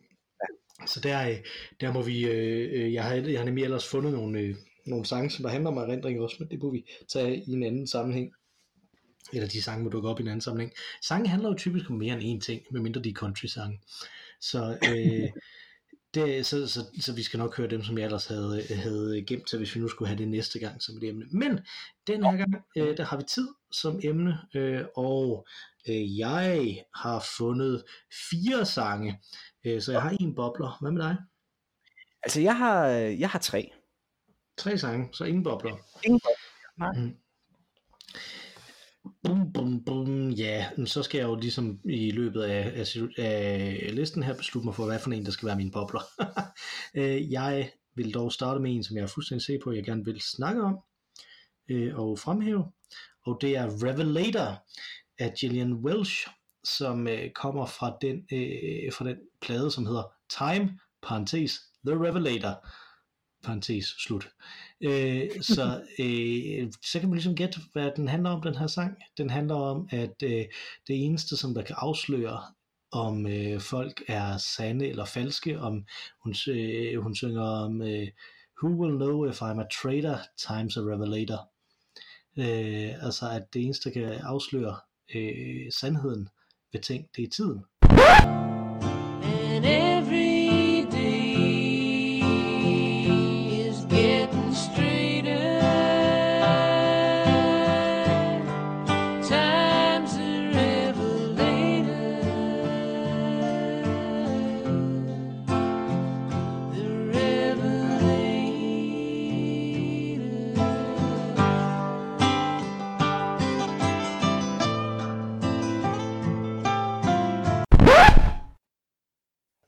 så 0.87 1.01
der, 1.01 1.29
øh, 1.31 1.37
der 1.81 1.93
må 1.93 2.03
vi, 2.03 2.27
øh, 2.27 2.71
øh, 2.85 2.93
jeg, 2.93 3.05
har, 3.05 3.15
jeg 3.15 3.39
har 3.41 3.45
nemlig 3.45 3.65
ellers 3.65 3.87
fundet 3.89 4.13
nogle, 4.13 4.39
øh, 4.41 4.55
nogle 4.87 5.05
sange, 5.07 5.31
som 5.31 5.43
der 5.43 5.51
handler 5.51 5.71
om 5.71 5.77
erindring 5.77 6.21
også, 6.21 6.37
men 6.39 6.49
det 6.49 6.59
må 6.63 6.71
vi 6.73 6.85
tage 7.13 7.37
i 7.37 7.51
en 7.53 7.63
anden 7.63 7.87
sammenhæng. 7.87 8.33
Eller 9.33 9.49
de 9.49 9.63
sange 9.63 9.85
må 9.85 9.91
dukke 9.91 10.09
op 10.09 10.21
i 10.21 10.23
en 10.23 10.29
anden 10.29 10.41
sammenhæng. 10.41 10.73
Sange 11.03 11.29
handler 11.29 11.49
jo 11.49 11.55
typisk 11.55 11.91
om 11.91 11.97
mere 11.97 12.21
end 12.21 12.43
én 12.43 12.47
ting, 12.47 12.63
medmindre 12.71 13.01
de 13.01 13.09
er 13.09 13.15
country-sange. 13.15 13.81
Så, 14.41 14.79
øh, 14.89 15.29
det, 16.15 16.47
så, 16.47 16.67
så, 16.67 16.81
så 17.01 17.13
vi 17.13 17.23
skal 17.23 17.39
nok 17.39 17.57
høre 17.57 17.69
dem, 17.69 17.83
som 17.83 17.99
jeg 17.99 18.05
ellers 18.05 18.27
havde, 18.27 18.65
havde 18.75 19.25
gemt 19.27 19.49
til, 19.49 19.59
hvis 19.59 19.75
vi 19.75 19.81
nu 19.81 19.89
skulle 19.89 20.09
have 20.09 20.19
det 20.19 20.29
næste 20.29 20.59
gang 20.59 20.83
som 20.83 20.97
et 20.97 21.05
emne. 21.05 21.27
Men 21.31 21.61
den 22.07 22.25
her 22.25 22.37
gang, 22.37 22.65
øh, 22.77 22.97
der 22.97 23.05
har 23.05 23.17
vi 23.17 23.23
tid 23.23 23.49
som 23.73 24.01
emne, 24.03 24.39
øh, 24.55 24.85
og 24.97 25.47
øh, 25.89 26.19
jeg 26.19 26.85
har 26.95 27.27
fundet 27.39 27.85
fire 28.31 28.67
sange, 28.67 29.21
øh, 29.65 29.83
så 29.83 29.93
jeg 29.93 30.03
har 30.03 30.17
en 30.21 30.35
bobler. 30.35 30.79
Hvad 30.81 30.91
med 30.91 31.03
dig? 31.03 31.17
Altså, 32.23 32.41
jeg 32.41 32.57
har, 32.57 32.87
jeg 32.95 33.31
har 33.31 33.39
tre. 33.39 33.73
Tre 34.57 34.79
sange, 34.79 35.09
så 35.13 35.25
ingen 35.25 35.43
bobler. 35.43 35.77
Ingen 36.05 36.21
Nej. 36.79 36.93
Mm. 36.93 37.17
Bum, 39.23 39.53
bum, 39.53 39.85
bum. 39.85 40.31
Ja, 40.31 40.67
så 40.85 41.03
skal 41.03 41.19
jeg 41.19 41.27
jo 41.27 41.35
ligesom 41.35 41.81
i 41.85 42.11
løbet 42.11 42.43
af, 42.43 42.81
af, 42.81 42.97
af 43.19 43.95
listen 43.95 44.23
her 44.23 44.37
beslutte 44.37 44.67
mig 44.67 44.75
for, 44.75 44.87
hvad 44.87 44.99
for 44.99 45.11
en, 45.11 45.25
der 45.25 45.31
skal 45.31 45.47
være 45.47 45.57
mine 45.57 45.71
bobler. 45.71 46.01
Øh, 46.95 47.33
jeg 47.33 47.71
vil 47.95 48.15
dog 48.15 48.33
starte 48.33 48.61
med 48.61 48.75
en, 48.75 48.85
som 48.85 48.97
jeg 48.97 49.03
er 49.03 49.07
fuldstændig 49.07 49.45
sikker 49.45 49.65
på, 49.65 49.71
at 49.71 49.77
jeg 49.77 49.85
gerne 49.85 50.05
vil 50.05 50.21
snakke 50.21 50.63
om 50.63 50.79
øh, 51.71 51.99
og 51.99 52.19
fremhæve. 52.19 52.65
Og 53.27 53.39
det 53.41 53.57
er 53.57 53.85
Revelator 53.85 54.67
af 55.19 55.35
Gillian 55.41 55.73
Welch, 55.73 56.27
som 56.65 57.09
øh, 57.09 57.31
kommer 57.31 57.67
fra 57.67 57.97
den, 58.01 58.17
øh, 58.33 58.93
fra 58.93 59.05
den 59.05 59.17
plade, 59.41 59.71
som 59.71 59.87
hedder 59.87 60.13
Time, 60.39 60.79
parentes, 61.03 61.61
The 61.87 61.95
Revelator, 61.95 62.67
parentes, 63.45 63.87
slut. 63.87 64.29
Øh, 64.83 65.43
så, 65.43 65.83
øh, 65.99 66.73
så 66.85 67.01
kan 67.01 67.09
man 67.09 67.17
ligesom 67.17 67.37
gætte, 67.37 67.61
hvad 67.73 67.91
den 67.97 68.09
handler 68.09 68.31
om, 68.31 68.43
den 68.43 68.57
her 68.57 68.67
sang. 68.67 68.97
Den 69.19 69.31
handler 69.31 69.55
om, 69.55 69.89
at 69.91 70.23
øh, 70.23 70.45
det 70.87 71.05
eneste, 71.05 71.37
som 71.37 71.55
der 71.55 71.63
kan 71.63 71.77
afsløre, 71.79 72.43
om 72.93 73.27
øh, 73.27 73.61
folk 73.61 74.03
er 74.09 74.37
sande 74.37 74.89
eller 74.89 75.05
falske, 75.05 75.61
om 75.61 75.85
hun, 76.25 76.35
øh, 76.49 77.03
hun 77.03 77.15
synger 77.15 77.43
om, 77.43 77.83
øh, 77.83 78.09
Who 78.63 78.71
will 78.81 78.97
know 78.97 79.25
if 79.25 79.43
I'm 79.43 79.61
a 79.61 79.67
traitor, 79.83 80.19
times 80.49 80.77
a 80.77 80.81
revelator. 80.81 81.51
Øh, 82.39 83.05
altså 83.05 83.31
at 83.31 83.43
det 83.55 83.65
eneste, 83.65 83.91
der 83.91 84.01
kan 84.01 84.13
afsløre 84.13 84.77
øh, 85.15 85.73
sandheden 85.73 86.29
ved 86.73 86.81
ting, 86.81 87.07
det 87.17 87.25
er 87.25 87.29
tiden. 87.29 87.65
And 89.23 89.65
every 89.67 90.30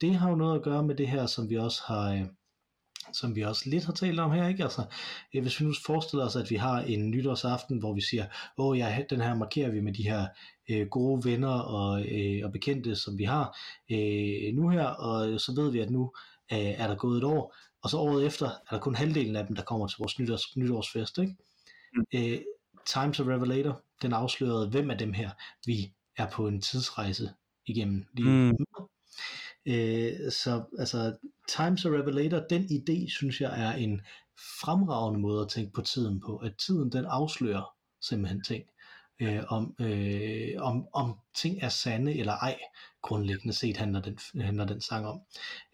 det 0.03 0.15
har 0.15 0.31
jo 0.31 0.37
noget 0.37 0.57
at 0.57 0.63
gøre 0.63 0.83
med 0.83 0.95
det 0.95 1.09
her, 1.09 1.27
som 1.27 1.51
vi 1.51 1.57
også 1.57 1.83
har, 1.87 2.13
øh, 2.13 2.25
som 3.13 3.37
vi 3.37 3.43
også 3.43 3.71
lidt 3.71 3.85
har 3.85 3.93
talt 3.93 4.21
om 4.21 4.31
her, 4.31 4.49
ikke? 4.49 4.63
Altså, 4.63 4.83
øh, 5.35 5.43
hvis 5.43 5.61
vi 5.61 5.65
nu 5.65 5.73
forestiller 5.87 6.27
os, 6.27 6.37
at 6.37 6.51
vi 6.51 6.57
har 6.57 6.81
en 6.81 7.11
nytårsaften, 7.11 7.79
hvor 7.79 7.95
vi 7.95 8.01
siger, 8.01 8.27
åh 8.59 8.79
ja, 8.79 9.05
den 9.11 9.21
her 9.21 9.35
markerer 9.35 9.71
vi 9.71 9.81
med 9.81 9.93
de 9.93 10.03
her 10.03 10.27
øh, 10.71 10.87
gode 10.89 11.25
venner 11.25 11.59
og, 11.59 12.07
øh, 12.07 12.41
og 12.45 12.53
bekendte, 12.53 12.97
som 12.97 13.19
vi 13.19 13.25
har 13.25 13.59
øh, 13.91 14.55
nu 14.55 14.69
her, 14.69 14.87
og 14.87 15.41
så 15.41 15.53
ved 15.57 15.71
vi, 15.73 15.81
at 15.81 15.91
nu 15.91 16.13
øh, 16.53 16.59
er 16.59 16.87
der 16.87 16.97
gået 16.97 17.19
et 17.19 17.25
år, 17.25 17.55
og 17.83 17.91
så 17.91 17.97
året 17.97 18.27
efter 18.27 18.47
er 18.47 18.71
der 18.71 18.79
kun 18.79 18.95
halvdelen 18.95 19.37
af 19.37 19.47
dem, 19.47 19.57
der 19.57 19.63
kommer 19.63 19.87
til 19.87 19.97
vores 19.99 20.19
nytårs, 20.19 20.57
nytårsfest, 20.57 21.19
ikke? 21.19 21.37
Mm. 21.97 22.05
Øh, 22.15 22.39
Time 22.87 23.13
to 23.13 23.23
Revelator, 23.23 23.83
den 24.03 24.13
afslørede, 24.13 24.69
hvem 24.69 24.91
af 24.91 24.99
dem 24.99 25.13
her, 25.13 25.31
vi 25.67 25.93
er 26.17 26.27
på 26.31 26.49
en 26.49 26.61
tidsrejse 26.61 27.31
igennem 27.67 28.05
lige 28.15 28.29
Mm. 28.29 28.57
Øh, 29.67 30.13
så 30.31 30.65
altså, 30.79 31.17
Times 31.49 31.85
a 31.85 31.89
Revelator, 31.89 32.39
den 32.51 32.63
idé, 32.65 33.11
synes 33.11 33.41
jeg, 33.41 33.67
er 33.67 33.73
en 33.73 34.01
fremragende 34.61 35.21
måde 35.21 35.43
at 35.43 35.49
tænke 35.49 35.73
på 35.73 35.83
tiden 35.83 36.21
på. 36.21 36.37
At 36.37 36.57
tiden, 36.57 36.93
den 36.93 37.05
afslører 37.05 37.75
simpelthen 38.01 38.43
ting. 38.43 38.65
Øh, 39.21 39.43
om, 39.49 39.75
øh, 39.79 40.55
om, 40.59 40.87
om 40.93 41.19
ting 41.35 41.63
er 41.63 41.69
sande 41.69 42.19
eller 42.19 42.33
ej, 42.33 42.59
grundlæggende 43.03 43.55
set 43.55 43.77
handler 43.77 44.01
den, 44.01 44.19
handler 44.41 44.65
den 44.65 44.81
sang 44.81 45.07
om. 45.07 45.21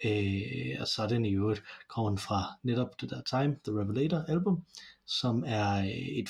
Øh, 0.04 0.76
og 0.80 0.88
så 0.88 1.02
er 1.02 1.08
den 1.08 1.24
i 1.24 1.34
øvrigt 1.34 1.62
kommer 1.88 2.16
fra 2.16 2.58
netop 2.62 3.00
det 3.00 3.10
der 3.10 3.22
Time, 3.22 3.56
The 3.64 3.80
Revelator 3.80 4.24
album, 4.28 4.64
som 5.06 5.44
er 5.46 5.92
et 6.18 6.28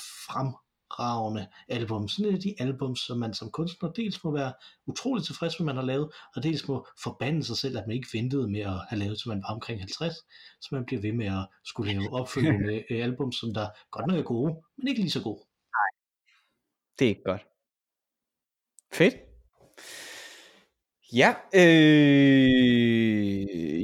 fremragende 0.96 1.46
album. 1.68 2.08
Sådan 2.08 2.30
et 2.30 2.34
af 2.34 2.40
de 2.40 2.54
albums, 2.58 3.00
som 3.00 3.18
man 3.18 3.34
som 3.34 3.50
kunstner 3.50 3.90
dels 3.92 4.24
må 4.24 4.30
være 4.30 4.52
utrolig 4.86 5.24
tilfreds 5.24 5.60
med, 5.60 5.66
man 5.66 5.76
har 5.76 5.82
lavet, 5.82 6.10
og 6.36 6.42
dels 6.42 6.68
må 6.68 6.86
forbande 7.02 7.44
sig 7.44 7.56
selv, 7.56 7.78
at 7.78 7.86
man 7.86 7.96
ikke 7.96 8.08
ventede 8.12 8.48
med 8.48 8.60
at 8.60 8.80
have 8.88 8.98
lavet, 8.98 9.18
til 9.18 9.28
man 9.28 9.42
var 9.42 9.54
omkring 9.54 9.80
50, 9.80 10.14
så 10.60 10.68
man 10.72 10.84
bliver 10.84 11.02
ved 11.02 11.12
med 11.12 11.26
at 11.26 11.46
skulle 11.64 11.92
lave 11.92 12.12
opfølgende 12.12 12.84
øh, 12.90 13.04
album, 13.04 13.32
som 13.32 13.54
der 13.54 13.68
godt 13.90 14.06
nok 14.06 14.18
er 14.18 14.22
gode, 14.22 14.54
men 14.78 14.88
ikke 14.88 15.00
lige 15.00 15.10
så 15.10 15.22
gode. 15.22 15.42
Det 16.98 17.04
er 17.04 17.08
ikke 17.08 17.22
godt. 17.24 17.46
Fedt. 18.92 19.14
Ja, 21.12 21.34
øh, 21.54 22.78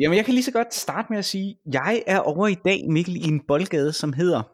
jamen 0.00 0.16
jeg 0.16 0.24
kan 0.24 0.34
lige 0.34 0.44
så 0.44 0.52
godt 0.52 0.74
starte 0.74 1.06
med 1.10 1.18
at 1.18 1.24
sige, 1.24 1.58
jeg 1.72 2.02
er 2.06 2.18
over 2.18 2.48
i 2.48 2.54
dag, 2.54 2.90
Mikkel, 2.90 3.16
i 3.16 3.28
en 3.28 3.40
boldgade, 3.46 3.92
som 3.92 4.12
hedder, 4.12 4.53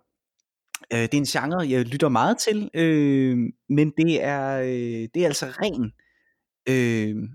øh, 0.92 0.98
det 0.98 1.14
er 1.14 1.18
en 1.18 1.24
genre, 1.24 1.68
jeg 1.68 1.84
lytter 1.84 2.08
meget 2.08 2.38
til, 2.38 2.70
øh, 2.74 3.38
men 3.68 3.92
det 3.96 4.22
er, 4.22 4.60
øh, 4.60 5.08
det 5.14 5.22
er 5.22 5.26
altså 5.26 5.46
ren, 5.46 5.92
øh, 6.68 7.28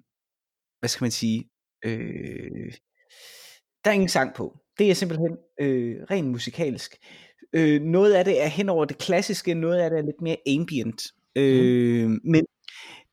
hvad 0.79 0.89
skal 0.89 1.03
man 1.03 1.11
sige, 1.11 1.49
øh, 1.85 2.73
der 3.83 3.91
er 3.91 3.93
ingen 3.93 4.09
sang 4.09 4.35
på. 4.35 4.57
Det 4.77 4.89
er 4.89 4.93
simpelthen 4.93 5.37
øh, 5.59 5.95
ren 6.11 6.29
musikalsk. 6.29 6.95
Øh, 7.53 7.81
noget 7.81 8.13
af 8.13 8.25
det 8.25 8.43
er 8.43 8.47
hen 8.47 8.69
over 8.69 8.85
det 8.85 8.97
klassiske, 8.97 9.53
noget 9.53 9.79
af 9.79 9.89
det 9.89 9.99
er 9.99 10.03
lidt 10.03 10.21
mere 10.21 10.37
ambient. 10.47 11.01
Øh, 11.35 12.07
mm. 12.07 12.19
Men 12.23 12.45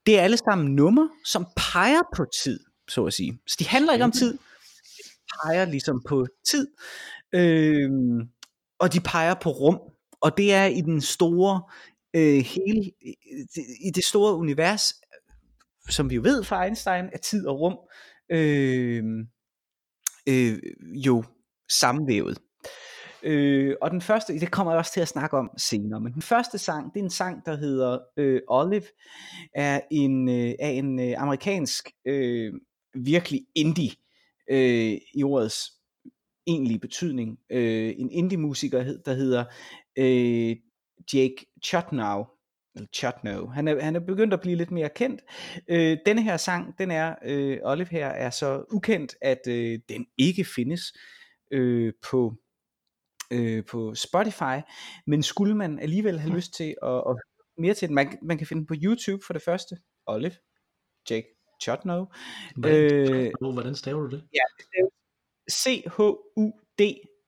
det 0.06 0.18
er 0.18 0.22
alle 0.22 0.36
sammen 0.36 0.74
numre, 0.74 1.10
som 1.24 1.46
peger 1.56 2.02
på 2.16 2.24
tid, 2.42 2.60
så 2.88 3.04
at 3.04 3.12
sige. 3.12 3.38
Så 3.46 3.56
de 3.58 3.68
handler 3.68 3.92
ikke 3.92 4.04
om 4.04 4.12
tid, 4.12 4.32
de 4.32 5.10
peger 5.42 5.64
ligesom 5.64 6.02
på 6.08 6.26
tid, 6.50 6.68
øh, 7.32 7.90
og 8.78 8.92
de 8.92 9.00
peger 9.00 9.34
på 9.34 9.50
rum. 9.50 9.91
Og 10.22 10.36
det 10.36 10.52
er 10.52 10.64
i 10.64 10.80
den 10.80 11.00
store, 11.00 11.62
øh, 12.14 12.44
hele, 12.44 12.92
i 13.84 13.90
det 13.94 14.04
store 14.04 14.36
univers, 14.36 14.94
som 15.88 16.10
vi 16.10 16.14
jo 16.14 16.22
ved 16.22 16.44
fra 16.44 16.64
Einstein, 16.64 17.04
er 17.12 17.18
tid 17.18 17.46
og 17.46 17.60
rum 17.60 17.78
øh, 18.30 19.04
øh, 20.28 20.58
jo 20.94 21.24
sammenvævet. 21.70 22.38
Øh, 23.22 23.76
og 23.82 23.90
den 23.90 24.00
første, 24.00 24.40
det 24.40 24.50
kommer 24.50 24.72
jeg 24.72 24.78
også 24.78 24.92
til 24.92 25.00
at 25.00 25.08
snakke 25.08 25.36
om 25.36 25.50
senere, 25.58 26.00
men 26.00 26.12
den 26.12 26.22
første 26.22 26.58
sang, 26.58 26.94
det 26.94 27.00
er 27.00 27.04
en 27.04 27.10
sang, 27.10 27.46
der 27.46 27.56
hedder 27.56 27.98
øh, 28.16 28.40
Olive, 28.48 28.82
er 29.54 29.80
en, 29.90 30.28
øh, 30.28 30.54
af 30.60 30.70
en 30.70 31.00
øh, 31.00 31.14
amerikansk, 31.18 31.90
øh, 32.06 32.52
virkelig 32.94 33.46
indie, 33.54 33.90
øh, 34.50 34.98
i 35.14 35.22
ordets 35.24 35.72
egentlige 36.46 36.78
betydning, 36.78 37.38
øh, 37.50 37.94
en 37.96 38.10
indie-musiker, 38.10 38.96
der 39.04 39.14
hedder 39.14 39.44
øh, 39.98 40.56
Jake 41.14 41.46
Chotnow, 41.64 42.24
eller 42.74 42.88
Chotnow. 42.94 43.46
Han 43.46 43.68
er, 43.68 43.80
han 43.84 43.96
er 43.96 44.00
begyndt 44.00 44.34
at 44.34 44.40
blive 44.40 44.56
lidt 44.56 44.70
mere 44.70 44.88
kendt. 44.88 45.20
Øh, 45.68 45.98
denne 46.06 46.22
her 46.22 46.36
sang, 46.36 46.78
den 46.78 46.90
er, 46.90 47.14
øh, 47.24 47.58
Olive 47.62 47.88
her, 47.90 48.06
er 48.08 48.30
så 48.30 48.64
ukendt, 48.72 49.14
at 49.20 49.40
øh, 49.48 49.78
den 49.88 50.06
ikke 50.18 50.44
findes 50.44 50.82
øh, 51.50 51.92
på 52.10 52.34
øh, 53.32 53.64
på 53.64 53.94
Spotify, 53.94 54.60
men 55.06 55.22
skulle 55.22 55.54
man 55.56 55.78
alligevel 55.78 56.18
have 56.20 56.34
lyst 56.34 56.54
til 56.54 56.74
at, 56.82 56.96
at 57.08 57.16
mere 57.58 57.74
til 57.74 57.88
den, 57.88 57.94
man, 57.94 58.18
man 58.22 58.38
kan 58.38 58.46
finde 58.46 58.60
den 58.60 58.66
på 58.66 58.74
YouTube 58.82 59.24
for 59.26 59.32
det 59.32 59.42
første, 59.42 59.76
Olive, 60.06 60.32
Jake 61.10 61.26
Chotnow, 61.62 62.06
Hvordan, 62.56 62.90
Øh, 63.06 63.52
hvordan 63.52 63.74
staver 63.74 64.00
du 64.00 64.08
det? 64.16 64.24
ja, 64.34 64.40
det 64.58 64.64
er 64.78 64.88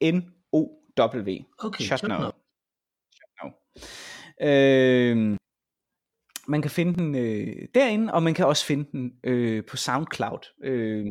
C-H-U-D-N-O-W, 0.04 1.30
Okay, 1.58 1.84
Chotnow. 1.84 2.18
Chotnow. 2.18 2.30
Øh, 4.42 5.36
man 6.48 6.62
kan 6.62 6.70
finde 6.70 6.94
den 6.94 7.14
øh, 7.14 7.68
derinde, 7.74 8.12
og 8.12 8.22
man 8.22 8.34
kan 8.34 8.46
også 8.46 8.64
finde 8.66 8.88
den 8.92 9.12
øh, 9.24 9.62
på 9.70 9.76
SoundCloud. 9.76 10.64
Øh, 10.64 11.06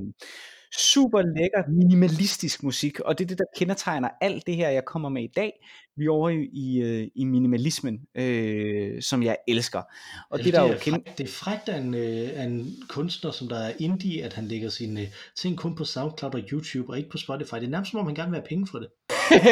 super 0.78 1.22
lækker, 1.22 1.72
minimalistisk 1.72 2.64
musik, 2.64 3.00
og 3.00 3.18
det 3.18 3.24
er 3.24 3.28
det, 3.28 3.38
der 3.38 3.44
kendetegner 3.58 4.10
alt 4.22 4.48
det 4.48 4.56
her, 4.56 4.70
jeg 4.70 4.86
kommer 4.86 5.10
med 5.10 5.24
i 5.24 5.32
dag. 5.36 5.52
Vi 5.98 6.06
er 6.06 6.10
over 6.10 6.30
i, 6.30 6.50
i, 6.54 6.82
øh, 6.82 7.08
i 7.16 7.26
minimalismen, 7.26 8.00
øh, 8.16 9.02
som 9.02 9.24
jeg 9.24 9.38
elsker. 9.48 9.82
Og 10.30 10.40
det, 10.40 10.46
Altså, 10.46 10.52
der 10.52 10.64
det, 10.64 10.70
jo 10.70 10.76
er 10.76 10.80
kende... 10.80 11.02
frækt, 11.06 11.18
det 11.18 11.24
er 11.24 11.32
frækt 11.32 11.70
af 11.70 11.78
en, 11.78 11.94
øh, 11.94 12.30
af 12.36 12.44
en 12.44 12.76
kunstner, 12.90 13.32
som 13.32 13.48
der 13.48 13.58
er 13.58 13.74
indie, 13.80 14.24
at 14.24 14.34
han 14.34 14.46
lægger 14.46 14.70
sine 14.70 15.02
øh, 15.02 15.08
ting 15.38 15.58
kun 15.58 15.76
på 15.76 15.86
SoundCloud 15.86 16.36
og 16.36 16.42
YouTube, 16.52 16.90
og 16.90 16.98
ikke 16.98 17.10
på 17.10 17.18
Spotify. 17.18 17.56
Det 17.56 17.64
er 17.64 17.68
nærmest 17.70 17.92
som 17.92 18.00
om, 18.00 18.06
han 18.06 18.16
gerne 18.16 18.32
vil 18.32 18.40
have 18.40 18.48
penge 18.48 18.68
for 18.68 18.80
det. 18.80 18.90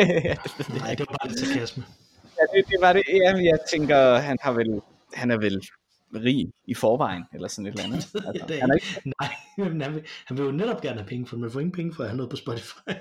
Nej, 0.82 0.95
det 0.95 0.99
var 0.99 1.18
bare 1.22 1.28
lidt 1.28 1.39
sarkasme. 1.39 1.84
Ja, 2.42 2.58
det, 2.58 2.68
det 2.68 2.82
var 2.82 2.94
det. 2.94 3.04
Jamen, 3.10 3.46
jeg 3.46 3.60
tænker, 3.72 4.16
han 4.16 4.38
har 4.42 4.52
vel, 4.52 4.82
han 5.14 5.32
er 5.32 5.38
vel 5.38 5.62
rig 6.16 6.52
i 6.68 6.74
forvejen, 6.74 7.24
eller 7.34 7.48
sådan 7.48 7.66
et 7.66 7.72
eller 7.72 7.84
andet. 7.84 8.16
Altså, 8.28 8.46
det 8.48 8.62
han 8.62 8.70
er 8.70 8.74
ikke. 8.74 9.02
Nej, 9.20 9.30
han 9.58 9.94
vil, 9.94 10.04
han 10.26 10.38
vil 10.38 10.46
jo 10.46 10.52
netop 10.52 10.82
gerne 10.82 11.00
have 11.00 11.08
penge 11.08 11.28
for 11.28 11.36
det, 11.36 11.42
men 11.42 11.52
får 11.52 11.60
ingen 11.60 11.72
penge 11.72 11.94
for 11.96 12.04
at 12.04 12.10
have 12.10 12.18
noget 12.18 12.30
på 12.30 12.36
Spotify. 12.36 12.80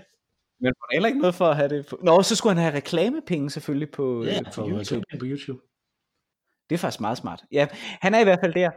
Men 0.63 0.73
får 0.79 0.95
heller 0.95 1.07
ikke 1.09 1.21
noget 1.21 1.35
for 1.35 1.47
at 1.47 1.57
have 1.57 1.69
det 1.69 1.87
på. 1.87 1.99
Nå, 2.03 2.23
så 2.23 2.37
skulle 2.37 2.55
han 2.55 2.63
have 2.63 2.75
reklamepenge 2.77 3.51
selvfølgelig 3.51 3.91
på, 3.91 4.25
Ja, 4.25 4.39
øh, 4.39 4.53
på 4.55 4.69
YouTube. 4.69 5.05
på 5.19 5.25
YouTube. 5.25 5.61
Det 6.71 6.75
er 6.75 6.79
faktisk 6.79 7.01
meget 7.01 7.19
smart. 7.19 7.45
Ja, 7.53 7.67
han 8.01 8.15
er 8.15 8.21
i 8.21 8.25
hvert 8.25 8.39
fald 8.43 8.55
der. 8.55 8.71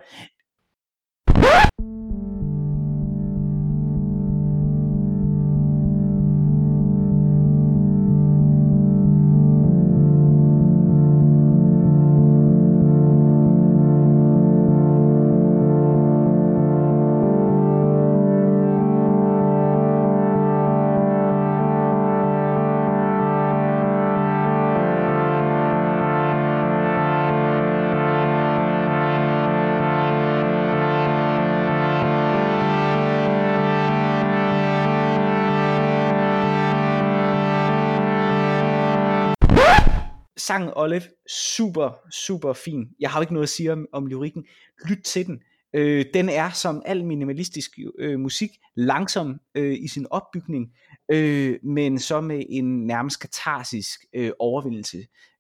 Sangen 40.47 40.71
Olive, 40.75 41.03
super, 41.29 41.91
super 42.11 42.53
fin. 42.53 42.87
Jeg 42.99 43.11
har 43.11 43.19
jo 43.19 43.21
ikke 43.21 43.33
noget 43.33 43.43
at 43.43 43.49
sige 43.49 43.71
om, 43.71 43.87
om 43.91 44.07
lyrikken. 44.07 44.45
Lyt 44.89 45.03
til 45.03 45.25
den. 45.25 45.41
Øh, 45.73 46.05
den 46.13 46.29
er 46.29 46.49
som 46.49 46.81
al 46.85 47.05
minimalistisk 47.05 47.71
øh, 47.99 48.19
musik 48.19 48.49
langsom 48.75 49.39
øh, 49.55 49.77
i 49.83 49.87
sin 49.87 50.07
opbygning, 50.09 50.73
øh, 51.11 51.59
men 51.63 51.99
så 51.99 52.21
med 52.21 52.43
en 52.49 52.87
nærmest 52.87 53.19
katarsisk 53.19 53.99
øh, 54.13 54.31
overvindelse 54.39 54.97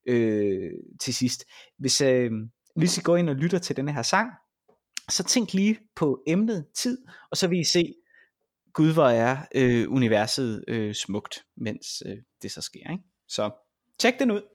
øh, 0.07 0.71
til 0.99 1.13
sidst. 1.13 1.45
Hvis, 1.77 2.01
øh, 2.01 2.31
hvis 2.75 2.97
I 2.97 3.01
går 3.01 3.17
ind 3.17 3.29
og 3.29 3.35
lytter 3.35 3.59
til 3.59 3.75
denne 3.75 3.93
her 3.93 4.01
sang, 4.01 4.31
så 5.09 5.23
tænk 5.23 5.53
lige 5.53 5.79
på 5.95 6.23
emnet 6.27 6.65
tid, 6.75 6.97
og 7.31 7.37
så 7.37 7.47
vil 7.47 7.59
I 7.59 7.63
se, 7.63 7.93
Gud 8.73 8.93
hvor 8.93 9.07
er 9.07 9.37
øh, 9.55 9.91
universet 9.91 10.63
øh, 10.67 10.93
smukt, 10.93 11.45
mens 11.57 12.03
øh, 12.05 12.17
det 12.41 12.51
så 12.51 12.61
sker. 12.61 12.91
Ikke? 12.91 13.03
Så 13.27 13.51
tjek 13.99 14.19
den 14.19 14.31
ud. 14.31 14.52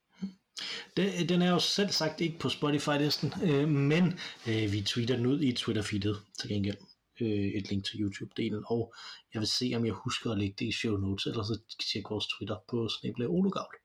Den 1.29 1.41
er 1.41 1.49
jo 1.49 1.59
selv 1.59 1.89
sagt 1.89 2.21
ikke 2.21 2.39
på 2.39 2.49
Spotify-listen, 2.49 3.33
øh, 3.43 3.67
men 3.67 4.19
øh, 4.47 4.71
vi 4.71 4.81
tweeter 4.81 5.15
den 5.15 5.25
ud 5.25 5.41
i 5.41 5.53
Twitter-feedet 5.53 6.17
til 6.39 6.49
gengæld. 6.49 6.77
Øh, 7.21 7.47
et 7.57 7.69
link 7.69 7.85
til 7.85 7.97
YouTube-delen, 7.97 8.63
og 8.65 8.93
jeg 9.33 9.39
vil 9.39 9.47
se, 9.47 9.71
om 9.75 9.85
jeg 9.85 9.93
husker 9.93 10.31
at 10.31 10.37
lægge 10.37 10.55
det 10.59 10.65
i 10.65 10.71
show 10.71 10.97
notes, 10.97 11.25
eller 11.25 11.43
så 11.43 11.59
tjek 11.91 12.09
vores 12.09 12.27
Twitter 12.27 12.57
på 12.69 12.89
Snable 12.89 13.27
Olugavl. 13.27 13.75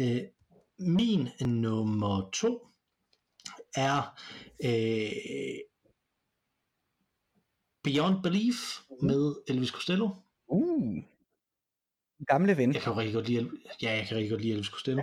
Øh, 0.00 0.22
min 0.78 1.28
nummer 1.40 2.30
to 2.32 2.66
er 3.76 4.20
øh, 4.64 5.58
Beyond 7.84 8.22
Belief 8.22 8.80
med 9.02 9.34
Elvis 9.48 9.68
Costello. 9.68 10.08
Uh, 10.46 11.02
gamle 12.26 12.56
ven. 12.56 12.74
Jeg 12.74 12.82
kan 12.82 12.96
rigtig 12.96 13.14
godt 13.14 13.28
lide, 13.28 13.50
ja, 13.82 13.92
jeg 13.92 14.06
kan 14.06 14.16
rigtig 14.16 14.30
godt 14.30 14.42
lide 14.42 14.52
Elvis 14.52 14.66
Costello. 14.66 15.02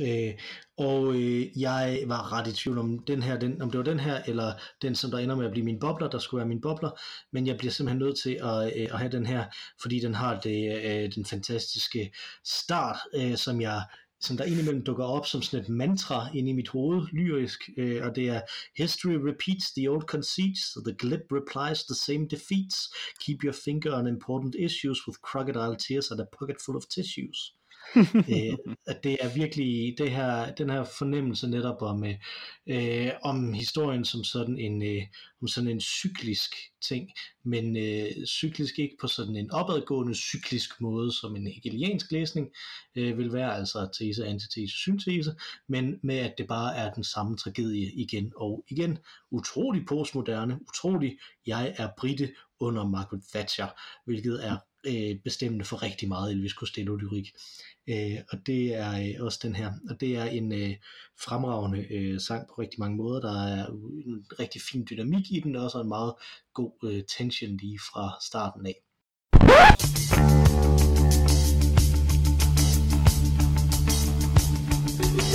Øh, 0.00 0.32
og 0.78 1.14
øh, 1.14 1.60
jeg 1.60 2.02
var 2.06 2.32
ret 2.32 2.46
i 2.46 2.52
tvivl 2.52 2.78
om 2.78 2.98
den 2.98 3.22
her, 3.22 3.38
den, 3.38 3.62
om 3.62 3.70
det 3.70 3.78
var 3.78 3.84
den 3.84 4.00
her, 4.00 4.22
eller 4.22 4.52
den, 4.82 4.94
som 4.94 5.10
der 5.10 5.18
ender 5.18 5.36
med 5.36 5.46
at 5.46 5.50
blive 5.50 5.64
min 5.64 5.80
bobler, 5.80 6.10
der 6.10 6.18
skulle 6.18 6.38
være 6.38 6.48
min 6.48 6.60
bobler, 6.60 6.90
men 7.32 7.46
jeg 7.46 7.56
bliver 7.58 7.72
simpelthen 7.72 7.98
nødt 7.98 8.18
til 8.22 8.38
at, 8.42 8.76
øh, 8.76 8.88
at 8.92 8.98
have 8.98 9.12
den 9.12 9.26
her, 9.26 9.44
fordi 9.82 10.00
den 10.00 10.14
har 10.14 10.40
det, 10.40 10.84
øh, 10.84 11.14
den 11.14 11.24
fantastiske 11.24 12.12
start, 12.44 12.96
øh, 13.14 13.36
som 13.36 13.60
jeg 13.60 13.82
som 14.22 14.36
der 14.36 14.44
indimellem 14.44 14.84
dukker 14.84 15.04
op 15.04 15.26
som 15.26 15.42
sådan 15.42 15.64
et 15.64 15.68
mantra 15.68 16.28
ind 16.34 16.48
i 16.48 16.52
mit 16.52 16.68
hoved, 16.68 17.06
lyrisk, 17.12 17.60
øh, 17.76 18.06
og 18.06 18.16
det 18.16 18.28
er 18.28 18.40
History 18.76 19.16
repeats 19.30 19.72
the 19.72 19.90
old 19.90 20.02
conceits, 20.02 20.62
the 20.86 20.94
glib 20.98 21.20
replies 21.32 21.84
the 21.84 21.94
same 21.94 22.28
defeats, 22.28 22.76
keep 23.24 23.38
your 23.44 23.54
finger 23.64 23.92
on 23.98 24.06
important 24.06 24.54
issues 24.54 25.06
with 25.06 25.18
crocodile 25.30 25.76
tears 25.76 26.10
and 26.10 26.20
a 26.20 26.26
pocket 26.38 26.56
full 26.64 26.76
of 26.76 26.86
tissues 26.90 27.38
øh, 28.34 28.74
at 28.86 29.04
det 29.04 29.16
er 29.20 29.34
virkelig 29.34 29.94
det 29.98 30.10
her, 30.10 30.54
den 30.54 30.70
her 30.70 30.84
fornemmelse 30.84 31.48
netop 31.48 31.82
om, 31.82 32.04
øh, 32.04 32.14
øh, 32.66 33.10
om 33.22 33.52
historien 33.52 34.04
som 34.04 34.24
sådan 34.24 34.58
en, 34.58 34.82
øh, 34.82 35.02
om 35.42 35.48
sådan 35.48 35.70
en 35.70 35.80
cyklisk 35.80 36.54
ting, 36.88 37.10
men 37.44 37.76
øh, 37.76 38.26
cyklisk 38.26 38.78
ikke 38.78 38.96
på 39.00 39.06
sådan 39.06 39.36
en 39.36 39.50
opadgående 39.50 40.14
cyklisk 40.14 40.80
måde, 40.80 41.12
som 41.12 41.36
en 41.36 41.46
hegeliansk 41.46 42.12
læsning 42.12 42.48
øh, 42.96 43.18
vil 43.18 43.32
være, 43.32 43.56
altså 43.56 43.88
tese, 43.98 44.26
antitese, 44.26 44.76
syntese, 44.76 45.34
men 45.68 45.98
med 46.02 46.16
at 46.16 46.34
det 46.38 46.46
bare 46.48 46.76
er 46.76 46.92
den 46.92 47.04
samme 47.04 47.36
tragedie 47.36 47.92
igen 47.92 48.32
og 48.36 48.64
igen. 48.68 48.98
Utrolig 49.30 49.86
postmoderne, 49.86 50.58
utrolig, 50.68 51.18
jeg 51.46 51.74
er 51.78 51.88
britte 51.98 52.32
under 52.60 52.88
Margaret 52.88 53.22
Thatcher, 53.32 53.68
hvilket 54.04 54.46
er 54.46 54.56
øh, 54.86 55.18
bestemmende 55.24 55.64
for 55.64 55.82
rigtig 55.82 56.08
meget 56.08 56.32
Elvis 56.32 56.52
Costello-lyrik. 56.52 57.32
Øh, 57.88 58.18
og 58.32 58.46
det 58.46 58.74
er 58.74 59.16
øh, 59.18 59.24
også 59.24 59.38
den 59.42 59.54
her, 59.54 59.72
og 59.90 60.00
det 60.00 60.16
er 60.16 60.24
en 60.24 60.52
øh, 60.52 60.76
fremragende 61.24 61.94
øh, 61.94 62.20
sang 62.20 62.48
på 62.48 62.54
rigtig 62.58 62.80
mange 62.80 62.96
måder. 62.96 63.20
Der 63.20 63.46
er 63.46 63.66
en 63.66 64.26
rigtig 64.38 64.62
fin 64.62 64.86
dynamik 64.90 65.32
i 65.32 65.40
den, 65.40 65.56
og 65.56 65.64
også 65.64 65.80
en 65.80 65.88
meget 65.88 66.14
god 66.54 66.72
øh, 66.84 67.02
tension 67.18 67.56
lige 67.56 67.78
fra 67.78 68.18
starten 68.20 68.66
af. 68.66 68.74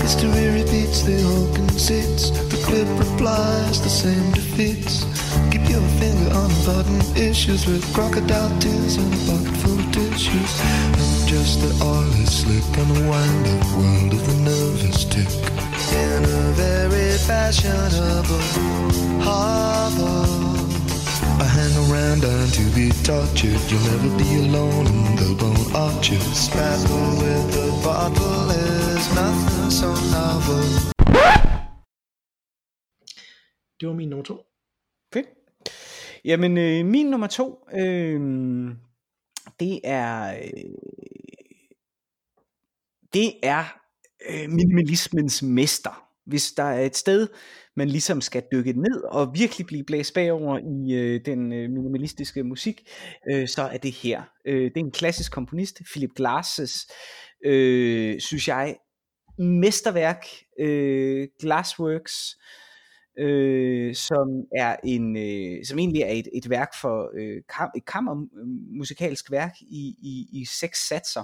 History 0.08 0.48
repeats 0.48 1.02
the 1.02 1.22
old 1.22 1.54
conceits. 1.54 2.30
The 2.32 2.64
clip 2.64 2.88
replies 2.98 3.82
the 3.82 3.90
same 3.90 4.32
defeats. 4.32 5.04
Keep 5.52 5.68
your 5.68 5.84
finger 6.00 6.32
on 6.32 6.48
the 6.48 6.64
button. 6.66 7.00
issues 7.18 7.68
with 7.68 7.84
crocodile 7.94 8.48
tears 8.62 8.96
and 8.96 9.14
a 9.14 9.18
pocket 9.28 9.58
full 9.60 9.78
of 9.78 9.92
tissues. 9.92 10.54
And 10.96 11.28
just 11.28 11.60
the 11.60 11.72
oil 11.84 12.08
is 12.24 12.32
slick 12.40 12.64
on 12.80 12.88
the 12.96 13.04
wind-up 13.04 13.68
world 13.76 14.14
of 14.16 14.24
the 14.30 14.38
nervous 14.48 15.04
tick. 15.04 15.28
In 15.92 16.24
a 16.24 16.44
very 16.56 17.18
fashionable 17.28 18.48
harbor. 19.28 20.24
I 21.44 21.48
hang 21.60 21.76
around 21.84 22.24
and 22.24 22.54
to 22.54 22.64
be 22.72 22.96
tortured. 23.04 23.60
You'll 23.68 23.84
never 23.92 24.12
be 24.24 24.30
alone 24.48 24.88
in 24.88 25.16
the 25.20 25.36
bone 25.36 25.76
arches. 25.76 26.48
Battle 26.48 27.10
with 27.20 27.52
the 27.52 27.68
bottle 27.84 28.87
is 28.98 29.10
nothing 29.16 29.72
so 29.80 29.88
novel. 30.16 30.66
Det 33.80 33.88
var 33.88 33.94
min 33.94 34.10
nummer 34.10 34.24
to. 34.24 34.36
Fedt. 35.14 35.28
Jamen, 36.26 36.58
øh, 36.58 36.86
min 36.86 37.06
nummer 37.06 37.28
to, 37.28 37.60
øh, 37.74 38.20
det 39.60 39.82
er, 39.84 40.38
øh, 40.38 40.64
det 43.14 43.34
er 43.44 43.64
øh, 44.30 44.50
minimalismens 44.50 45.44
mester. 45.44 46.04
Hvis 46.26 46.52
der 46.52 46.64
er 46.64 46.86
et 46.86 46.96
sted, 46.96 47.28
man 47.76 47.88
ligesom 47.88 48.22
skal 48.22 48.44
dykke 48.52 48.74
ned 48.74 49.04
og 49.04 49.34
virkelig 49.34 49.68
blive 49.68 49.84
blæst 49.84 50.14
bagover 50.14 50.60
i 50.60 50.94
øh, 50.94 51.26
den 51.26 51.54
øh, 51.54 51.70
minimalistiske 51.70 52.44
musik, 52.44 52.82
øh, 53.32 53.48
så 53.48 53.62
er 53.62 53.78
det 53.78 53.92
her. 53.92 54.24
Øh, 54.46 54.64
det 54.64 54.78
er 54.78 54.86
en 54.86 54.92
klassisk 54.92 55.32
komponist, 55.32 55.82
Philip 55.92 56.12
Glasses, 56.16 56.88
øh, 57.46 58.20
synes 58.20 58.48
jeg, 58.48 58.76
mesterværk, 59.38 60.26
øh, 60.60 61.28
Glassworks, 61.40 62.38
øh, 63.20 63.96
som 63.96 64.28
er 64.56 64.76
en, 64.84 65.18
øh, 65.18 65.66
som 65.66 65.80
egentlig 65.80 66.02
er 66.02 66.12
et, 66.12 66.28
et 66.34 66.50
værk 66.50 66.70
for 66.82 67.12
øh, 67.14 67.42
kam, 67.50 67.70
et 67.76 67.86
kammermusikalsk 67.86 69.32
værk 69.32 69.54
i, 69.62 69.96
i, 70.02 70.42
i 70.42 70.46
seks 70.46 70.88
satser 70.88 71.24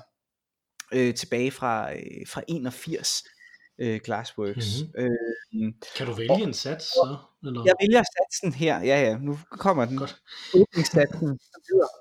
øh, 0.94 1.14
tilbage 1.14 1.52
fra, 1.52 1.94
øh, 1.94 2.28
fra 2.28 2.42
81 2.48 3.24
øh, 3.80 4.00
Glassworks. 4.04 4.82
Mhm. 4.82 4.92
Øh, 4.98 5.74
Kan 5.98 6.08
du 6.08 6.14
vælge 6.14 6.44
en 6.44 6.54
sats 6.54 6.86
så? 6.86 7.18
Eller? 7.46 7.64
jeg 7.66 7.74
vælger 7.82 8.04
satsen 8.18 8.54
her, 8.54 8.80
ja 8.80 9.02
ja, 9.02 9.18
nu 9.18 9.40
kommer 9.52 9.86
den. 9.86 10.00
Åbningssatsen, 10.56 11.40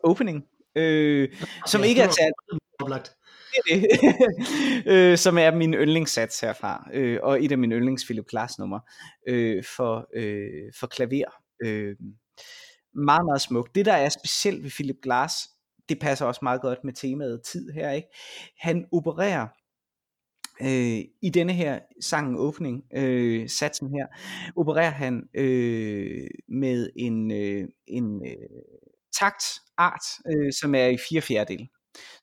Opening, 0.04 0.44
øh, 0.76 1.28
som 1.66 1.80
Ja, 1.80 1.86
ikke 1.86 2.02
er 2.02 2.10
sat 2.10 2.32
Oplagt 2.80 3.16
det 3.54 3.74
er 3.74 3.80
det. 3.80 4.92
øh, 4.92 5.18
som 5.18 5.38
er 5.38 5.50
min 5.50 5.74
yndlingssats 5.74 6.40
herfra, 6.40 6.88
øh, 6.92 7.18
og 7.22 7.44
et 7.44 7.52
af 7.52 7.58
mine 7.58 7.74
yndlings 7.74 8.04
Philip 8.04 8.26
Glass 8.26 8.58
nummer 8.58 8.80
øh, 9.28 9.64
for, 9.76 10.08
øh, 10.14 10.72
for 10.80 10.86
klaver. 10.86 11.30
Øh, 11.64 11.96
meget, 12.94 13.24
meget 13.24 13.40
smukt. 13.40 13.74
Det, 13.74 13.86
der 13.86 13.92
er 13.92 14.08
specielt 14.08 14.62
ved 14.62 14.70
Philip 14.70 14.96
Glass, 15.02 15.34
det 15.88 15.98
passer 16.00 16.26
også 16.26 16.40
meget 16.42 16.60
godt 16.60 16.84
med 16.84 16.92
temaet 16.92 17.42
tid 17.42 17.70
her, 17.70 17.90
ikke? 17.90 18.08
Han 18.58 18.86
opererer 18.92 19.46
øh, 20.60 21.04
i 21.22 21.30
denne 21.34 21.52
her 21.52 21.78
sangen 22.00 22.36
åbning, 22.36 22.84
øh, 22.94 23.48
satsen 23.48 23.90
her, 23.90 24.06
opererer 24.56 24.90
han 24.90 25.28
øh, 25.34 26.28
med 26.48 26.90
en, 26.96 27.30
øh, 27.30 27.68
en 27.86 28.26
øh, 28.26 28.62
taktart, 29.20 30.04
øh, 30.32 30.52
som 30.60 30.74
er 30.74 30.86
i 30.86 30.98
fire 31.08 31.20
fjerdedel. 31.20 31.68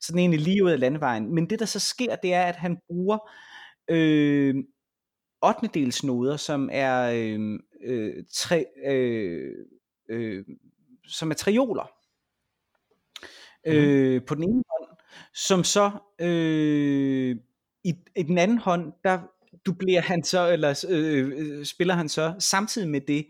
Så 0.00 0.12
den 0.12 0.18
er 0.18 0.22
egentlig 0.22 0.40
lige 0.40 0.64
ud 0.64 0.70
af 0.70 0.80
landevejen. 0.80 1.34
Men 1.34 1.50
det 1.50 1.58
der 1.58 1.66
så 1.66 1.80
sker, 1.80 2.16
det 2.16 2.34
er, 2.34 2.42
at 2.42 2.56
han 2.56 2.78
bruger 2.88 3.18
øh, 3.90 4.54
8. 5.42 6.06
noder, 6.06 6.36
som 6.36 6.68
er 6.72 7.10
øh, 7.14 7.58
øh, 7.84 8.24
tre, 8.32 8.66
øh, 8.86 9.54
øh, 10.10 10.44
som 11.06 11.30
er 11.30 11.34
trioler. 11.34 11.90
Øh, 13.66 14.22
på 14.26 14.34
den 14.34 14.42
ene 14.42 14.62
hånd, 14.70 14.98
som 15.34 15.64
så 15.64 15.90
øh, 16.20 17.36
i, 17.84 17.94
i 18.16 18.22
den 18.22 18.38
anden 18.38 18.58
hånd, 18.58 18.92
der 19.04 19.20
dublerer 19.66 20.00
han 20.00 20.24
så, 20.24 20.52
eller 20.52 20.86
øh, 20.88 21.32
øh, 21.36 21.64
spiller 21.64 21.94
han 21.94 22.08
så 22.08 22.34
samtidig 22.38 22.88
med 22.88 23.00
det 23.00 23.26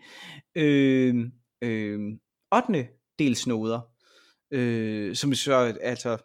øh, 0.54 1.30
øh, 1.62 2.00
8. 2.54 2.88
delsnoder, 3.18 3.80
øh, 4.50 5.16
som 5.16 5.34
så 5.34 5.74
altså 5.80 6.16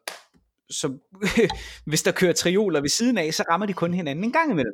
som, 0.70 1.00
hvis 1.86 2.04
der 2.04 2.12
kører 2.12 2.34
trioler 2.34 2.82
ved 2.82 2.90
siden 2.90 3.18
af, 3.18 3.34
så 3.34 3.44
rammer 3.50 3.66
de 3.66 3.74
kun 3.74 3.94
hinanden 3.94 4.24
en 4.24 4.32
gang 4.32 4.52
imellem. 4.52 4.74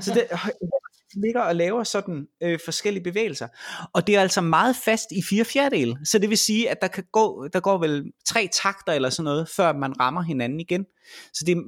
Så 0.00 0.14
det 0.14 0.26
ligger 1.24 1.40
og 1.40 1.56
laver 1.56 1.84
sådan 1.84 2.28
øh, 2.42 2.58
forskellige 2.64 3.04
bevægelser. 3.04 3.48
Og 3.92 4.06
det 4.06 4.16
er 4.16 4.20
altså 4.20 4.40
meget 4.40 4.76
fast 4.76 5.06
i 5.12 5.22
fire 5.22 5.44
fjerdedele. 5.44 5.98
Så 6.04 6.18
det 6.18 6.30
vil 6.30 6.38
sige, 6.38 6.70
at 6.70 6.78
der, 6.82 6.88
kan 6.88 7.04
gå, 7.12 7.48
der 7.52 7.60
går 7.60 7.78
vel 7.78 8.12
tre 8.24 8.48
takter 8.52 8.92
eller 8.92 9.10
sådan 9.10 9.24
noget, 9.24 9.48
før 9.48 9.72
man 9.72 10.00
rammer 10.00 10.22
hinanden 10.22 10.60
igen. 10.60 10.86
Så 11.32 11.44
det 11.46 11.52
er 11.52 11.62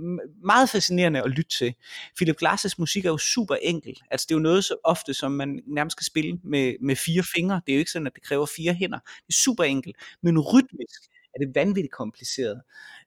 meget 0.47 0.68
fascinerende 0.68 1.23
at 1.23 1.31
lytte 1.31 1.59
til. 1.59 1.75
Philip 2.16 2.37
Glass' 2.43 2.75
musik 2.79 3.05
er 3.05 3.11
jo 3.11 3.18
super 3.18 3.55
enkel. 3.55 3.97
Altså 4.11 4.27
det 4.29 4.35
er 4.35 4.39
jo 4.39 4.43
noget 4.43 4.64
så 4.64 4.77
ofte, 4.85 5.14
som 5.14 5.33
man 5.33 5.61
nærmest 5.66 5.95
skal 5.95 6.05
spille 6.05 6.39
med, 6.45 6.75
med 6.81 6.97
fire 6.97 7.23
fingre. 7.35 7.61
Det 7.66 7.73
er 7.73 7.77
jo 7.77 7.79
ikke 7.79 7.91
sådan, 7.91 8.07
at 8.07 8.14
det 8.14 8.23
kræver 8.23 8.47
fire 8.57 8.75
hænder. 8.75 8.99
Det 8.99 9.29
er 9.29 9.43
super 9.45 9.64
enkelt. 9.64 9.97
Men 10.23 10.39
rytmisk 10.39 11.10
er 11.35 11.39
det 11.39 11.55
vanvittigt 11.55 11.93
kompliceret. 11.93 12.62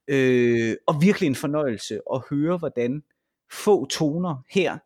Øh, 0.07 0.75
og 0.87 1.01
virkelig 1.01 1.27
en 1.27 1.35
fornøjelse 1.35 1.99
at 2.13 2.23
høre, 2.29 2.57
hvordan 2.57 3.03
få 3.51 3.85
toner 3.85 4.43
her, 4.49 4.77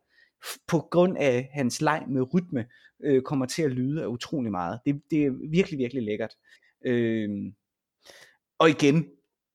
f- 0.44 0.64
på 0.66 0.78
grund 0.90 1.16
af 1.18 1.50
hans 1.52 1.80
leg 1.80 2.04
med 2.08 2.34
rytme, 2.34 2.66
øh, 3.04 3.22
kommer 3.22 3.46
til 3.46 3.62
at 3.62 3.70
lyde 3.70 4.02
af 4.02 4.06
utrolig 4.06 4.50
meget. 4.50 4.80
Det, 4.86 5.02
det 5.10 5.24
er 5.24 5.50
virkelig, 5.50 5.78
virkelig 5.78 6.02
lækkert. 6.02 6.34
Øh, 6.86 7.52
og 8.58 8.70
igen, 8.70 9.06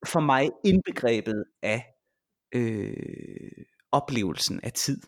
for 0.06 0.20
mig 0.20 0.50
indbegrebet 0.64 1.44
af 1.62 1.84
øh, 2.54 3.64
oplevelsen 3.92 4.60
af 4.62 4.72
tid. 4.72 5.00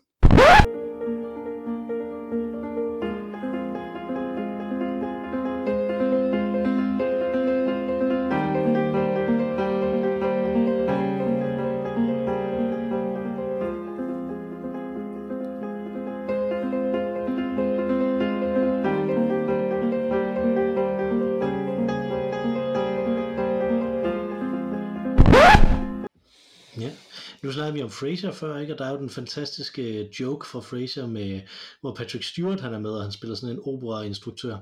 Snakkede 27.67 27.79
vi 27.79 27.85
om 27.85 27.91
Fraser 27.91 28.33
før, 28.33 28.59
ikke? 28.59 28.75
og 28.75 28.79
der 28.79 28.85
er 28.85 28.91
jo 28.91 28.99
den 28.99 29.11
fantastiske 29.11 30.11
joke 30.21 30.47
fra 30.47 30.61
Fraser, 30.61 31.07
med, 31.07 31.41
hvor 31.81 31.95
Patrick 31.95 32.25
Stewart 32.25 32.61
han 32.61 32.75
er 32.75 32.79
med, 32.79 32.91
og 32.91 33.03
han 33.03 33.13
spiller 33.13 33.37
sådan 33.37 33.55
en 33.55 33.63
opera-instruktør, 33.65 34.57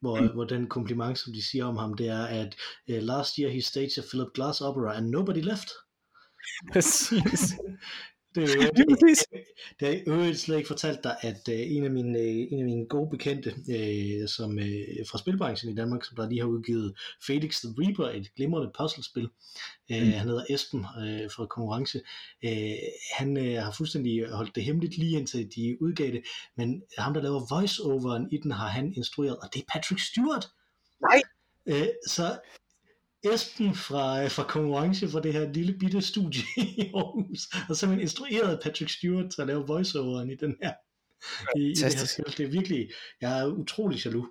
hvor, 0.00 0.20
mm. 0.20 0.28
hvor 0.28 0.44
den 0.44 0.66
kompliment, 0.66 1.18
som 1.18 1.32
de 1.32 1.48
siger 1.50 1.64
om 1.64 1.76
ham, 1.76 1.94
det 1.94 2.08
er, 2.08 2.24
at 2.24 2.56
uh, 2.90 2.96
last 2.96 3.36
year 3.36 3.50
he 3.50 3.62
staged 3.62 3.98
a 3.98 4.02
Philip 4.10 4.28
Glass 4.34 4.60
opera, 4.60 4.96
and 4.96 5.08
nobody 5.08 5.42
left. 5.42 5.70
Præcis. 6.72 7.54
Det 8.36 8.44
er 8.44 8.54
jo 8.58 8.70
Det 9.80 9.88
er 9.88 9.90
det 9.90 10.02
i 10.06 10.10
øvrigt 10.10 10.38
slet 10.38 10.56
ikke 10.56 10.66
fortalt 10.66 11.04
dig, 11.04 11.16
at 11.20 11.48
øh, 11.48 11.58
en, 11.58 11.84
af 11.84 11.90
mine, 11.90 12.18
øh, 12.18 12.46
en 12.50 12.58
af 12.58 12.64
mine 12.64 12.86
gode 12.86 13.10
bekendte 13.10 13.50
øh, 13.70 14.28
som, 14.28 14.58
øh, 14.58 15.06
fra 15.10 15.18
spilbranchen 15.18 15.72
i 15.72 15.74
Danmark, 15.74 16.04
som 16.04 16.16
der 16.16 16.28
lige 16.28 16.40
har 16.40 16.48
udgivet 16.48 16.94
Felix 17.26 17.60
the 17.60 17.74
Reaper, 17.78 18.08
et 18.08 18.34
glimrende 18.36 18.70
puzzlespil, 18.78 19.28
øh, 19.90 20.02
Mm. 20.02 20.10
han 20.10 20.28
hedder 20.28 20.44
Esben 20.50 20.80
øh, 20.80 21.30
fra 21.30 21.46
Konkurrence, 21.46 22.00
øh, 22.44 22.76
han 23.14 23.36
øh, 23.36 23.62
har 23.62 23.72
fuldstændig 23.72 24.28
holdt 24.30 24.54
det 24.54 24.64
hemmeligt 24.64 24.98
lige 24.98 25.18
indtil 25.18 25.48
de 25.56 25.82
udgav 25.82 26.06
det, 26.12 26.22
men 26.56 26.82
ham 26.98 27.14
der 27.14 27.22
laver 27.22 27.54
voiceoveren 27.54 28.28
i 28.32 28.36
den, 28.36 28.50
har 28.50 28.68
han 28.68 28.92
instrueret, 28.96 29.36
og 29.36 29.48
det 29.54 29.60
er 29.60 29.64
Patrick 29.72 30.00
Stewart. 30.00 30.46
Nej. 31.00 31.22
Så 32.06 32.38
Esben 33.34 33.74
fra, 33.74 34.24
øh, 34.24 34.30
fra 34.30 34.42
konkurrence 34.42 35.08
fra 35.08 35.20
det 35.20 35.32
her 35.32 35.52
lille 35.52 35.78
bitte 35.78 36.02
studie 36.02 36.42
i 36.78 36.90
Aarhus, 36.94 37.40
og 37.68 37.76
simpelthen 37.76 38.00
instrueret 38.00 38.60
Patrick 38.62 38.90
Stewart 38.90 39.30
til 39.30 39.40
at 39.42 39.46
lave 39.46 39.66
voiceoveren 39.66 40.30
i 40.30 40.34
den 40.36 40.56
her 40.62 40.72
i, 41.56 41.60
i 41.70 41.74
det 41.74 42.14
her. 42.16 42.24
Det 42.24 42.40
er 42.46 42.50
virkelig, 42.50 42.88
jeg 43.20 43.40
er 43.40 43.46
utrolig 43.46 44.04
jaloux. 44.06 44.26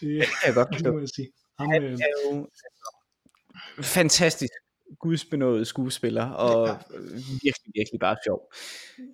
Det, 0.00 0.08
Det 0.08 0.18
kan 0.20 0.46
jeg 0.46 0.54
godt 0.54 0.68
det 0.84 0.92
må 0.92 0.98
jeg 0.98 1.08
sige. 1.08 1.28
Ham, 1.58 1.70
Han 1.70 1.82
øh, 1.82 1.92
er 1.92 2.30
jo 2.30 2.48
fantastisk 3.82 4.52
gudsbenået 5.00 5.66
skuespiller, 5.66 6.24
og 6.24 6.68
Ja. 6.68 6.76
virkelig, 7.42 7.72
virkelig 7.74 8.00
bare 8.00 8.16
sjov. 8.26 8.52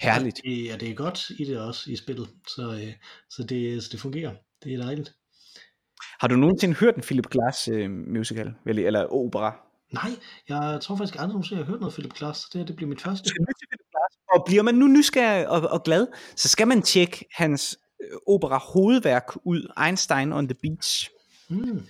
Herligt. 0.03 0.41
ja, 0.45 0.77
det 0.81 0.91
er 0.91 0.95
godt 0.95 1.31
i 1.31 1.45
det 1.45 1.59
også, 1.61 1.91
i 1.91 1.97
spillet, 1.97 2.29
så, 2.49 2.63
øh, 2.83 2.93
så, 3.31 3.43
det, 3.43 3.83
så 3.83 3.89
det 3.93 4.01
fungerer. 4.01 4.35
Det 4.65 4.75
er 4.75 4.79
dejligt. 4.79 5.13
Har 6.21 6.29
du 6.29 6.37
nogensinde 6.37 6.75
hørt 6.75 6.97
en 6.97 7.03
Philip 7.03 7.27
Glass 7.31 7.69
øh, 7.69 7.91
musical, 7.91 8.55
eller, 8.67 8.87
eller 8.87 9.13
opera? 9.13 9.57
Nej, 9.93 10.11
jeg 10.49 10.79
tror 10.83 10.97
faktisk 10.97 11.15
aldrig 11.15 11.29
nogensinde, 11.29 11.59
jeg 11.59 11.67
har 11.67 11.73
hørt 11.73 11.81
noget 11.81 11.95
Philip 11.95 12.13
Glass, 12.13 12.41
så 12.41 12.49
det 12.53 12.59
her 12.59 12.67
det 12.67 12.77
bliver 12.77 12.89
mit 12.89 13.03
første. 13.03 13.29
Skal 13.29 13.41
lytte 13.41 13.61
til 13.61 13.67
Philip 13.69 13.87
Glass, 13.91 14.13
og 14.35 14.45
bliver 14.47 14.63
man 14.63 14.75
nu 14.75 14.87
nysgerrig 14.87 15.49
og, 15.49 15.61
og 15.61 15.83
glad, 15.83 16.07
så 16.37 16.49
skal 16.49 16.69
man 16.69 16.83
tjekke 16.83 17.25
hans 17.33 17.79
øh, 18.03 18.19
opera 18.27 18.59
hovedværk 18.59 19.25
ud, 19.45 19.73
Einstein 19.87 20.33
on 20.33 20.49
the 20.49 20.57
Beach. 20.63 21.11
Mm. 21.49 21.87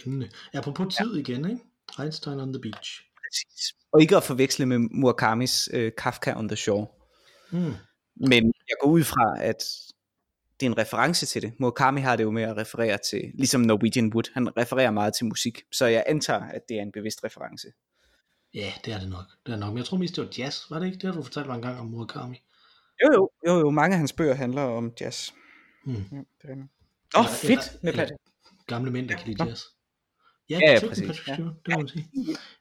Spændende. 0.00 0.30
Apropos 0.54 0.94
tid 0.94 1.14
ja. 1.14 1.20
igen, 1.20 1.50
ikke? 1.50 1.62
Einstein 1.98 2.40
on 2.40 2.52
the 2.52 2.60
beach. 2.60 3.02
Præcis. 3.24 3.74
Og 3.92 4.00
ikke 4.00 4.16
at 4.16 4.22
forveksle 4.22 4.66
med 4.66 4.78
Murakamis 4.78 5.68
øh, 5.72 5.92
Kafka 5.98 6.34
on 6.36 6.48
the 6.48 6.56
Shore. 6.56 6.86
Mm. 7.50 7.74
Men 8.16 8.44
jeg 8.44 8.76
går 8.82 8.90
ud 8.90 9.04
fra, 9.04 9.42
at 9.42 9.62
det 10.60 10.66
er 10.66 10.70
en 10.70 10.78
reference 10.78 11.26
til 11.26 11.42
det. 11.42 11.52
Murakami 11.58 12.00
har 12.00 12.16
det 12.16 12.24
jo 12.24 12.30
med 12.30 12.42
at 12.42 12.56
referere 12.56 12.98
til, 13.10 13.30
ligesom 13.34 13.60
Norwegian 13.60 14.12
Wood, 14.14 14.24
han 14.34 14.56
refererer 14.56 14.90
meget 14.90 15.14
til 15.14 15.26
musik, 15.26 15.62
så 15.72 15.86
jeg 15.86 16.04
antager, 16.06 16.40
at 16.40 16.60
det 16.68 16.78
er 16.78 16.82
en 16.82 16.92
bevidst 16.92 17.24
reference. 17.24 17.68
Ja, 18.54 18.72
det 18.84 18.92
er 18.94 18.98
det 18.98 19.08
nok. 19.08 19.24
Det 19.46 19.52
er 19.54 19.58
nok. 19.58 19.68
Men 19.68 19.78
jeg 19.78 19.84
tror 19.86 19.96
mest, 19.98 20.16
det 20.16 20.24
var 20.24 20.30
jazz. 20.38 20.70
Var 20.70 20.78
det 20.78 20.86
ikke 20.86 20.98
det, 20.98 21.04
har 21.04 21.12
du 21.12 21.22
fortalt 21.22 21.46
mig 21.46 21.54
en 21.56 21.62
gang 21.62 21.80
om 21.80 21.86
Murakami? 21.86 22.42
Jo, 23.04 23.12
jo, 23.12 23.30
jo, 23.46 23.58
jo 23.58 23.70
mange 23.70 23.94
af 23.94 23.98
hans 23.98 24.12
bøger 24.12 24.34
handler 24.34 24.62
om 24.62 24.92
jazz. 25.00 25.30
Mm. 25.84 25.92
Ja, 25.94 25.98
det 26.42 26.50
er. 26.50 26.52
Åh, 26.52 27.20
oh, 27.20 27.26
Eller- 27.26 27.28
fedt 27.28 27.82
med 27.82 27.92
eller- 27.92 28.02
Patrick. 28.04 28.20
Gamle 28.66 28.90
mænd, 28.90 29.08
der 29.08 29.16
kan 29.16 29.26
lide 29.28 29.44
jazz. 29.44 29.62
Ja, 30.50 30.58
Ja, 30.62 30.72
ja, 30.72 30.78
det 30.78 30.88
præcis. 30.88 31.06
Patrick 31.06 31.28
Ja. 31.28 31.34
Stewart, 31.34 31.54
det 31.66 31.74
må 31.74 31.78
man 31.78 31.88
sige. 31.88 32.08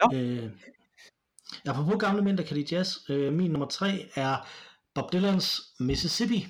Nå. 0.03 0.17
Øh, 0.17 0.51
apropos 1.65 1.95
gamle 1.99 2.21
mænd, 2.23 2.37
der 2.37 2.43
kan 2.43 2.57
lide 2.57 2.75
jazz. 2.75 2.89
Øh, 3.09 3.33
min 3.33 3.51
nummer 3.51 3.67
tre 3.67 4.09
er 4.15 4.47
Bob 4.95 5.13
Dylans 5.13 5.61
Mississippi. 5.79 6.47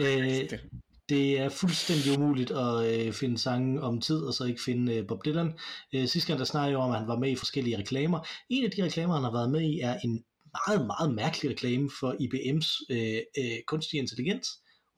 Øh, 0.00 0.58
det 1.08 1.40
er 1.40 1.48
fuldstændig 1.48 2.18
umuligt 2.18 2.50
at 2.50 3.06
øh, 3.06 3.12
finde 3.12 3.38
sange 3.38 3.80
om 3.80 4.00
tid, 4.00 4.16
og 4.16 4.34
så 4.34 4.44
ikke 4.44 4.62
finde 4.62 4.94
øh, 4.94 5.06
Bob 5.06 5.24
Dylan. 5.24 5.58
Øh, 5.94 6.08
sidste 6.08 6.28
gang 6.28 6.38
der 6.38 6.44
snakkede 6.44 6.70
jeg 6.70 6.78
om, 6.78 6.90
at 6.90 6.98
han 6.98 7.08
var 7.08 7.18
med 7.18 7.30
i 7.30 7.36
forskellige 7.36 7.78
reklamer. 7.78 8.26
En 8.50 8.64
af 8.64 8.70
de 8.70 8.84
reklamer, 8.84 9.14
han 9.14 9.24
har 9.24 9.32
været 9.32 9.50
med 9.50 9.60
i, 9.60 9.80
er 9.80 9.98
en 10.04 10.24
meget, 10.68 10.86
meget 10.86 11.14
mærkelig 11.14 11.50
reklame 11.50 11.90
for 12.00 12.12
IBM's 12.12 12.86
øh, 12.90 13.20
øh, 13.38 13.58
kunstig 13.66 13.98
intelligens. 13.98 14.48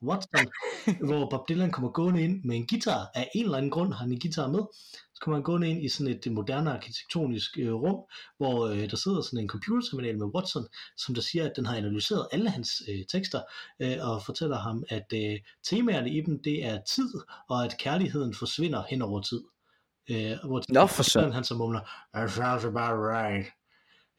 Watson, 0.08 0.46
hvor 1.08 1.30
Bob 1.30 1.48
Dylan 1.48 1.70
kommer 1.70 1.90
gående 1.90 2.22
ind 2.22 2.44
med 2.44 2.56
en 2.56 2.66
guitar. 2.66 3.10
Af 3.14 3.30
en 3.34 3.44
eller 3.44 3.56
anden 3.58 3.70
grund 3.70 3.92
har 3.92 4.00
han 4.00 4.12
en 4.12 4.20
guitar 4.20 4.48
med. 4.48 4.60
Så 5.14 5.20
kommer 5.20 5.36
han 5.36 5.42
gående 5.42 5.70
ind 5.70 5.84
i 5.84 5.88
sådan 5.88 6.12
et 6.12 6.32
moderne 6.32 6.72
arkitektonisk 6.72 7.58
øh, 7.58 7.72
rum, 7.72 8.00
hvor 8.36 8.68
øh, 8.68 8.90
der 8.90 8.96
sidder 8.96 9.20
sådan 9.20 9.38
en 9.38 9.48
computerterminal 9.48 10.18
med 10.18 10.26
Watson, 10.26 10.66
som 10.96 11.14
der 11.14 11.22
siger, 11.22 11.44
at 11.44 11.52
den 11.56 11.66
har 11.66 11.76
analyseret 11.76 12.28
alle 12.32 12.50
hans 12.50 12.82
øh, 12.88 13.04
tekster, 13.12 13.40
øh, 13.80 13.96
og 14.00 14.22
fortæller 14.22 14.58
ham, 14.58 14.84
at 14.88 15.06
øh, 15.14 15.38
temaerne 15.64 16.10
i 16.10 16.20
dem, 16.20 16.42
det 16.42 16.64
er 16.64 16.78
tid, 16.82 17.10
og 17.48 17.64
at 17.64 17.78
kærligheden 17.78 18.34
forsvinder 18.34 18.82
hen 18.90 19.02
over 19.02 19.20
tid. 19.20 19.42
Øh, 20.10 20.32
hvor 20.44 20.62
Nå, 20.68 20.86
for 20.86 21.02
søren. 21.02 21.32
han 21.32 21.44
så 21.44 21.54
mumler, 21.54 21.80
that 22.14 22.30
sounds 22.30 22.64
about 22.64 22.98
right. 23.14 23.46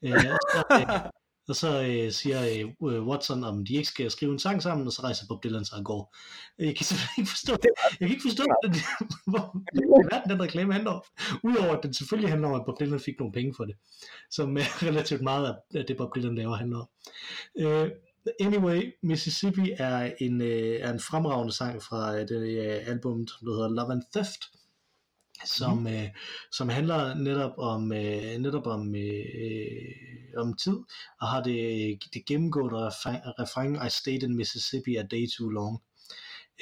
Øh, 0.03 0.21
så, 0.53 0.63
øh, 0.71 1.11
og 1.49 1.55
så 1.55 1.81
øh, 1.81 2.11
siger 2.11 2.41
øh, 2.83 3.07
Watson, 3.07 3.43
om 3.43 3.65
de 3.65 3.73
ikke 3.73 3.87
skal 3.87 4.11
skrive 4.11 4.31
en 4.31 4.39
sang 4.39 4.61
sammen, 4.61 4.87
og 4.87 4.93
så 4.93 5.01
rejser 5.01 5.25
Bob 5.29 5.43
Dylan 5.43 5.65
sig 5.65 5.77
og 5.77 5.85
går. 5.85 6.15
Jeg 6.59 6.75
kan 6.75 6.85
simpelthen 6.85 7.21
ikke 7.21 7.29
forstå, 7.29 7.57
jeg 7.99 8.07
kan 8.07 8.09
ikke 8.09 8.27
forstå, 8.27 8.43
den, 8.63 8.75
hvor, 9.31 9.61
hvad 10.09 10.21
den 10.29 10.41
reklame 10.41 10.73
handler 10.73 10.91
om. 10.91 11.01
Udover 11.43 11.77
at 11.77 11.83
den 11.83 11.93
selvfølgelig 11.93 12.29
handler 12.29 12.47
om, 12.47 12.59
at 12.59 12.65
Bob 12.65 12.79
Dylan 12.79 12.99
fik 12.99 13.19
nogle 13.19 13.33
penge 13.33 13.53
for 13.57 13.65
det, 13.65 13.75
som 14.31 14.57
er 14.57 14.83
relativt 14.87 15.21
meget 15.21 15.55
af 15.75 15.85
det, 15.85 15.97
Bob 15.97 16.15
Dylan 16.15 16.35
laver 16.35 16.55
handler 16.55 16.77
om. 16.77 16.87
Øh, 17.59 17.91
anyway, 18.39 18.93
Mississippi 19.03 19.71
er 19.77 20.11
en, 20.19 20.41
øh, 20.41 20.79
er 20.81 20.93
en 20.93 20.99
fremragende 20.99 21.53
sang 21.53 21.83
fra 21.83 22.15
øh, 22.15 22.27
det 22.27 22.41
øh, 22.41 22.87
album, 22.87 23.27
som 23.27 23.47
der 23.47 23.53
hedder 23.53 23.69
Love 23.69 23.91
and 23.91 24.03
Theft, 24.15 24.41
som, 25.45 25.77
mm. 25.77 25.87
øh, 25.87 26.09
som 26.51 26.69
handler 26.69 27.13
netop 27.13 27.51
om 27.57 27.91
øh, 27.91 28.37
netop 28.37 28.67
om, 28.67 28.95
øh, 28.95 30.37
om 30.37 30.53
tid, 30.53 30.77
og 31.21 31.27
har 31.27 31.43
det, 31.43 31.99
det 32.13 32.25
gennemgående 32.25 32.77
refræng 33.39 33.87
I 33.87 33.89
stayed 33.89 34.23
in 34.23 34.35
Mississippi 34.35 34.95
a 34.95 35.03
day 35.03 35.27
too 35.37 35.49
long. 35.49 35.81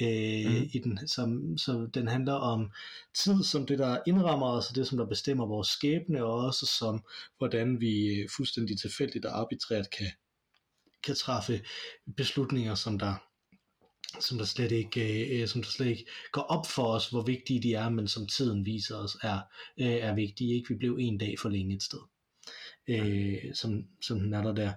Øh, 0.00 0.46
Mhm. 0.46 0.70
i 0.72 0.80
den, 0.84 1.08
som, 1.08 1.58
så 1.58 1.88
den 1.94 2.08
handler 2.08 2.32
om 2.32 2.70
tid 3.14 3.44
som 3.44 3.66
det, 3.66 3.78
der 3.78 3.98
indrammer 4.06 4.46
os, 4.46 4.68
og 4.68 4.74
det, 4.74 4.86
som 4.86 4.98
der 4.98 5.06
bestemmer 5.06 5.46
vores 5.46 5.68
skæbne, 5.68 6.24
og 6.24 6.32
også 6.34 6.66
som, 6.78 7.04
hvordan 7.38 7.80
vi 7.80 8.06
øh, 8.06 8.28
fuldstændig 8.36 8.80
tilfældigt 8.80 9.24
og 9.24 9.38
arbitrært 9.40 9.90
kan, 9.98 10.06
kan 11.04 11.14
træffe 11.14 11.60
beslutninger, 12.16 12.74
som 12.74 12.98
der, 12.98 13.14
som 14.20 14.38
der 14.38 14.44
slet 14.44 14.72
ikke, 14.72 15.40
øh, 15.42 15.48
som 15.48 15.62
der 15.62 15.70
slet 15.70 15.86
ikke 15.86 16.06
går 16.32 16.42
op 16.42 16.66
for 16.66 16.84
os, 16.84 17.08
hvor 17.08 17.22
vigtige 17.22 17.62
de 17.62 17.74
er, 17.74 17.88
men 17.88 18.08
som 18.08 18.26
tiden 18.26 18.66
viser 18.66 18.96
os 18.96 19.16
er, 19.22 19.38
øh, 19.80 19.86
er 19.86 20.14
vigtige. 20.14 20.54
Ikke? 20.54 20.68
Vi 20.68 20.74
blev 20.74 20.96
en 21.00 21.18
dag 21.18 21.34
for 21.38 21.48
længe 21.48 21.74
et 21.74 21.82
sted, 21.82 21.98
øh, 22.88 23.54
som, 23.54 23.84
som 24.02 24.20
den 24.20 24.34
er 24.34 24.42
der 24.42 24.54
der. 24.54 24.72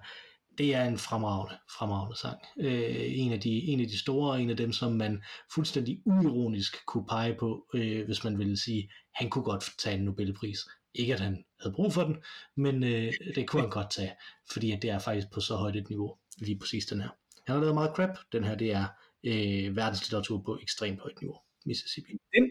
Det 0.58 0.74
er 0.74 0.84
en 0.84 0.98
fremragende, 0.98 1.58
fremragende 1.78 2.16
sang. 2.16 2.38
Øh, 2.60 3.18
en, 3.18 3.32
af 3.32 3.40
de, 3.40 3.50
en 3.50 3.80
af 3.80 3.86
de 3.86 3.98
store, 3.98 4.42
en 4.42 4.50
af 4.50 4.56
dem, 4.56 4.72
som 4.72 4.92
man 4.92 5.22
fuldstændig 5.54 6.02
uironisk 6.04 6.86
kunne 6.86 7.06
pege 7.06 7.34
på, 7.34 7.66
øh, 7.74 8.04
hvis 8.06 8.24
man 8.24 8.38
ville 8.38 8.56
sige, 8.56 8.90
han 9.14 9.30
kunne 9.30 9.44
godt 9.44 9.64
tage 9.78 9.98
en 9.98 10.04
Nobelpris. 10.04 10.58
Ikke 10.94 11.14
at 11.14 11.20
han 11.20 11.44
havde 11.60 11.74
brug 11.74 11.92
for 11.92 12.04
den, 12.04 12.16
men 12.56 12.84
øh, 12.84 13.12
det 13.34 13.48
kunne 13.48 13.62
han 13.62 13.70
godt 13.70 13.90
tage, 13.90 14.12
fordi 14.52 14.70
at 14.70 14.82
det 14.82 14.90
er 14.90 14.98
faktisk 14.98 15.26
på 15.32 15.40
så 15.40 15.56
højt 15.56 15.76
et 15.76 15.88
niveau, 15.88 16.16
lige 16.38 16.58
præcis 16.58 16.86
den 16.86 17.00
her. 17.00 17.08
Han 17.46 17.54
har 17.54 17.60
lavet 17.60 17.74
meget 17.74 17.96
crap. 17.96 18.18
Den 18.32 18.44
her, 18.44 18.54
det 18.54 18.72
er 18.72 18.86
øh, 19.24 19.76
verdenslitteratur 19.76 20.42
på 20.46 20.58
ekstremt 20.62 21.00
højt 21.00 21.20
niveau. 21.20 21.36
Mississippi. 21.66 22.12
Den, 22.34 22.44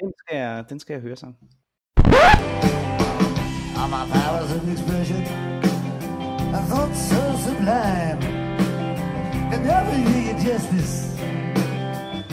den, 0.00 0.12
skal, 0.18 0.36
jeg, 0.36 0.64
den 0.68 0.80
skal 0.80 0.94
jeg 0.94 1.02
høre 1.02 1.16
så. 1.16 1.26
All 3.80 3.88
my 3.96 4.04
powers 4.14 4.50
of 4.56 4.62
expression, 4.74 5.20
I 6.58 6.60
thought 6.70 6.94
so 7.10 7.20
sublime. 7.44 8.20
Could 9.50 9.64
never 9.72 9.94
you 10.06 10.34
justice, 10.48 10.94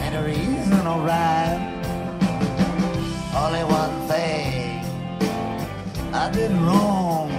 and 0.04 0.16
a 0.16 0.24
reason 0.24 0.88
or 0.94 1.00
rhyme. 1.10 1.64
Only 3.44 3.64
one 3.64 3.94
thing 4.12 4.84
I 6.14 6.30
did 6.32 6.52
wrong. 6.66 7.32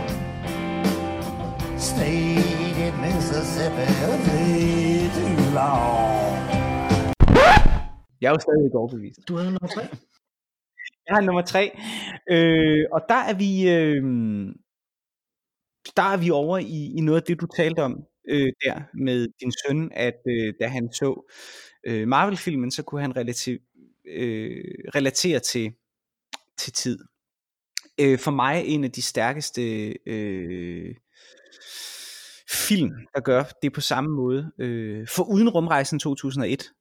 Stayed 1.79 2.77
in 2.87 3.01
Mississippi 3.01 3.89
a 4.11 4.19
day 4.27 5.11
too 5.15 5.51
long. 5.55 6.12
Jeg 8.23 8.29
er 8.29 8.33
jo 8.33 8.39
stadig 8.39 8.65
ikke 8.65 8.79
overbevist. 8.79 9.21
Du 9.29 9.37
havde 9.37 9.51
nummer 9.51 9.69
tre. 9.75 9.83
Jeg 11.07 11.15
har 11.17 11.21
nummer 11.21 11.43
tre. 11.43 11.65
Øh, 12.31 12.87
og 12.93 13.01
der 13.09 13.21
er 13.31 13.35
vi... 13.35 13.71
Øh, 13.71 14.03
der 15.97 16.03
er 16.03 16.17
vi 16.17 16.31
over 16.31 16.59
i, 16.59 16.93
i 16.97 17.01
noget 17.01 17.21
af 17.21 17.27
det, 17.27 17.41
du 17.41 17.47
talte 17.47 17.83
om 17.83 18.05
øh, 18.29 18.53
der 18.65 18.83
med 18.95 19.29
din 19.41 19.53
søn, 19.67 19.91
at 19.93 20.21
øh, 20.29 20.55
da 20.61 20.67
han 20.67 20.93
så 20.93 21.33
øh, 21.87 22.09
Marvel-filmen, 22.09 22.71
så 22.71 22.83
kunne 22.83 23.01
han 23.01 23.17
relative, 23.17 23.59
øh, 24.07 24.65
relatere 24.95 25.39
til, 25.39 25.73
til 26.59 26.73
tid. 26.73 26.99
Øh, 28.01 28.19
for 28.19 28.31
mig 28.31 28.65
en 28.67 28.85
af 28.85 28.93
de 28.93 29.03
stærkeste 29.03 29.63
øh, 30.07 30.95
film, 32.51 32.91
der 33.15 33.21
gør 33.21 33.45
det 33.63 33.73
på 33.73 33.81
samme 33.81 34.11
måde. 34.11 34.53
Øh, 34.59 35.09
for 35.09 35.25
uden 35.25 35.49
rumrejsen 35.49 35.99
2001, 35.99 36.73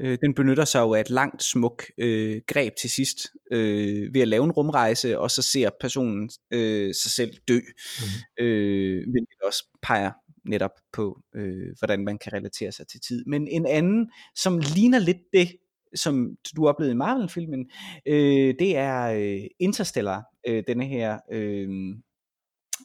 øh, 0.00 0.18
den 0.22 0.34
benytter 0.34 0.64
sig 0.64 0.80
jo 0.80 0.94
af 0.94 1.00
et 1.00 1.10
langt 1.10 1.42
smuk 1.42 1.84
øh, 1.98 2.40
greb 2.46 2.72
til 2.80 2.90
sidst, 2.90 3.18
øh, 3.52 4.14
ved 4.14 4.20
at 4.20 4.28
lave 4.28 4.44
en 4.44 4.52
rumrejse, 4.52 5.18
og 5.18 5.30
så 5.30 5.42
ser 5.42 5.70
personen 5.80 6.30
øh, 6.50 6.94
sig 6.94 7.10
selv 7.10 7.36
dø, 7.48 7.58
mm. 7.58 8.44
øh, 8.44 9.04
hvilket 9.10 9.40
også 9.44 9.64
peger 9.82 10.12
netop 10.44 10.70
på, 10.92 11.20
øh, 11.34 11.68
hvordan 11.78 12.04
man 12.04 12.18
kan 12.18 12.32
relatere 12.32 12.72
sig 12.72 12.86
til 12.88 13.00
tid. 13.00 13.24
Men 13.26 13.48
en 13.48 13.66
anden, 13.66 14.10
som 14.36 14.58
ligner 14.74 14.98
lidt 14.98 15.18
det, 15.32 15.48
som 15.94 16.36
du 16.56 16.68
oplevede 16.68 16.92
i 16.92 16.96
Marvel-filmen, 16.96 17.70
øh, 18.06 18.54
det 18.58 18.76
er 18.76 19.02
øh, 19.06 19.44
Interstellar, 19.58 20.24
øh, 20.46 20.64
denne 20.66 20.86
her 20.86 21.18
øh, 21.32 21.68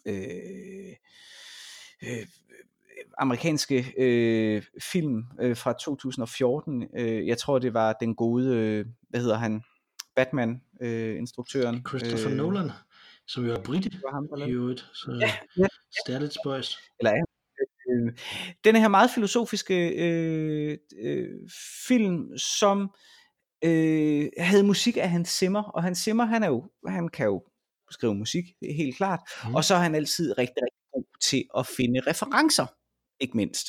øh, 0.08 0.94
øh, 2.04 2.26
amerikanske 3.18 3.94
øh, 3.98 4.64
film 4.82 5.24
øh, 5.42 5.58
fra 5.58 5.74
2014. 5.74 6.88
Øh, 6.98 7.28
jeg 7.28 7.38
tror, 7.38 7.60
det 7.60 7.74
var 7.74 7.94
den 7.94 8.16
gode, 8.16 8.56
øh, 8.56 8.86
hvad 9.10 9.20
hedder 9.20 9.38
han, 9.38 9.64
Batman-instruktøren. 10.16 11.86
Christopher 11.88 12.32
øh, 12.32 12.38
Nolan, 12.38 12.72
som 13.28 13.46
jo 13.46 13.54
er 13.54 13.64
britisk 13.64 13.96
i 14.48 14.52
øvrigt. 14.52 14.80
Så 14.94 15.18
Ja, 15.22 15.32
ja. 15.58 15.68
det 16.08 16.16
er 16.16 16.20
lidt 16.20 16.34
spøjs. 16.44 16.78
eller 17.00 17.12
er 17.12 17.26
øh, 17.90 18.14
denne 18.64 18.80
her 18.80 18.88
meget 18.88 19.10
filosofiske 19.16 19.90
øh, 19.90 20.78
øh, 21.02 21.50
film, 21.88 22.38
som 22.38 22.92
øh, 23.64 24.30
havde 24.38 24.64
musik 24.64 24.98
af 24.98 25.10
Hans 25.10 25.30
Zimmer, 25.30 25.64
og 25.64 25.84
Hans 25.84 26.00
Zimmer, 26.00 26.26
han, 26.26 26.44
er 26.44 26.48
jo, 26.48 26.70
han 26.88 27.08
kan 27.08 27.26
jo 27.26 27.44
skrive 27.92 28.16
musik, 28.16 28.44
det 28.60 28.70
er 28.70 28.76
helt 28.76 28.98
klart, 28.98 29.20
mm. 29.48 29.56
og 29.56 29.64
så 29.64 29.76
er 29.76 29.80
han 29.80 29.96
altid 29.96 30.38
rigtig, 30.38 30.58
rigtig 30.64 30.84
god 30.94 31.06
til 31.22 31.44
at 31.58 31.68
finde 31.68 32.02
referencer, 32.08 32.66
ikke 33.20 33.38
mindst, 33.38 33.68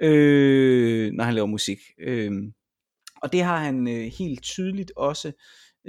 øh, 0.00 1.12
når 1.12 1.24
han 1.24 1.34
laver 1.34 1.46
musik. 1.46 1.78
Øh, 1.98 2.32
og 3.22 3.32
det 3.32 3.42
har 3.42 3.56
han 3.56 3.88
øh, 3.88 4.12
helt 4.18 4.42
tydeligt 4.42 4.92
også 4.96 5.32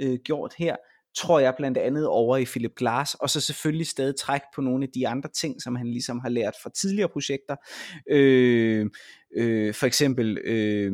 øh, 0.00 0.18
gjort 0.24 0.54
her, 0.58 0.76
tror 1.16 1.38
jeg 1.38 1.54
blandt 1.56 1.78
andet 1.78 2.06
over 2.06 2.36
i 2.36 2.44
Philip 2.44 2.74
Glass, 2.76 3.14
og 3.14 3.30
så 3.30 3.40
selvfølgelig 3.40 3.86
stadig 3.86 4.16
træk 4.16 4.40
på 4.54 4.60
nogle 4.60 4.84
af 4.84 4.90
de 4.94 5.08
andre 5.08 5.28
ting, 5.28 5.62
som 5.62 5.76
han 5.76 5.86
ligesom 5.86 6.18
har 6.18 6.28
lært 6.28 6.54
fra 6.62 6.70
tidligere 6.70 7.08
projekter. 7.08 7.56
Øh, 8.10 8.90
øh, 9.36 9.74
for 9.74 9.86
eksempel 9.86 10.38
øh, 10.38 10.92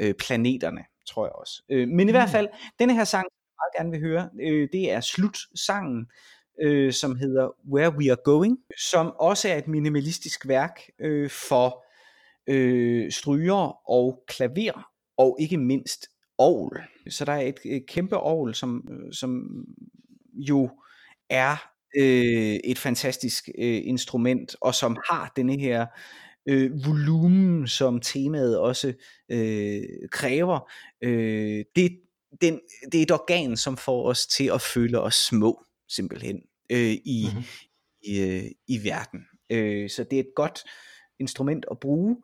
øh, 0.00 0.14
Planeterne, 0.14 0.84
tror 1.08 1.26
jeg 1.26 1.32
også. 1.32 1.62
Øh, 1.70 1.88
men 1.88 2.08
i 2.08 2.10
hvert 2.10 2.30
fald, 2.30 2.48
denne 2.78 2.94
her 2.94 3.04
sang, 3.04 3.24
jeg 3.24 3.54
meget 3.60 3.74
gerne 3.78 3.90
vil 3.90 4.00
høre, 4.00 4.30
øh, 4.40 4.68
det 4.72 4.90
er 4.90 5.00
slutsangen, 5.00 6.06
øh, 6.62 6.92
som 6.92 7.16
hedder 7.16 7.56
Where 7.72 7.96
We 7.96 8.10
Are 8.10 8.20
Going, 8.24 8.58
som 8.78 9.12
også 9.20 9.48
er 9.48 9.56
et 9.56 9.68
minimalistisk 9.68 10.48
værk 10.48 10.80
øh, 11.00 11.30
for 11.30 11.84
øh, 12.46 13.12
stryger 13.12 13.90
og 13.90 14.24
klaver, 14.28 14.88
og 15.16 15.36
ikke 15.40 15.56
mindst 15.56 16.06
ovl. 16.38 16.80
Så 17.08 17.24
der 17.24 17.32
er 17.32 17.40
et, 17.40 17.58
et 17.64 17.86
kæmpe 17.86 18.16
ovl, 18.16 18.54
som, 18.54 18.88
øh, 18.90 19.12
som 19.12 19.44
jo 20.34 20.70
er 21.30 21.56
øh, 21.96 22.58
et 22.64 22.78
fantastisk 22.78 23.48
øh, 23.58 23.80
instrument, 23.84 24.56
og 24.60 24.74
som 24.74 24.96
har 25.10 25.32
denne 25.36 25.60
her 25.60 25.86
øh, 26.48 26.86
volumen, 26.86 27.68
som 27.68 28.00
temaet 28.00 28.58
også 28.58 28.92
øh, 29.28 29.82
kræver. 30.10 30.70
Øh, 31.02 31.64
det, 31.76 31.98
den, 32.40 32.60
det 32.92 32.98
er 32.98 33.02
et 33.02 33.10
organ, 33.10 33.56
som 33.56 33.76
får 33.76 34.08
os 34.08 34.26
til 34.26 34.50
at 34.54 34.60
føle 34.60 35.00
os 35.00 35.14
små, 35.14 35.64
simpelthen, 35.94 36.42
øh, 36.72 36.92
i, 37.04 37.26
Mhm. 37.34 37.42
i, 38.02 38.20
øh, 38.20 38.50
i 38.68 38.84
verden. 38.84 39.20
Øh, 39.50 39.90
så 39.90 40.04
det 40.04 40.16
er 40.16 40.20
et 40.20 40.32
godt 40.36 40.64
instrument 41.20 41.66
at 41.70 41.78
bruge, 41.80 42.16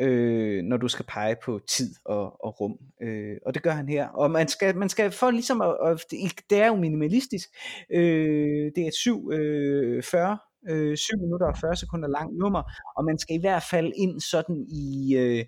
øh, 0.00 0.62
når 0.62 0.76
du 0.76 0.88
skal 0.88 1.04
pege 1.08 1.36
på 1.44 1.60
tid 1.68 1.94
og, 2.04 2.44
og 2.44 2.60
rum. 2.60 2.78
Øh, 3.02 3.36
og 3.46 3.54
det 3.54 3.62
gør 3.62 3.70
han 3.70 3.88
her. 3.88 4.08
Og 4.08 4.30
man 4.30 4.48
skal, 4.48 4.76
man 4.76 4.88
skal 4.88 5.10
for 5.12 5.30
ligesom 5.30 5.60
at, 5.60 5.74
at 5.86 6.04
det 6.50 6.58
er 6.60 6.66
jo 6.66 6.76
minimalistisk. 6.76 7.48
Øh, 7.94 8.72
det 8.76 8.82
er 8.84 8.88
et 8.88 8.94
7, 8.94 9.30
øh, 9.32 10.02
40 10.02 10.38
øh, 10.70 10.96
7 10.96 11.12
minutter 11.20 11.46
og 11.46 11.58
40 11.60 11.76
sekunder 11.76 12.08
langt 12.08 12.38
nummer, 12.38 12.62
og 12.96 13.04
man 13.04 13.18
skal 13.18 13.36
i 13.36 13.40
hvert 13.40 13.62
fald 13.70 13.92
ind 13.96 14.20
sådan 14.20 14.66
i 14.68 15.16
øh, 15.16 15.44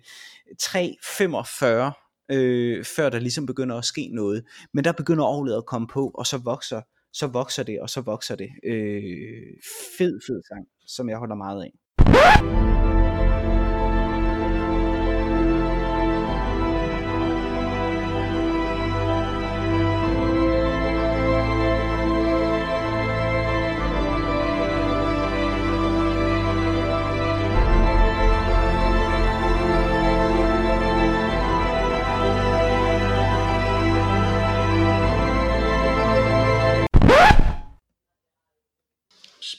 3.45, 0.63 2.35
øh, 2.35 2.85
før 2.85 3.09
der 3.09 3.19
ligesom 3.19 3.45
begynder 3.45 3.75
at 3.77 3.85
ske 3.85 4.09
noget. 4.13 4.43
Men 4.73 4.83
der 4.83 4.91
begynder 4.91 5.25
orlet 5.25 5.57
at 5.57 5.65
komme 5.65 5.87
på, 5.87 6.11
og 6.13 6.27
så 6.27 6.37
vokser, 6.37 6.81
så 7.13 7.27
vokser 7.27 7.63
det, 7.63 7.81
og 7.81 7.89
så 7.89 8.01
vokser 8.01 8.35
det. 8.35 8.49
Øh, 8.63 9.43
fed, 9.97 10.19
fed 10.27 10.41
sang, 10.47 10.67
som 10.87 11.09
jeg 11.09 11.17
holder 11.17 11.35
meget 11.35 11.63
af. 11.63 12.90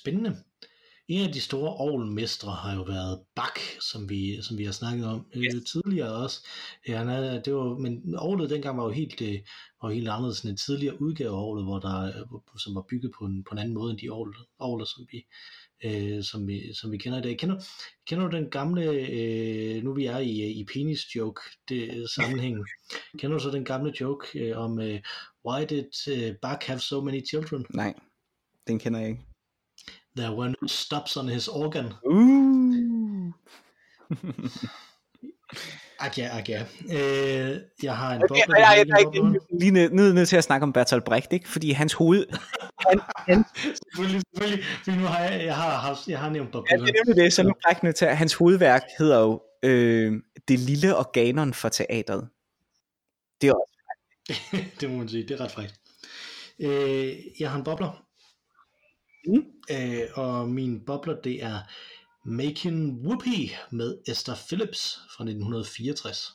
Spændende. 0.03 0.36
en 1.09 1.26
af 1.26 1.32
de 1.32 1.40
store 1.40 1.74
ovlmestre 1.74 2.53
har 2.53 2.74
jo 2.74 2.82
været 2.82 3.20
Bach, 3.36 3.80
som 3.80 4.09
vi, 4.09 4.42
som 4.42 4.59
vi 4.59 4.64
har 4.64 4.72
snakket 4.72 5.07
om 5.07 5.26
yes. 5.36 5.55
øh, 5.55 5.62
tidligere 5.72 6.12
også. 6.12 6.46
Ja, 6.88 6.98
han 6.98 7.09
er, 7.09 7.42
det 7.42 7.55
var, 7.55 7.78
men 7.78 8.14
ovlet 8.18 8.50
dengang 8.50 8.78
var 8.78 8.84
jo 8.84 8.90
helt, 8.90 9.20
øh, 9.22 9.38
var 9.82 9.88
jo 9.88 9.94
helt 9.94 10.09
anderledes 10.09 10.40
end 10.40 10.50
en 10.50 10.57
tidligere 10.57 11.03
udgave 11.03 11.30
af 11.30 11.42
ovlet, 11.42 11.64
hvor 11.64 11.78
der, 11.78 12.03
øh, 12.03 12.59
som 12.59 12.74
var 12.74 12.84
bygget 12.90 13.12
på 13.18 13.24
en, 13.24 13.44
på 13.44 13.53
en 13.53 13.59
anden 13.59 13.74
måde 13.74 13.90
end 13.90 13.98
de 13.98 14.11
ovler, 14.11 14.38
ovler 14.59 14.84
som 14.84 15.07
vi, 15.12 15.18
øh, 15.84 16.24
som, 16.24 16.46
vi, 16.46 16.74
som 16.74 16.92
vi 16.92 16.96
kender 16.98 17.18
i 17.18 17.22
dag. 17.22 17.38
Kender, 17.38 17.57
kender 18.07 18.28
du 18.28 18.36
den 18.36 18.50
gamle, 18.50 18.84
øh, 18.90 19.84
nu 19.84 19.94
vi 19.94 20.05
er 20.07 20.18
i, 20.18 20.53
i 20.61 20.64
penis 20.64 21.16
joke 21.16 21.40
det, 21.68 22.11
sammenhæng, 22.11 22.57
kender 23.18 23.38
du 23.38 23.42
så 23.42 23.50
den 23.50 23.64
gamle 23.64 23.92
joke 24.00 24.40
øh, 24.40 24.59
om, 24.59 24.80
øh, 24.80 25.00
why 25.46 25.61
did 25.68 26.09
øh, 26.09 26.34
Bach 26.42 26.66
have 26.66 26.78
so 26.78 27.00
many 27.00 27.26
children? 27.28 27.66
Nej, 27.74 27.94
den 28.66 28.78
kender 28.78 29.00
jeg 29.00 29.09
ikke. 29.09 29.32
There 30.16 30.32
were 30.32 30.48
no 30.48 30.66
stops 30.66 31.16
on 31.16 31.28
his 31.28 31.48
organ. 31.48 31.94
Uh. 32.04 33.32
Aga, 35.98 36.28
aga. 36.38 36.64
Øh, 36.90 37.60
jeg 37.82 37.96
har 37.96 38.14
en 38.14 38.22
og 38.22 38.36
jeg, 38.36 38.44
jeg, 38.48 38.84
jeg, 38.88 39.14
jeg, 39.14 39.40
lige 39.60 39.70
nødt 39.70 39.92
nød, 39.92 40.12
nødt 40.12 40.28
til 40.28 40.36
at 40.36 40.44
snakke 40.44 40.64
om 40.64 40.72
Bertolt 40.72 41.04
Brecht, 41.04 41.32
ikke? 41.32 41.48
fordi 41.48 41.70
hans 41.70 41.92
hoved... 41.92 42.26
Han, 42.88 43.00
han, 43.28 43.44
Selvfølgelig, 43.54 44.22
selvfølgelig. 44.34 44.64
Fordi 44.84 44.96
nu 44.96 45.04
har 45.04 45.20
jeg, 45.20 45.44
jeg 45.44 45.56
har, 45.56 45.76
haft, 45.76 46.08
jeg 46.08 46.18
har 46.18 46.30
nævnt 46.30 46.52
Bob 46.52 46.64
ja, 46.70 46.76
det 46.76 46.88
er 46.88 47.04
nemlig 47.04 47.24
det, 47.24 47.32
så 47.32 47.42
nu 47.42 47.48
er 47.48 47.84
nødt 47.84 47.96
til 47.96 48.04
at 48.04 48.16
hans 48.16 48.34
hovedværk 48.34 48.82
hedder 48.98 49.20
jo 49.20 49.42
øh, 49.62 50.12
Det 50.48 50.58
lille 50.58 50.96
organon 50.96 51.54
for 51.54 51.68
teatret. 51.68 52.28
Det 53.40 53.48
er 53.48 53.52
også... 53.52 53.72
det 54.80 54.90
må 54.90 54.96
man 54.96 55.08
sige, 55.08 55.22
det 55.28 55.40
er 55.40 55.44
ret 55.44 55.50
frækt. 55.50 55.74
Øh, 56.60 57.40
jeg 57.40 57.50
har 57.50 57.58
en 57.58 57.64
bobler. 57.64 58.04
Mm. 59.26 59.46
Øh, 59.70 60.08
og 60.14 60.48
min 60.48 60.84
bobler, 60.84 61.20
det 61.20 61.42
er 61.42 61.60
Making 62.24 63.06
Whoopi 63.06 63.52
med 63.70 63.98
Esther 64.08 64.34
Phillips 64.48 64.94
fra 65.16 65.24
1964. 65.24 66.32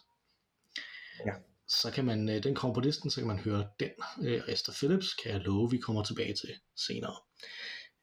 Ja. 1.26 1.34
Så 1.68 1.92
kan 1.92 2.06
man, 2.06 2.30
øh, 2.30 2.44
den 2.44 2.56
kommer 2.56 2.74
på 2.74 2.80
listen, 2.80 3.10
så 3.10 3.22
kan 3.22 3.28
man 3.28 3.40
høre 3.40 3.68
den. 3.80 3.90
Øh, 4.22 4.42
og 4.48 4.54
Esther 4.54 4.74
Phillips 4.74 5.14
kan 5.14 5.32
jeg 5.32 5.42
love, 5.42 5.72
vi 5.72 5.78
kommer 5.78 6.04
tilbage 6.04 6.34
til 6.34 6.50
senere. 6.76 7.16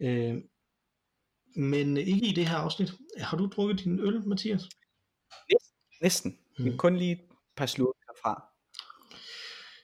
Øh, 0.01 0.35
men 1.57 1.97
ikke 1.97 2.27
i 2.27 2.33
det 2.33 2.49
her 2.49 2.57
afsnit. 2.57 2.93
Har 3.19 3.37
du 3.37 3.47
drukket 3.47 3.85
din 3.85 4.01
øl, 4.01 4.29
Mathias? 4.29 4.69
Næsten. 6.03 6.39
Mm. 6.59 6.65
Mm. 6.65 6.77
Kun 6.77 6.97
lige 6.97 7.13
et 7.13 7.21
par 7.57 7.67
slurke 7.67 7.99
herfra. 8.09 8.45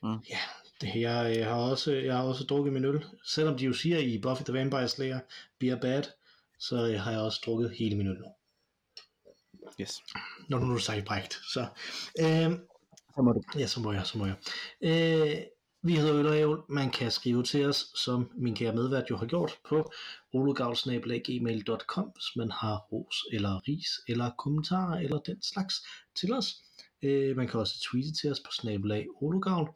Det, 0.03 0.36
jeg, 0.83 1.37
jeg, 1.37 1.47
har 1.47 1.55
også, 1.55 1.93
jeg 1.93 2.16
har 2.16 2.22
også 2.22 2.45
drukket 2.45 2.72
min 2.72 2.85
øl. 2.85 3.05
Selvom 3.24 3.57
de 3.59 3.64
jo 3.64 3.72
siger 3.72 3.99
i 3.99 4.18
Buffy 4.18 4.43
the 4.43 4.53
Vampire 4.53 4.89
Slayer, 4.89 5.20
beer 5.59 5.76
bad, 5.76 6.03
så 6.59 6.76
har 6.99 7.11
jeg 7.11 7.20
også 7.20 7.41
drukket 7.47 7.70
hele 7.70 7.97
min 7.97 8.07
øl 8.07 8.18
nu. 8.18 8.26
Yes. 9.81 10.03
Når 10.49 10.59
du 10.59 10.64
nu 10.64 10.78
sagde 10.78 11.03
brægt. 11.03 11.41
Så, 11.53 11.61
øh, 12.20 12.59
Så 13.14 13.22
må 13.22 13.33
du. 13.33 13.43
ja, 13.59 13.66
så 13.66 13.81
må 13.81 13.93
jeg, 13.93 14.07
så 14.07 14.18
må 14.18 14.26
jeg. 14.26 14.37
Øh, 14.81 15.43
vi 15.83 15.97
hedder 15.97 16.16
Øl 16.16 16.26
og 16.26 16.39
Ævl. 16.39 16.62
Man 16.68 16.91
kan 16.91 17.11
skrive 17.11 17.43
til 17.43 17.66
os, 17.66 17.87
som 17.95 18.31
min 18.35 18.55
kære 18.55 18.74
medvært 18.74 19.11
jo 19.11 19.16
har 19.16 19.26
gjort, 19.26 19.59
på 19.68 19.93
ologavl.gmail.com, 20.33 22.05
hvis 22.05 22.37
man 22.37 22.51
har 22.51 22.78
ros 22.93 23.16
eller 23.33 23.68
ris 23.68 23.89
eller 24.09 24.31
kommentarer 24.39 24.99
eller 25.01 25.18
den 25.18 25.43
slags 25.43 25.74
til 26.20 26.33
os. 26.33 26.55
Øh, 27.03 27.37
man 27.37 27.49
kan 27.49 27.61
også 27.61 27.81
tweete 27.91 28.12
til 28.12 28.31
os 28.31 28.41
på 28.41 28.51
snabelag 28.53 29.07
ologavl. 29.22 29.68
Øh, 29.68 29.74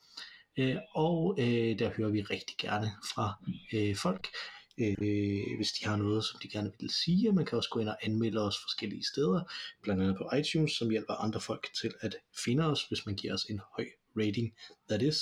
Øh, 0.58 0.76
og 0.94 1.36
øh, 1.38 1.78
der 1.78 1.90
hører 1.96 2.10
vi 2.10 2.22
rigtig 2.22 2.56
gerne 2.58 2.90
fra 3.14 3.44
øh, 3.72 3.96
folk, 3.96 4.28
øh, 4.78 5.56
hvis 5.56 5.72
de 5.72 5.86
har 5.86 5.96
noget, 5.96 6.24
som 6.24 6.40
de 6.42 6.48
gerne 6.48 6.72
vil 6.80 6.90
sige. 6.90 7.32
Man 7.32 7.44
kan 7.44 7.58
også 7.58 7.70
gå 7.70 7.80
ind 7.80 7.88
og 7.88 7.96
anmelde 8.02 8.40
os 8.46 8.58
forskellige 8.58 9.04
steder, 9.04 9.40
blandt 9.82 10.02
andet 10.02 10.16
på 10.16 10.36
iTunes, 10.36 10.72
som 10.72 10.90
hjælper 10.90 11.14
andre 11.14 11.40
folk 11.40 11.68
til 11.80 11.92
at 12.00 12.16
finde 12.44 12.64
os, 12.64 12.84
hvis 12.88 13.06
man 13.06 13.14
giver 13.14 13.34
os 13.34 13.44
en 13.44 13.60
høj 13.76 13.86
rating, 14.16 14.54
that 14.88 15.02
is. 15.02 15.18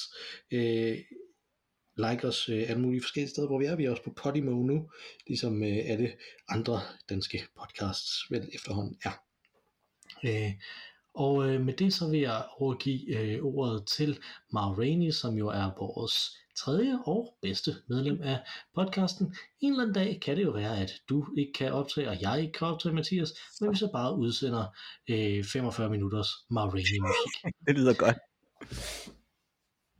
Øh, 0.50 0.98
like 1.96 2.28
os 2.28 2.48
øh, 2.48 2.70
alle 2.70 2.82
mulige 2.82 3.02
forskellige 3.02 3.30
steder, 3.30 3.46
hvor 3.46 3.58
vi 3.58 3.64
er. 3.64 3.76
Vi 3.76 3.84
er 3.84 3.90
også 3.90 4.02
på 4.02 4.12
Podimo 4.22 4.62
nu, 4.62 4.90
ligesom 5.26 5.62
øh, 5.62 5.78
alle 5.84 6.12
andre 6.48 6.80
danske 7.08 7.46
podcasts 7.58 8.30
vel 8.30 8.50
efterhånden 8.54 8.98
er. 9.04 9.12
Øh, 10.24 10.52
og 11.14 11.48
øh, 11.48 11.60
med 11.60 11.74
det 11.74 11.94
så 11.94 12.10
vil 12.10 12.20
jeg 12.20 12.44
overgive 12.58 13.16
øh, 13.18 13.44
ordet 13.44 13.86
til 13.86 14.18
Mar 14.52 14.68
Rainey, 14.78 15.10
som 15.10 15.34
jo 15.34 15.48
er 15.48 15.70
vores 15.78 16.36
tredje 16.56 16.98
og 17.06 17.34
bedste 17.42 17.74
medlem 17.88 18.22
af 18.22 18.40
podcasten. 18.74 19.36
En 19.60 19.72
eller 19.72 19.82
anden 19.82 19.94
dag 19.94 20.20
kan 20.20 20.36
det 20.36 20.42
jo 20.42 20.50
være, 20.50 20.78
at 20.78 20.92
du 21.08 21.26
ikke 21.36 21.52
kan 21.52 21.72
optage, 21.72 22.08
og 22.08 22.22
jeg 22.22 22.40
ikke 22.40 22.52
kan 22.52 22.66
optage, 22.66 22.94
Mathias, 22.94 23.32
men 23.60 23.70
vi 23.70 23.76
så 23.76 23.90
bare 23.92 24.16
udsender 24.16 24.64
øh, 25.10 25.44
45 25.44 25.90
minutters 25.90 26.28
Mar 26.50 26.66
Rainey 26.66 27.00
musik. 27.00 27.52
Det 27.66 27.74
lyder 27.74 27.94
godt. 27.94 28.16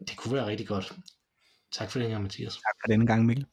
Det 0.08 0.16
kunne 0.16 0.34
være 0.34 0.46
rigtig 0.46 0.68
godt. 0.68 0.92
Tak 1.72 1.90
for 1.90 1.98
den 1.98 2.10
her, 2.10 2.18
Mathias. 2.18 2.54
Tak 2.54 2.76
for 2.82 2.92
denne 2.92 3.06
gang, 3.06 3.26
Mikkel. 3.26 3.46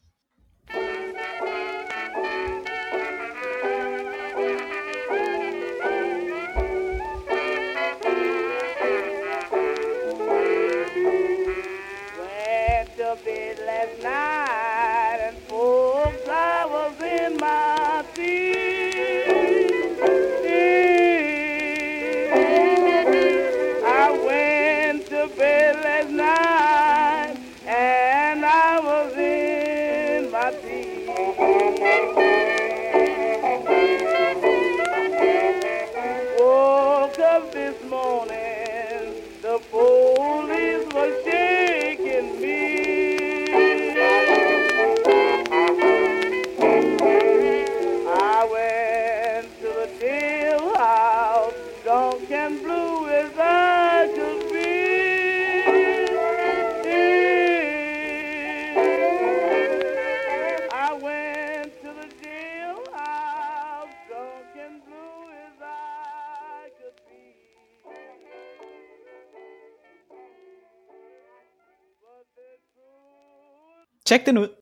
Tjek 74.10 74.26
den 74.26 74.38
ud. 74.38 74.49